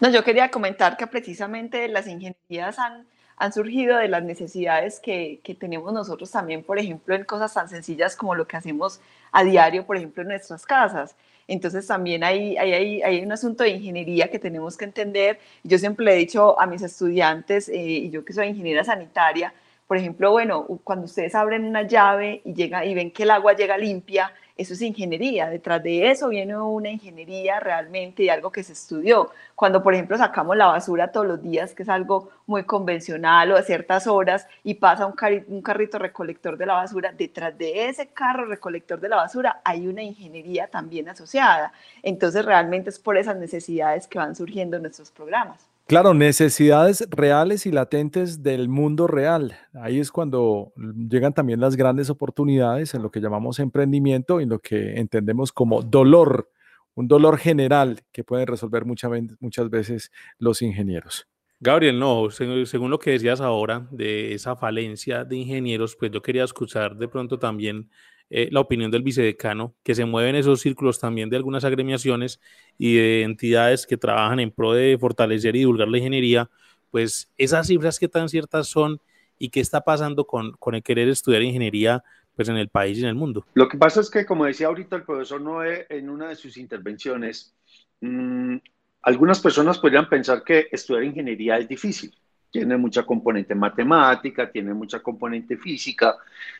No, 0.00 0.10
yo 0.10 0.22
quería 0.22 0.50
comentar 0.50 0.96
que 0.96 1.06
precisamente 1.06 1.88
las 1.88 2.06
ingenierías 2.06 2.78
han, 2.78 3.06
han 3.36 3.52
surgido 3.52 3.96
de 3.96 4.08
las 4.08 4.22
necesidades 4.22 5.00
que, 5.00 5.40
que, 5.42 5.54
tenemos 5.54 5.92
nosotros 5.92 6.30
también, 6.30 6.62
por 6.62 6.78
ejemplo, 6.78 7.16
en 7.16 7.24
cosas 7.24 7.52
tan 7.52 7.68
sencillas 7.68 8.14
como 8.14 8.34
lo 8.34 8.46
que 8.46 8.56
hacemos 8.56 9.00
a 9.32 9.42
diario, 9.42 9.84
por 9.84 9.96
ejemplo, 9.96 10.22
en 10.22 10.28
nuestras 10.28 10.64
casas. 10.64 11.16
Entonces 11.48 11.86
también 11.86 12.24
hay, 12.24 12.56
hay, 12.56 13.02
hay, 13.02 13.22
un 13.22 13.32
asunto 13.32 13.64
de 13.64 13.70
ingeniería 13.70 14.28
que 14.30 14.38
tenemos 14.38 14.76
que 14.76 14.84
entender. 14.84 15.38
Yo 15.62 15.78
siempre 15.78 16.12
he 16.12 16.16
dicho 16.16 16.60
a 16.60 16.66
mis 16.66 16.82
estudiantes, 16.82 17.68
eh, 17.68 17.76
y 17.76 18.10
yo 18.10 18.24
que 18.24 18.32
soy 18.32 18.48
ingeniera 18.48 18.84
sanitaria, 18.84 19.52
por 19.86 19.96
ejemplo, 19.96 20.32
bueno, 20.32 20.66
cuando 20.82 21.04
ustedes 21.04 21.34
abren 21.36 21.64
una 21.64 21.82
llave 21.82 22.42
y, 22.44 22.54
llega, 22.54 22.84
y 22.84 22.94
ven 22.94 23.12
que 23.12 23.22
el 23.22 23.30
agua 23.30 23.54
llega 23.54 23.78
limpia, 23.78 24.32
eso 24.56 24.74
es 24.74 24.82
ingeniería. 24.82 25.48
Detrás 25.50 25.82
de 25.82 26.10
eso 26.10 26.28
viene 26.28 26.56
una 26.56 26.88
ingeniería 26.88 27.60
realmente 27.60 28.22
y 28.22 28.28
algo 28.28 28.50
que 28.50 28.62
se 28.62 28.72
estudió. 28.72 29.30
Cuando, 29.54 29.82
por 29.82 29.94
ejemplo, 29.94 30.16
sacamos 30.16 30.56
la 30.56 30.66
basura 30.66 31.12
todos 31.12 31.26
los 31.26 31.42
días, 31.42 31.74
que 31.74 31.82
es 31.82 31.88
algo 31.88 32.30
muy 32.46 32.64
convencional 32.64 33.52
o 33.52 33.56
a 33.56 33.62
ciertas 33.62 34.06
horas, 34.06 34.46
y 34.64 34.74
pasa 34.74 35.06
un, 35.06 35.62
carrito 35.62 35.98
recolector 35.98 36.56
de 36.56 36.66
la 36.66 36.74
basura, 36.74 37.12
detrás 37.12 37.56
de 37.58 37.88
ese 37.88 38.08
carro 38.08 38.46
recolector 38.46 38.98
de 39.00 39.08
la 39.08 39.16
basura 39.16 39.60
hay 39.64 39.86
una 39.86 40.02
ingeniería 40.02 40.68
también 40.68 41.08
asociada. 41.08 41.72
Entonces, 42.02 42.44
realmente 42.44 42.90
es 42.90 42.98
por 42.98 43.16
esas 43.18 43.36
necesidades 43.36 44.06
que 44.06 44.18
van 44.18 44.34
surgiendo 44.34 44.78
nuestros 44.78 45.10
programas. 45.10 45.75
Claro, 45.88 46.14
necesidades 46.14 47.06
reales 47.10 47.64
y 47.64 47.70
latentes 47.70 48.42
del 48.42 48.68
mundo 48.68 49.06
real. 49.06 49.56
Ahí 49.72 50.00
es 50.00 50.10
cuando 50.10 50.72
llegan 50.76 51.32
también 51.32 51.60
las 51.60 51.76
grandes 51.76 52.10
oportunidades 52.10 52.94
en 52.94 53.04
lo 53.04 53.12
que 53.12 53.20
llamamos 53.20 53.60
emprendimiento 53.60 54.40
y 54.40 54.46
lo 54.46 54.58
que 54.58 54.98
entendemos 54.98 55.52
como 55.52 55.82
dolor, 55.82 56.50
un 56.96 57.06
dolor 57.06 57.38
general 57.38 58.00
que 58.10 58.24
pueden 58.24 58.48
resolver 58.48 58.84
muchas 58.84 59.70
veces 59.70 60.10
los 60.40 60.60
ingenieros. 60.60 61.28
Gabriel, 61.60 62.00
no, 62.00 62.30
según 62.30 62.90
lo 62.90 62.98
que 62.98 63.12
decías 63.12 63.40
ahora 63.40 63.86
de 63.92 64.34
esa 64.34 64.56
falencia 64.56 65.22
de 65.22 65.36
ingenieros, 65.36 65.94
pues 65.94 66.10
yo 66.10 66.20
quería 66.20 66.42
escuchar 66.42 66.96
de 66.96 67.06
pronto 67.06 67.38
también 67.38 67.90
eh, 68.30 68.48
la 68.50 68.60
opinión 68.60 68.90
del 68.90 69.02
vicedecano, 69.02 69.74
que 69.82 69.94
se 69.94 70.04
mueve 70.04 70.30
en 70.30 70.36
esos 70.36 70.60
círculos 70.60 70.98
también 70.98 71.30
de 71.30 71.36
algunas 71.36 71.64
agremiaciones 71.64 72.40
y 72.76 72.96
de 72.96 73.22
entidades 73.22 73.86
que 73.86 73.96
trabajan 73.96 74.40
en 74.40 74.50
pro 74.50 74.72
de 74.72 74.98
fortalecer 74.98 75.54
y 75.56 75.60
divulgar 75.60 75.88
la 75.88 75.98
ingeniería, 75.98 76.50
pues 76.90 77.30
esas 77.38 77.66
cifras 77.66 77.98
que 77.98 78.08
tan 78.08 78.28
ciertas 78.28 78.68
son 78.68 79.00
y 79.38 79.50
qué 79.50 79.60
está 79.60 79.82
pasando 79.82 80.26
con, 80.26 80.52
con 80.52 80.74
el 80.74 80.82
querer 80.82 81.08
estudiar 81.08 81.42
ingeniería 81.42 82.02
pues, 82.34 82.48
en 82.48 82.56
el 82.56 82.68
país 82.68 82.98
y 82.98 83.02
en 83.02 83.08
el 83.08 83.14
mundo. 83.14 83.46
Lo 83.54 83.68
que 83.68 83.78
pasa 83.78 84.00
es 84.00 84.10
que, 84.10 84.26
como 84.26 84.44
decía 84.44 84.68
ahorita 84.68 84.96
el 84.96 85.04
profesor 85.04 85.40
Noé 85.40 85.86
en 85.88 86.08
una 86.10 86.28
de 86.28 86.36
sus 86.36 86.56
intervenciones, 86.56 87.54
mmm, 88.00 88.56
algunas 89.02 89.40
personas 89.40 89.78
podrían 89.78 90.08
pensar 90.08 90.42
que 90.42 90.66
estudiar 90.72 91.04
ingeniería 91.04 91.58
es 91.58 91.68
difícil. 91.68 92.12
Tiene 92.58 92.76
mucha 92.76 93.04
componente 93.04 93.54
matemática, 93.54 94.50
tiene 94.50 94.72
mucha 94.74 95.00
componente 95.00 95.56
física, 95.56 96.16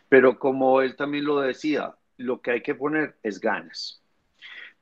pero 0.08 0.38
como 0.38 0.80
él 0.82 0.94
también 0.94 1.24
lo 1.24 1.40
decía, 1.40 1.94
lo 2.18 2.40
que 2.40 2.50
hay 2.50 2.62
que 2.62 2.74
poner 2.74 3.16
es 3.22 3.40
ganas. 3.40 4.02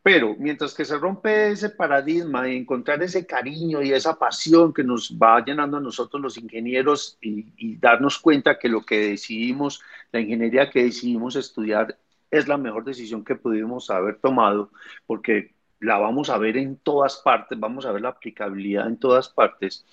Pero 0.03 0.37
mientras 0.39 0.75
que 0.75 0.85
se 0.85 0.99
rompe 0.99 1.53
ese 1.53 1.71
paradigma 1.71 2.43
de 2.43 2.57
encontrar 2.57 3.03
ese 3.03 3.27
cariño 3.27 3.81
y 3.81 3.93
esa 3.93 4.19
pasión 4.19 4.75
que 4.75 4.85
nos 4.85 5.17
va 5.17 5.43
llenando 5.43 5.79
a 5.79 5.81
nosotros 5.81 6.21
los 6.21 6.37
ingenieros 6.37 7.17
y, 7.23 7.47
y, 7.57 7.77
darnos 7.77 8.19
cuenta 8.19 8.59
que 8.59 8.69
lo 8.69 8.85
que 8.85 9.11
decidimos, 9.11 9.81
la 10.13 10.21
ingeniería 10.21 10.69
que 10.69 10.83
decidimos 10.83 11.37
estudiar 11.37 11.97
es 12.31 12.49
la 12.49 12.59
mejor 12.59 12.85
decisión 12.85 13.25
que 13.25 13.37
pudimos 13.37 13.89
haber 13.89 14.17
tomado, 14.17 14.71
porque 15.07 15.54
la 15.85 15.99
vamos 15.99 16.31
a 16.31 16.39
ver 16.39 16.57
en 16.57 16.77
todas 16.77 17.19
partes, 17.19 17.59
vamos 17.59 17.87
a 17.87 17.93
ver 17.93 18.03
la 18.03 18.11
aplicabilidad 18.11 18.87
en 18.87 18.97
todas 18.97 19.29
partes. 19.29 19.85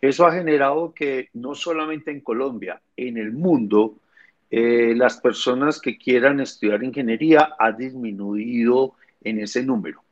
Eso 0.00 0.26
ha 0.26 0.32
generado 0.32 0.92
que 0.94 1.30
no 1.34 1.54
solamente 1.54 2.10
en 2.10 2.20
Colombia, 2.20 2.80
en 2.96 3.16
el 3.16 3.32
mundo, 3.32 3.96
eh, 4.50 4.94
las 4.94 5.20
personas 5.20 5.80
que 5.80 5.98
quieran 5.98 6.40
estudiar 6.40 6.82
ingeniería 6.82 7.50
ha 7.58 7.72
disminuido 7.72 8.94
en 9.22 9.40
ese 9.40 9.62
número. 9.62 10.02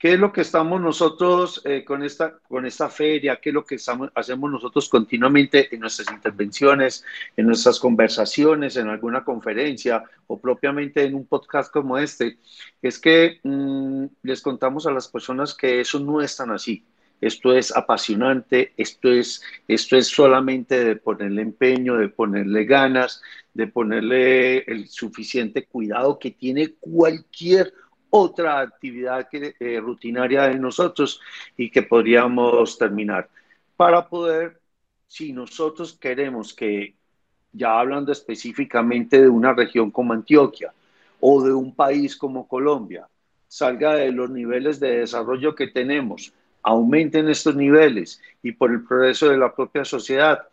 ¿Qué 0.00 0.14
es 0.14 0.18
lo 0.18 0.32
que 0.32 0.40
estamos 0.40 0.80
nosotros 0.80 1.60
eh, 1.66 1.84
con, 1.84 2.02
esta, 2.02 2.38
con 2.48 2.64
esta 2.64 2.88
feria? 2.88 3.36
¿Qué 3.36 3.50
es 3.50 3.54
lo 3.54 3.66
que 3.66 3.74
estamos, 3.74 4.10
hacemos 4.14 4.50
nosotros 4.50 4.88
continuamente 4.88 5.74
en 5.74 5.80
nuestras 5.80 6.10
intervenciones, 6.10 7.04
en 7.36 7.46
nuestras 7.46 7.78
conversaciones, 7.78 8.78
en 8.78 8.88
alguna 8.88 9.22
conferencia 9.22 10.02
o 10.26 10.40
propiamente 10.40 11.04
en 11.04 11.14
un 11.14 11.26
podcast 11.26 11.70
como 11.70 11.98
este? 11.98 12.38
Es 12.80 12.98
que 12.98 13.40
mmm, 13.42 14.06
les 14.22 14.40
contamos 14.40 14.86
a 14.86 14.90
las 14.90 15.06
personas 15.06 15.54
que 15.54 15.82
eso 15.82 16.00
no 16.00 16.22
es 16.22 16.34
tan 16.34 16.50
así. 16.50 16.82
Esto 17.20 17.52
es 17.52 17.76
apasionante, 17.76 18.72
esto 18.78 19.12
es, 19.12 19.42
esto 19.68 19.98
es 19.98 20.06
solamente 20.06 20.82
de 20.82 20.96
ponerle 20.96 21.42
empeño, 21.42 21.98
de 21.98 22.08
ponerle 22.08 22.64
ganas, 22.64 23.20
de 23.52 23.66
ponerle 23.66 24.60
el 24.60 24.88
suficiente 24.88 25.66
cuidado 25.66 26.18
que 26.18 26.30
tiene 26.30 26.72
cualquier 26.80 27.74
otra 28.10 28.60
actividad 28.60 29.28
que, 29.28 29.54
eh, 29.58 29.80
rutinaria 29.80 30.42
de 30.44 30.58
nosotros 30.58 31.20
y 31.56 31.70
que 31.70 31.82
podríamos 31.82 32.76
terminar. 32.76 33.28
Para 33.76 34.08
poder, 34.08 34.60
si 35.06 35.32
nosotros 35.32 35.96
queremos 35.98 36.52
que, 36.52 36.94
ya 37.52 37.78
hablando 37.78 38.12
específicamente 38.12 39.20
de 39.20 39.28
una 39.28 39.52
región 39.54 39.90
como 39.90 40.12
Antioquia 40.12 40.72
o 41.20 41.42
de 41.42 41.52
un 41.52 41.74
país 41.74 42.16
como 42.16 42.46
Colombia, 42.46 43.08
salga 43.48 43.96
de 43.96 44.12
los 44.12 44.30
niveles 44.30 44.78
de 44.78 44.98
desarrollo 44.98 45.54
que 45.54 45.68
tenemos, 45.68 46.32
aumenten 46.62 47.28
estos 47.28 47.56
niveles 47.56 48.20
y 48.42 48.52
por 48.52 48.70
el 48.70 48.84
progreso 48.84 49.28
de 49.28 49.38
la 49.38 49.54
propia 49.54 49.84
sociedad, 49.84 50.46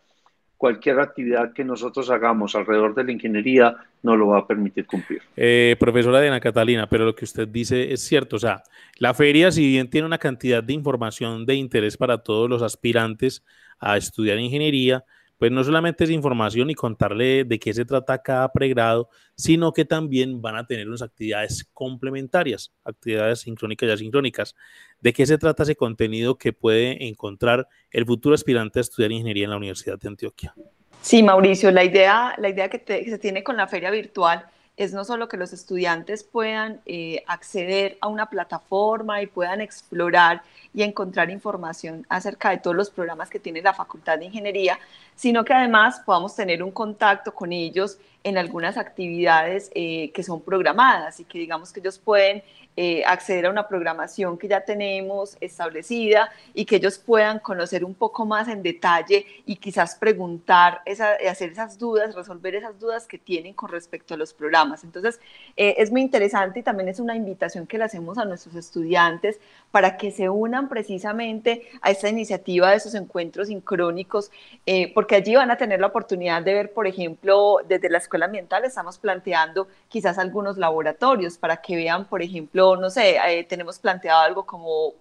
cualquier 0.58 0.98
actividad 0.98 1.52
que 1.52 1.64
nosotros 1.64 2.10
hagamos 2.10 2.56
alrededor 2.56 2.94
de 2.94 3.04
la 3.04 3.12
ingeniería 3.12 3.76
no 4.02 4.16
lo 4.16 4.28
va 4.28 4.40
a 4.40 4.46
permitir 4.46 4.86
cumplir. 4.86 5.22
Eh, 5.36 5.76
profesora 5.78 6.20
Diana 6.20 6.40
Catalina, 6.40 6.88
pero 6.88 7.04
lo 7.04 7.14
que 7.14 7.24
usted 7.24 7.46
dice 7.48 7.92
es 7.92 8.02
cierto, 8.02 8.36
o 8.36 8.38
sea, 8.40 8.62
la 8.98 9.14
feria 9.14 9.52
si 9.52 9.66
bien 9.66 9.88
tiene 9.88 10.06
una 10.06 10.18
cantidad 10.18 10.62
de 10.62 10.72
información 10.72 11.46
de 11.46 11.54
interés 11.54 11.96
para 11.96 12.18
todos 12.18 12.50
los 12.50 12.60
aspirantes 12.62 13.44
a 13.78 13.96
estudiar 13.96 14.38
ingeniería, 14.38 15.04
pues 15.38 15.52
no 15.52 15.62
solamente 15.62 16.02
es 16.04 16.10
información 16.10 16.68
y 16.68 16.74
contarle 16.74 17.44
de 17.44 17.60
qué 17.60 17.72
se 17.72 17.84
trata 17.84 18.18
cada 18.18 18.52
pregrado, 18.52 19.08
sino 19.36 19.72
que 19.72 19.84
también 19.84 20.42
van 20.42 20.56
a 20.56 20.66
tener 20.66 20.88
unas 20.88 21.02
actividades 21.02 21.68
complementarias, 21.72 22.72
actividades 22.84 23.40
sincrónicas 23.40 23.88
y 23.88 23.92
asincrónicas. 23.92 24.56
¿De 25.00 25.12
qué 25.12 25.26
se 25.26 25.38
trata 25.38 25.62
ese 25.62 25.76
contenido 25.76 26.38
que 26.38 26.52
puede 26.52 27.06
encontrar 27.06 27.68
el 27.92 28.04
futuro 28.04 28.34
aspirante 28.34 28.80
a 28.80 28.82
estudiar 28.82 29.12
ingeniería 29.12 29.44
en 29.44 29.50
la 29.50 29.56
Universidad 29.56 29.98
de 29.98 30.08
Antioquia? 30.08 30.54
Sí, 31.00 31.22
Mauricio, 31.22 31.70
la 31.70 31.84
idea, 31.84 32.34
la 32.38 32.48
idea 32.48 32.68
que, 32.68 32.82
se 33.08 33.18
tiene 33.18 33.44
con 33.44 33.56
la 33.56 33.68
feria 33.68 33.90
virtual 33.92 34.46
es 34.76 34.92
no 34.92 35.04
solo 35.04 35.28
que 35.28 35.36
los 35.36 35.52
estudiantes 35.52 36.24
puedan 36.24 36.80
eh, 36.86 37.22
acceder 37.26 37.98
a 38.00 38.08
una 38.08 38.26
plataforma 38.26 39.22
y 39.22 39.26
puedan 39.26 39.60
explorar 39.60 40.42
y 40.74 40.82
encontrar 40.82 41.30
información 41.30 42.04
acerca 42.08 42.50
de 42.50 42.58
todos 42.58 42.76
los 42.76 42.90
programas 42.90 43.30
que 43.30 43.40
tiene 43.40 43.62
la 43.62 43.74
Facultad 43.74 44.18
de 44.18 44.26
Ingeniería, 44.26 44.78
sino 45.14 45.44
que 45.44 45.52
además 45.52 46.00
podamos 46.04 46.34
tener 46.34 46.62
un 46.62 46.70
contacto 46.72 47.32
con 47.32 47.52
ellos 47.52 47.98
en 48.28 48.38
algunas 48.38 48.76
actividades 48.76 49.70
eh, 49.74 50.10
que 50.12 50.22
son 50.22 50.40
programadas 50.40 51.20
y 51.20 51.24
que 51.24 51.38
digamos 51.38 51.72
que 51.72 51.80
ellos 51.80 51.98
pueden 51.98 52.42
eh, 52.80 53.02
acceder 53.04 53.46
a 53.46 53.50
una 53.50 53.66
programación 53.66 54.38
que 54.38 54.46
ya 54.46 54.60
tenemos 54.60 55.36
establecida 55.40 56.30
y 56.54 56.64
que 56.64 56.76
ellos 56.76 56.96
puedan 56.96 57.40
conocer 57.40 57.84
un 57.84 57.92
poco 57.92 58.24
más 58.24 58.46
en 58.46 58.62
detalle 58.62 59.26
y 59.44 59.56
quizás 59.56 59.96
preguntar, 59.96 60.80
esa, 60.84 61.14
hacer 61.28 61.50
esas 61.50 61.76
dudas, 61.76 62.14
resolver 62.14 62.54
esas 62.54 62.78
dudas 62.78 63.08
que 63.08 63.18
tienen 63.18 63.52
con 63.54 63.70
respecto 63.70 64.14
a 64.14 64.16
los 64.16 64.32
programas. 64.32 64.84
Entonces, 64.84 65.18
eh, 65.56 65.74
es 65.78 65.90
muy 65.90 66.02
interesante 66.02 66.60
y 66.60 66.62
también 66.62 66.88
es 66.88 67.00
una 67.00 67.16
invitación 67.16 67.66
que 67.66 67.78
le 67.78 67.84
hacemos 67.84 68.16
a 68.16 68.24
nuestros 68.24 68.54
estudiantes 68.54 69.40
para 69.72 69.96
que 69.96 70.12
se 70.12 70.28
unan 70.28 70.68
precisamente 70.68 71.68
a 71.82 71.90
esta 71.90 72.08
iniciativa 72.08 72.70
de 72.70 72.76
esos 72.76 72.94
encuentros 72.94 73.48
sincrónicos, 73.48 74.30
eh, 74.66 74.92
porque 74.94 75.16
allí 75.16 75.34
van 75.34 75.50
a 75.50 75.56
tener 75.56 75.80
la 75.80 75.88
oportunidad 75.88 76.42
de 76.42 76.54
ver, 76.54 76.72
por 76.72 76.86
ejemplo, 76.86 77.56
desde 77.66 77.90
la 77.90 77.98
Escuela 77.98 78.17
Ambiental 78.22 78.64
estamos 78.64 78.98
planteando 78.98 79.68
quizás 79.88 80.18
algunos 80.18 80.58
laboratorios 80.58 81.38
para 81.38 81.58
que 81.58 81.76
vean, 81.76 82.06
por 82.06 82.22
ejemplo, 82.22 82.76
no 82.76 82.90
sé, 82.90 83.16
eh, 83.16 83.44
tenemos 83.44 83.78
planteado 83.78 84.20
algo 84.20 84.46
como 84.46 84.94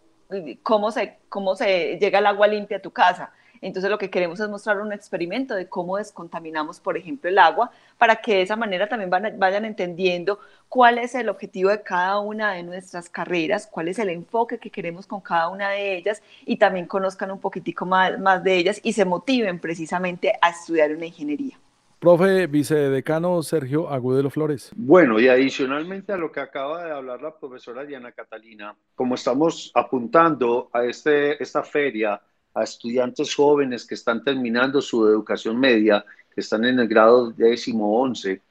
cómo 0.63 0.91
se, 0.91 1.17
cómo 1.29 1.55
se 1.55 1.97
llega 1.99 2.19
el 2.19 2.25
agua 2.25 2.47
limpia 2.47 2.77
a 2.77 2.81
tu 2.81 2.91
casa. 2.91 3.31
Entonces 3.61 3.89
lo 3.89 3.97
que 3.97 4.09
queremos 4.09 4.39
es 4.39 4.49
mostrar 4.49 4.79
un 4.79 4.93
experimento 4.93 5.55
de 5.55 5.67
cómo 5.67 5.97
descontaminamos, 5.97 6.79
por 6.79 6.97
ejemplo, 6.97 7.29
el 7.29 7.39
agua, 7.39 7.71
para 7.97 8.17
que 8.17 8.35
de 8.35 8.41
esa 8.43 8.55
manera 8.55 8.87
también 8.87 9.09
van, 9.09 9.39
vayan 9.39 9.65
entendiendo 9.65 10.39
cuál 10.69 10.99
es 10.99 11.15
el 11.15 11.29
objetivo 11.29 11.71
de 11.71 11.81
cada 11.81 12.19
una 12.19 12.53
de 12.53 12.63
nuestras 12.63 13.09
carreras, 13.09 13.67
cuál 13.67 13.87
es 13.87 13.99
el 13.99 14.09
enfoque 14.09 14.59
que 14.59 14.69
queremos 14.69 15.07
con 15.07 15.21
cada 15.21 15.49
una 15.49 15.69
de 15.69 15.97
ellas 15.97 16.21
y 16.45 16.57
también 16.57 16.85
conozcan 16.85 17.31
un 17.31 17.39
poquitico 17.39 17.85
más, 17.85 18.19
más 18.19 18.43
de 18.43 18.57
ellas 18.57 18.79
y 18.83 18.93
se 18.93 19.05
motiven 19.05 19.59
precisamente 19.59 20.33
a 20.41 20.49
estudiar 20.49 20.91
una 20.91 21.07
ingeniería. 21.07 21.57
Profe, 21.99 22.45
vicedecano 22.45 23.41
Sergio 23.41 23.89
Agudelo 23.89 24.29
Flores. 24.29 24.69
Bueno, 24.75 25.19
y 25.19 25.27
adicionalmente 25.27 26.13
a 26.13 26.17
lo 26.17 26.31
que 26.31 26.39
acaba 26.39 26.85
de 26.85 26.91
hablar 26.91 27.23
la 27.23 27.35
profesora 27.35 27.83
Diana 27.85 28.11
Catalina, 28.11 28.75
como 28.93 29.15
estamos 29.15 29.71
apuntando 29.73 30.69
a 30.73 30.85
este, 30.85 31.41
esta 31.41 31.63
feria 31.63 32.21
a 32.53 32.63
estudiantes 32.63 33.33
jóvenes 33.33 33.87
que 33.87 33.95
están 33.95 34.23
terminando 34.23 34.79
su 34.79 35.07
educación 35.07 35.59
media, 35.59 36.05
que 36.33 36.41
están 36.41 36.65
en 36.65 36.79
el 36.79 36.87
grado 36.87 37.31
décimo 37.31 37.99
once, 37.99 38.41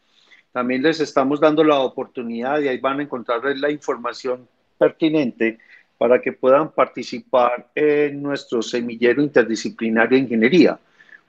también 0.50 0.82
les 0.82 0.98
estamos 0.98 1.38
dando 1.38 1.62
la 1.62 1.78
oportunidad 1.78 2.58
y 2.58 2.66
ahí 2.66 2.78
van 2.78 2.98
a 2.98 3.04
encontrar 3.04 3.42
la 3.56 3.70
información 3.70 4.48
pertinente 4.76 5.60
para 5.98 6.20
que 6.20 6.32
puedan 6.32 6.72
participar 6.72 7.70
en 7.76 8.20
nuestro 8.20 8.60
semillero 8.60 9.22
interdisciplinario 9.22 10.16
de 10.16 10.24
ingeniería 10.24 10.80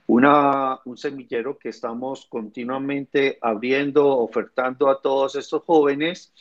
una, 0.08 0.80
un 0.86 0.96
semillero 0.96 1.58
que 1.58 1.68
estamos 1.68 2.26
continuamente 2.30 3.38
abriendo, 3.42 4.08
ofertando 4.08 4.88
a 4.88 5.02
todos 5.02 5.36
estos 5.36 5.62
jóvenes, 5.64 6.32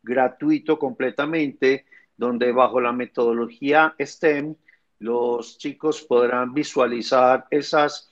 gratuito 0.00 0.78
completamente, 0.78 1.86
donde 2.16 2.52
bajo 2.52 2.80
la 2.80 2.92
metodología 2.92 3.94
STEM 3.98 4.54
los 5.00 5.58
chicos 5.58 6.02
podrán 6.02 6.54
visualizar 6.54 7.46
esos 7.50 8.08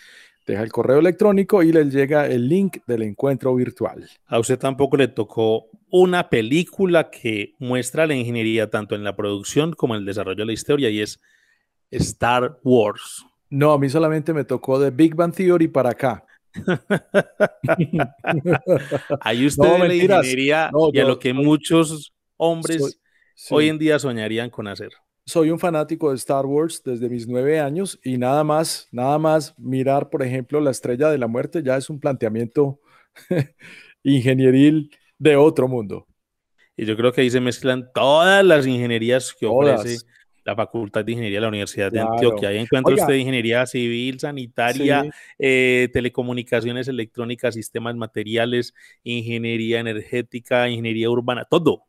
deja 0.51 0.63
el 0.63 0.73
correo 0.73 0.99
electrónico 0.99 1.63
y 1.63 1.73
le 1.73 1.85
llega 1.85 2.27
el 2.27 2.49
link 2.49 2.79
del 2.87 3.03
encuentro 3.03 3.55
virtual. 3.55 4.09
A 4.27 4.39
usted 4.39 4.59
tampoco 4.59 4.97
le 4.97 5.09
tocó 5.09 5.67
una 5.91 6.29
película 6.29 7.11
que 7.11 7.55
muestra 7.59 8.07
la 8.07 8.15
ingeniería 8.15 8.69
tanto 8.69 8.95
en 8.95 9.05
la 9.05 9.17
producción 9.17 9.73
como 9.73 9.95
en 9.95 10.01
el 10.01 10.07
desarrollo 10.07 10.39
de 10.39 10.47
la 10.47 10.53
historia 10.53 10.91
y 10.91 11.01
es 11.01 11.21
Star 11.91 12.59
Wars. 12.63 13.25
No, 13.49 13.73
a 13.73 13.79
mí 13.79 13.89
solamente 13.89 14.33
me 14.33 14.45
tocó 14.45 14.79
de 14.79 14.91
Big 14.91 15.15
Bang 15.15 15.35
Theory 15.35 15.69
para 15.69 15.91
acá. 15.91 16.25
Ahí 19.21 19.47
usted 19.47 19.63
ve 19.63 19.89
la 19.89 19.95
ingeniería 19.95 20.71
y 20.93 20.99
a 20.99 21.05
lo 21.05 21.19
que 21.19 21.33
muchos 21.33 22.13
hombres 22.37 23.01
hoy 23.51 23.69
en 23.69 23.79
día 23.79 23.99
soñarían 23.99 24.51
con 24.51 24.67
hacer 24.67 24.91
soy 25.31 25.51
un 25.51 25.61
fanático 25.61 26.11
de 26.11 26.17
Star 26.17 26.45
Wars 26.45 26.83
desde 26.85 27.09
mis 27.09 27.29
nueve 27.29 27.61
años 27.61 28.01
y 28.03 28.19
nada 28.19 28.43
más, 28.43 28.89
nada 28.91 29.17
más 29.19 29.55
mirar, 29.59 30.11
por 30.11 30.25
ejemplo, 30.25 30.61
la 30.61 30.73
estrella 30.73 31.09
de 31.09 31.19
la 31.19 31.29
muerte 31.29 31.63
ya 31.63 31.77
es 31.77 31.89
un 31.89 32.01
planteamiento 32.01 32.81
ingenieril 34.03 34.91
de 35.19 35.37
otro 35.37 35.69
mundo. 35.69 36.09
Y 36.77 36.85
yo 36.85 36.97
creo 36.97 37.13
que 37.13 37.21
ahí 37.21 37.31
se 37.31 37.41
mezclan 37.41 37.91
todas 37.95 38.45
las 38.45 38.67
ingenierías 38.67 39.33
que 39.39 39.47
ofrece 39.47 39.99
la 40.45 40.57
Facultad 40.57 41.05
de 41.05 41.13
Ingeniería 41.13 41.39
de 41.39 41.43
la 41.43 41.49
Universidad 41.49 41.93
de 41.93 42.01
Antioquia. 42.01 42.49
Ahí 42.49 42.59
encuentra 42.59 42.95
usted 42.95 43.15
ingeniería 43.15 43.65
civil, 43.67 44.19
sanitaria, 44.19 45.05
eh, 45.39 45.89
telecomunicaciones 45.93 46.89
electrónicas, 46.89 47.55
sistemas 47.55 47.95
materiales, 47.95 48.75
ingeniería 49.05 49.79
energética, 49.79 50.69
ingeniería 50.69 51.09
urbana, 51.09 51.45
todo. 51.49 51.85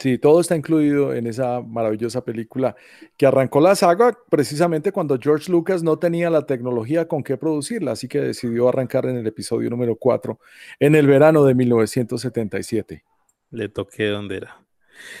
Sí, 0.00 0.16
todo 0.16 0.40
está 0.40 0.54
incluido 0.54 1.12
en 1.12 1.26
esa 1.26 1.60
maravillosa 1.60 2.24
película 2.24 2.76
que 3.16 3.26
arrancó 3.26 3.60
la 3.60 3.74
saga 3.74 4.16
precisamente 4.30 4.92
cuando 4.92 5.18
George 5.20 5.50
Lucas 5.50 5.82
no 5.82 5.98
tenía 5.98 6.30
la 6.30 6.46
tecnología 6.46 7.08
con 7.08 7.24
qué 7.24 7.36
producirla, 7.36 7.92
así 7.92 8.06
que 8.06 8.20
decidió 8.20 8.68
arrancar 8.68 9.06
en 9.06 9.16
el 9.16 9.26
episodio 9.26 9.68
número 9.70 9.96
4 9.96 10.38
en 10.78 10.94
el 10.94 11.08
verano 11.08 11.44
de 11.44 11.54
1977. 11.56 13.04
Le 13.50 13.68
toqué 13.70 14.06
donde 14.06 14.36
era. 14.36 14.64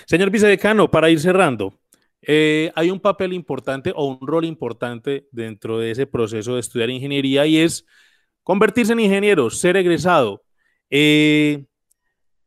Señor 0.06 0.30
vicedecano, 0.30 0.88
para 0.88 1.10
ir 1.10 1.18
cerrando, 1.18 1.80
eh, 2.22 2.70
hay 2.76 2.90
un 2.90 3.00
papel 3.00 3.32
importante 3.32 3.92
o 3.96 4.06
un 4.06 4.26
rol 4.26 4.44
importante 4.44 5.26
dentro 5.32 5.78
de 5.80 5.90
ese 5.90 6.06
proceso 6.06 6.54
de 6.54 6.60
estudiar 6.60 6.90
ingeniería 6.90 7.46
y 7.46 7.58
es 7.58 7.84
convertirse 8.44 8.92
en 8.92 9.00
ingeniero, 9.00 9.50
ser 9.50 9.76
egresado. 9.76 10.44
Eh, 10.88 11.64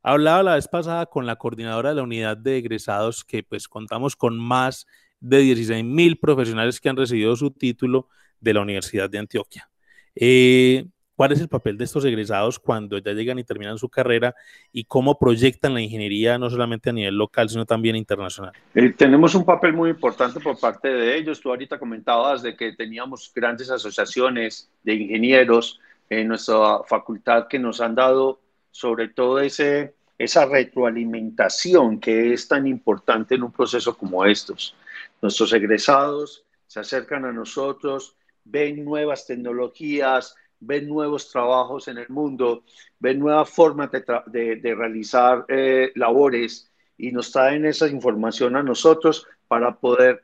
Hablaba 0.04 0.42
la 0.42 0.56
vez 0.56 0.68
pasada 0.68 1.06
con 1.06 1.26
la 1.26 1.36
coordinadora 1.36 1.90
de 1.90 1.96
la 1.96 2.04
unidad 2.04 2.36
de 2.36 2.58
egresados 2.58 3.24
que 3.24 3.44
pues 3.44 3.68
contamos 3.68 4.16
con 4.16 4.38
más 4.40 4.88
de 5.20 5.40
16 5.40 5.84
mil 5.86 6.18
profesionales 6.18 6.82
que 6.82 6.90
han 6.90 6.98
recibido 6.98 7.36
su 7.36 7.52
título 7.52 8.08
de 8.40 8.54
la 8.54 8.62
Universidad 8.62 9.10
de 9.10 9.20
Antioquia. 9.20 9.70
Eh, 10.16 10.86
¿Cuál 11.16 11.34
es 11.34 11.42
el 11.42 11.50
papel 11.50 11.78
de 11.78 11.84
estos 11.84 12.04
egresados 12.04 12.58
cuando 12.58 12.98
ya 12.98 13.12
llegan 13.12 13.38
y 13.38 13.44
terminan 13.44 13.78
su 13.78 13.90
carrera 13.90 14.34
y 14.72 14.86
cómo 14.86 15.20
proyectan 15.20 15.76
la 15.76 15.82
ingeniería 15.82 16.40
no 16.40 16.50
solamente 16.50 16.90
a 16.90 16.94
nivel 16.94 17.16
local, 17.16 17.48
sino 17.48 17.64
también 17.64 17.96
internacional? 17.96 18.54
Eh, 18.74 18.90
tenemos 18.98 19.36
un 19.36 19.46
papel 19.46 19.74
muy 19.74 19.92
importante 19.92 20.40
por 20.40 20.60
parte 20.60 20.88
de 20.88 21.16
ellos. 21.16 21.40
Tú 21.40 21.50
ahorita 21.50 21.78
comentabas 21.78 22.42
de 22.42 22.56
que 22.56 22.74
teníamos 22.74 23.32
grandes 23.36 23.70
asociaciones 23.70 24.72
de 24.84 24.96
ingenieros 24.96 25.80
en 26.10 26.28
nuestra 26.28 26.82
facultad 26.88 27.48
que 27.48 27.60
nos 27.60 27.82
han 27.82 27.94
dado 27.94 28.41
sobre 28.72 29.10
todo 29.10 29.40
ese, 29.40 29.94
esa 30.18 30.46
retroalimentación 30.46 32.00
que 32.00 32.34
es 32.34 32.48
tan 32.48 32.68
importante 32.68 33.36
en 33.36 33.44
un 33.44 33.52
proceso 33.52 33.98
como 33.98 34.26
estos. 34.26 34.76
Nuestros 35.22 35.54
egresados 35.54 36.44
se 36.68 36.80
acercan 36.80 37.26
a 37.26 37.34
nosotros, 37.34 38.16
ven 38.44 38.84
nuevas 38.84 39.28
tecnologías, 39.28 40.36
ven 40.60 40.88
nuevos 40.88 41.30
trabajos 41.30 41.88
en 41.88 41.98
el 41.98 42.10
mundo, 42.10 42.64
ven 43.00 43.20
nuevas 43.20 43.50
formas 43.50 43.90
de, 43.92 44.76
realizar 44.76 45.46
eh, 45.50 45.92
labores 45.96 46.72
y 46.98 47.12
nos 47.12 47.32
traen 47.32 47.66
esa 47.66 47.88
información 47.88 48.56
a 48.56 48.64
nosotros 48.64 49.28
para 49.48 49.76
poder 49.76 50.24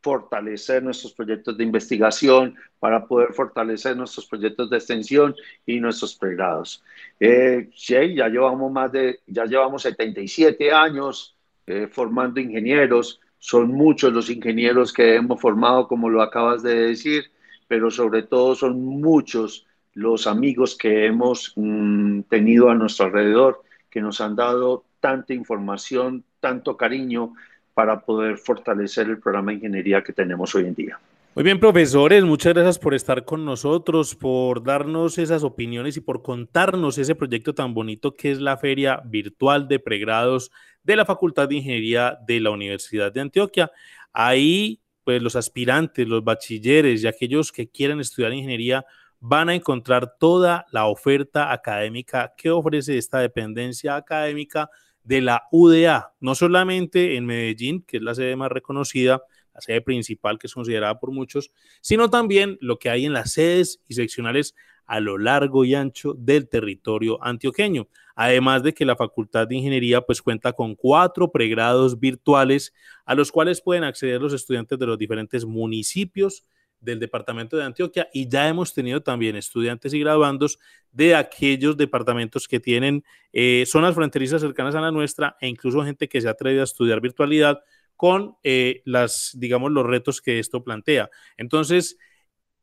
fortalecer 0.00 0.82
nuestros 0.82 1.12
proyectos 1.12 1.56
de 1.56 1.64
investigación, 1.64 2.56
para 2.78 3.06
poder 3.06 3.32
fortalecer 3.32 3.96
nuestros 3.96 4.26
proyectos 4.26 4.70
de 4.70 4.76
extensión 4.76 5.34
y 5.66 5.80
nuestros 5.80 6.14
pregrados. 6.14 6.82
Eh, 7.18 7.70
sí, 7.74 8.14
ya 8.14 8.28
llevamos 8.28 8.70
más 8.70 8.92
de, 8.92 9.20
ya 9.26 9.44
llevamos 9.44 9.82
77 9.82 10.72
años 10.72 11.36
eh, 11.66 11.88
formando 11.90 12.40
ingenieros, 12.40 13.20
son 13.38 13.68
muchos 13.68 14.12
los 14.12 14.30
ingenieros 14.30 14.92
que 14.92 15.16
hemos 15.16 15.40
formado, 15.40 15.86
como 15.86 16.08
lo 16.08 16.22
acabas 16.22 16.62
de 16.62 16.74
decir, 16.74 17.30
pero 17.66 17.90
sobre 17.90 18.22
todo 18.22 18.54
son 18.54 18.82
muchos 18.82 19.66
los 19.94 20.26
amigos 20.26 20.76
que 20.76 21.06
hemos 21.06 21.52
mm, 21.56 22.22
tenido 22.22 22.70
a 22.70 22.74
nuestro 22.74 23.06
alrededor, 23.06 23.62
que 23.90 24.00
nos 24.00 24.20
han 24.20 24.36
dado 24.36 24.84
tanta 25.00 25.34
información, 25.34 26.24
tanto 26.40 26.76
cariño, 26.76 27.34
para 27.78 28.00
poder 28.00 28.38
fortalecer 28.38 29.06
el 29.06 29.20
programa 29.20 29.52
de 29.52 29.58
ingeniería 29.58 30.02
que 30.02 30.12
tenemos 30.12 30.52
hoy 30.52 30.64
en 30.64 30.74
día. 30.74 30.98
Muy 31.36 31.44
bien, 31.44 31.60
profesores, 31.60 32.24
muchas 32.24 32.52
gracias 32.52 32.76
por 32.76 32.92
estar 32.92 33.24
con 33.24 33.44
nosotros, 33.44 34.16
por 34.16 34.64
darnos 34.64 35.16
esas 35.16 35.44
opiniones 35.44 35.96
y 35.96 36.00
por 36.00 36.20
contarnos 36.20 36.98
ese 36.98 37.14
proyecto 37.14 37.54
tan 37.54 37.74
bonito 37.74 38.16
que 38.16 38.32
es 38.32 38.40
la 38.40 38.56
Feria 38.56 39.00
Virtual 39.04 39.68
de 39.68 39.78
Pregrados 39.78 40.50
de 40.82 40.96
la 40.96 41.04
Facultad 41.04 41.48
de 41.48 41.54
Ingeniería 41.54 42.18
de 42.26 42.40
la 42.40 42.50
Universidad 42.50 43.12
de 43.12 43.20
Antioquia. 43.20 43.70
Ahí, 44.12 44.80
pues 45.04 45.22
los 45.22 45.36
aspirantes, 45.36 46.08
los 46.08 46.24
bachilleres 46.24 47.04
y 47.04 47.06
aquellos 47.06 47.52
que 47.52 47.68
quieran 47.68 48.00
estudiar 48.00 48.32
ingeniería 48.32 48.84
van 49.20 49.50
a 49.50 49.54
encontrar 49.54 50.16
toda 50.18 50.66
la 50.72 50.86
oferta 50.86 51.52
académica 51.52 52.34
que 52.36 52.50
ofrece 52.50 52.98
esta 52.98 53.20
dependencia 53.20 53.94
académica 53.94 54.68
de 55.08 55.22
la 55.22 55.48
UDA, 55.50 56.12
no 56.20 56.34
solamente 56.34 57.16
en 57.16 57.24
Medellín, 57.24 57.80
que 57.80 57.96
es 57.96 58.02
la 58.02 58.14
sede 58.14 58.36
más 58.36 58.52
reconocida, 58.52 59.22
la 59.54 59.62
sede 59.62 59.80
principal 59.80 60.38
que 60.38 60.48
es 60.48 60.52
considerada 60.52 61.00
por 61.00 61.12
muchos, 61.12 61.50
sino 61.80 62.10
también 62.10 62.58
lo 62.60 62.78
que 62.78 62.90
hay 62.90 63.06
en 63.06 63.14
las 63.14 63.32
sedes 63.32 63.80
y 63.88 63.94
seccionales 63.94 64.54
a 64.84 65.00
lo 65.00 65.16
largo 65.16 65.64
y 65.64 65.74
ancho 65.74 66.12
del 66.12 66.46
territorio 66.46 67.24
antioqueño. 67.24 67.88
Además 68.16 68.62
de 68.62 68.74
que 68.74 68.84
la 68.84 68.96
Facultad 68.96 69.48
de 69.48 69.56
Ingeniería 69.56 70.02
pues 70.02 70.20
cuenta 70.20 70.52
con 70.52 70.74
cuatro 70.74 71.32
pregrados 71.32 71.98
virtuales 71.98 72.74
a 73.06 73.14
los 73.14 73.32
cuales 73.32 73.62
pueden 73.62 73.84
acceder 73.84 74.20
los 74.20 74.34
estudiantes 74.34 74.78
de 74.78 74.86
los 74.86 74.98
diferentes 74.98 75.46
municipios 75.46 76.44
del 76.80 76.98
departamento 77.00 77.56
de 77.56 77.64
Antioquia 77.64 78.08
y 78.12 78.28
ya 78.28 78.46
hemos 78.48 78.74
tenido 78.74 79.02
también 79.02 79.36
estudiantes 79.36 79.94
y 79.94 80.00
graduandos 80.00 80.58
de 80.92 81.14
aquellos 81.14 81.76
departamentos 81.76 82.48
que 82.48 82.60
tienen 82.60 83.04
eh, 83.32 83.64
zonas 83.66 83.94
fronterizas 83.94 84.40
cercanas 84.40 84.74
a 84.74 84.80
la 84.80 84.90
nuestra 84.90 85.36
e 85.40 85.48
incluso 85.48 85.84
gente 85.84 86.08
que 86.08 86.20
se 86.20 86.28
atreve 86.28 86.60
a 86.60 86.64
estudiar 86.64 87.00
virtualidad 87.00 87.60
con 87.96 88.36
eh, 88.44 88.82
las, 88.84 89.32
digamos, 89.34 89.72
los 89.72 89.84
retos 89.84 90.20
que 90.20 90.38
esto 90.38 90.62
plantea. 90.62 91.10
Entonces, 91.36 91.98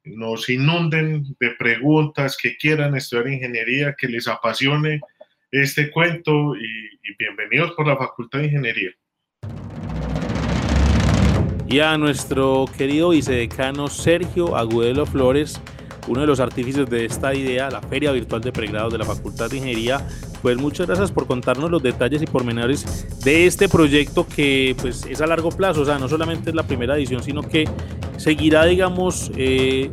nos 0.03 0.49
inunden 0.49 1.25
de 1.39 1.51
preguntas, 1.53 2.37
que 2.37 2.57
quieran 2.57 2.97
estudiar 2.97 3.29
ingeniería, 3.29 3.95
que 3.97 4.09
les 4.09 4.27
apasione 4.27 5.03
este 5.53 5.93
cuento 5.93 6.57
y 6.57 7.15
bienvenidos 7.17 7.71
por 7.77 7.87
la 7.87 7.97
Facultad 7.97 8.41
de 8.41 8.47
Ingeniería. 8.47 8.91
Y 11.69 11.79
a 11.79 11.97
nuestro 11.97 12.65
querido 12.77 13.11
vicedecano 13.11 13.87
Sergio 13.87 14.57
Agudelo 14.57 15.07
Flores, 15.07 15.61
uno 16.07 16.21
de 16.21 16.27
los 16.27 16.41
artífices 16.41 16.89
de 16.89 17.05
esta 17.05 17.35
idea, 17.35 17.71
la 17.71 17.81
Feria 17.81 18.13
Virtual 18.13 18.41
de 18.41 18.53
Pregrados 18.53 18.93
de 18.93 18.99
la 18.99 19.05
Facultad 19.05 19.51
de 19.51 19.57
Ingeniería. 19.57 20.07
Pues 20.43 20.59
muchas 20.59 20.87
gracias 20.87 21.11
por 21.11 21.27
contarnos 21.27 21.71
los 21.71 21.83
detalles 21.83 22.23
y 22.23 22.27
pormenores 22.27 23.07
de 23.25 23.47
este 23.47 23.69
proyecto 23.69 24.27
que 24.27 24.77
pues 24.81 25.07
es 25.07 25.21
a 25.21 25.27
largo 25.27 25.51
plazo, 25.51 25.83
o 25.83 25.85
sea, 25.85 25.99
no 25.99 26.09
solamente 26.09 26.51
es 26.51 26.57
la 26.57 26.65
primera 26.65 26.97
edición, 26.97 27.23
sino 27.23 27.43
que 27.43 27.69
seguirá, 28.19 28.65
digamos, 28.67 29.31
eh, 29.37 29.91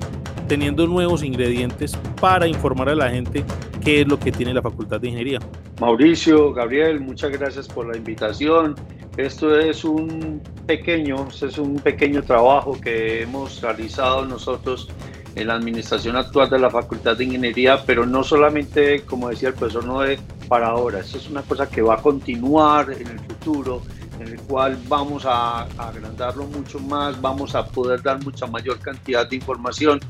teniendo 0.52 0.86
nuevos 0.86 1.24
ingredientes 1.24 1.97
para 2.20 2.45
informar 2.45 2.89
a 2.89 2.95
la 2.95 3.10
gente 3.10 3.45
qué 3.82 4.02
es 4.02 4.08
lo 4.10 4.20
que 4.20 4.34
tiene 4.34 4.54
la 4.54 4.62
Facultad 4.62 4.99
de 4.99 5.08
Ingeniería. 5.08 5.39
Mauricio, 5.80 6.52
Gabriel, 6.52 6.99
muchas 6.99 7.32
gracias 7.32 7.70
por 7.70 7.88
la 7.89 7.95
invitación. 7.95 8.76
Esto 9.16 9.58
es 9.58 9.86
un 9.86 10.41
pequeño, 10.68 11.30
es 11.30 11.58
un 11.58 11.76
pequeño 11.76 12.22
trabajo 12.24 12.78
que 12.82 13.22
hemos 13.22 13.62
realizado 13.62 14.26
nosotros 14.26 14.89
en 15.36 15.47
la 15.47 15.54
administración 15.54 16.18
actual 16.18 16.49
de 16.49 16.60
la 16.60 16.70
Facultad 16.70 17.16
de 17.16 17.24
Ingeniería, 17.24 17.82
pero 17.86 18.06
no 18.06 18.22
solamente, 18.22 19.04
como 19.04 19.30
decía 19.30 19.47
el 19.47 19.56
profesor 19.56 19.86
Noé, 19.86 20.20
para 20.49 20.68
ahora. 20.68 20.99
Esto 20.99 21.18
es 21.18 21.30
una 21.30 21.43
cosa 21.43 21.70
que 21.70 21.82
va 21.82 21.93
a 21.93 22.02
continuar 22.02 22.91
en 22.91 23.08
el 23.08 23.20
futuro, 23.22 23.84
en 24.20 24.28
el 24.28 24.41
cual 24.41 24.78
vamos 24.89 25.24
a, 25.26 25.62
agrandarlo 25.78 26.43
mucho 26.47 26.78
más, 26.80 27.22
vamos 27.22 27.56
a 27.56 27.66
poder 27.66 28.02
dar 28.02 28.22
mucha 28.22 28.47
mayor 28.47 28.80
cantidad 28.80 29.30
de 29.30 29.38
información, 29.38 30.02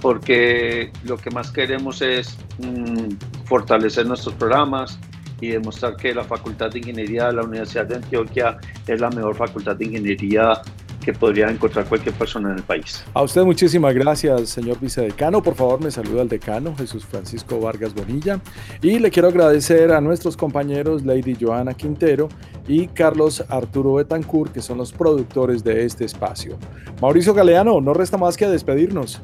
porque 0.00 0.92
lo 1.04 1.16
que 1.16 1.30
más 1.30 1.50
queremos 1.50 2.02
es 2.02 2.36
mm, 2.58 3.46
fortalecer 3.46 4.06
nuestros 4.06 4.34
programas, 4.34 4.98
y 5.40 5.48
demostrar 5.48 5.96
que 5.96 6.14
la 6.14 6.24
Facultad 6.24 6.70
de 6.70 6.78
Ingeniería 6.78 7.26
de 7.26 7.34
la 7.34 7.42
Universidad 7.42 7.86
de 7.86 7.96
Antioquia 7.96 8.58
es 8.86 9.00
la 9.00 9.10
mejor 9.10 9.36
facultad 9.36 9.76
de 9.76 9.84
ingeniería 9.84 10.60
que 11.04 11.12
podría 11.12 11.48
encontrar 11.48 11.86
cualquier 11.86 12.14
persona 12.16 12.50
en 12.50 12.56
el 12.56 12.62
país. 12.62 13.02
A 13.14 13.22
usted 13.22 13.42
muchísimas 13.42 13.94
gracias, 13.94 14.50
señor 14.50 14.78
vicedecano. 14.80 15.42
Por 15.42 15.54
favor, 15.54 15.80
me 15.80 15.90
saluda 15.90 16.22
el 16.22 16.28
decano, 16.28 16.74
Jesús 16.76 17.06
Francisco 17.06 17.60
Vargas 17.60 17.94
Bonilla. 17.94 18.40
Y 18.82 18.98
le 18.98 19.10
quiero 19.10 19.28
agradecer 19.28 19.92
a 19.92 20.00
nuestros 20.00 20.36
compañeros 20.36 21.04
Lady 21.04 21.36
Joana 21.40 21.72
Quintero 21.72 22.28
y 22.66 22.88
Carlos 22.88 23.42
Arturo 23.48 23.94
Betancourt, 23.94 24.52
que 24.52 24.60
son 24.60 24.78
los 24.78 24.92
productores 24.92 25.64
de 25.64 25.84
este 25.84 26.04
espacio. 26.04 26.58
Mauricio 27.00 27.32
Galeano, 27.32 27.80
no 27.80 27.94
resta 27.94 28.18
más 28.18 28.36
que 28.36 28.46
despedirnos. 28.46 29.22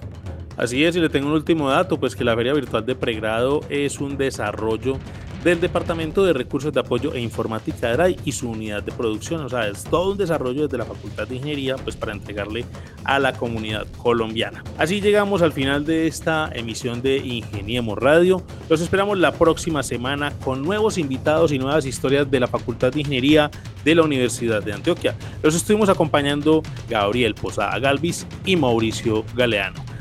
Así 0.56 0.84
es, 0.84 0.94
y 0.96 1.00
le 1.00 1.08
tengo 1.08 1.28
un 1.28 1.34
último 1.34 1.70
dato, 1.70 1.98
pues 1.98 2.14
que 2.14 2.24
la 2.24 2.36
Feria 2.36 2.52
Virtual 2.52 2.84
de 2.84 2.94
Pregrado 2.94 3.60
es 3.68 4.00
un 4.00 4.16
desarrollo 4.16 4.98
del 5.44 5.60
Departamento 5.60 6.24
de 6.24 6.32
Recursos 6.32 6.72
de 6.72 6.80
Apoyo 6.80 7.12
e 7.12 7.20
Informática 7.20 7.88
de 7.88 7.96
RAI 7.96 8.16
y 8.24 8.32
su 8.32 8.48
unidad 8.48 8.82
de 8.82 8.92
producción. 8.92 9.42
O 9.42 9.48
sea, 9.48 9.68
es 9.68 9.84
todo 9.84 10.12
un 10.12 10.16
desarrollo 10.16 10.62
desde 10.62 10.78
la 10.78 10.86
Facultad 10.86 11.28
de 11.28 11.36
Ingeniería 11.36 11.76
pues 11.76 11.96
para 11.96 12.12
entregarle 12.12 12.64
a 13.04 13.18
la 13.18 13.34
comunidad 13.34 13.86
colombiana. 13.98 14.64
Así 14.78 15.02
llegamos 15.02 15.42
al 15.42 15.52
final 15.52 15.84
de 15.84 16.06
esta 16.06 16.50
emisión 16.54 17.02
de 17.02 17.18
Ingeniemos 17.18 17.98
Radio. 17.98 18.42
Los 18.70 18.80
esperamos 18.80 19.18
la 19.18 19.32
próxima 19.32 19.82
semana 19.82 20.32
con 20.42 20.62
nuevos 20.62 20.96
invitados 20.96 21.52
y 21.52 21.58
nuevas 21.58 21.84
historias 21.84 22.30
de 22.30 22.40
la 22.40 22.48
Facultad 22.48 22.92
de 22.92 23.00
Ingeniería 23.00 23.50
de 23.84 23.94
la 23.94 24.02
Universidad 24.02 24.62
de 24.62 24.72
Antioquia. 24.72 25.14
Los 25.42 25.54
estuvimos 25.54 25.90
acompañando 25.90 26.62
Gabriel 26.88 27.34
Posada 27.34 27.78
Galvis 27.78 28.26
y 28.46 28.56
Mauricio 28.56 29.24
Galeano. 29.36 29.93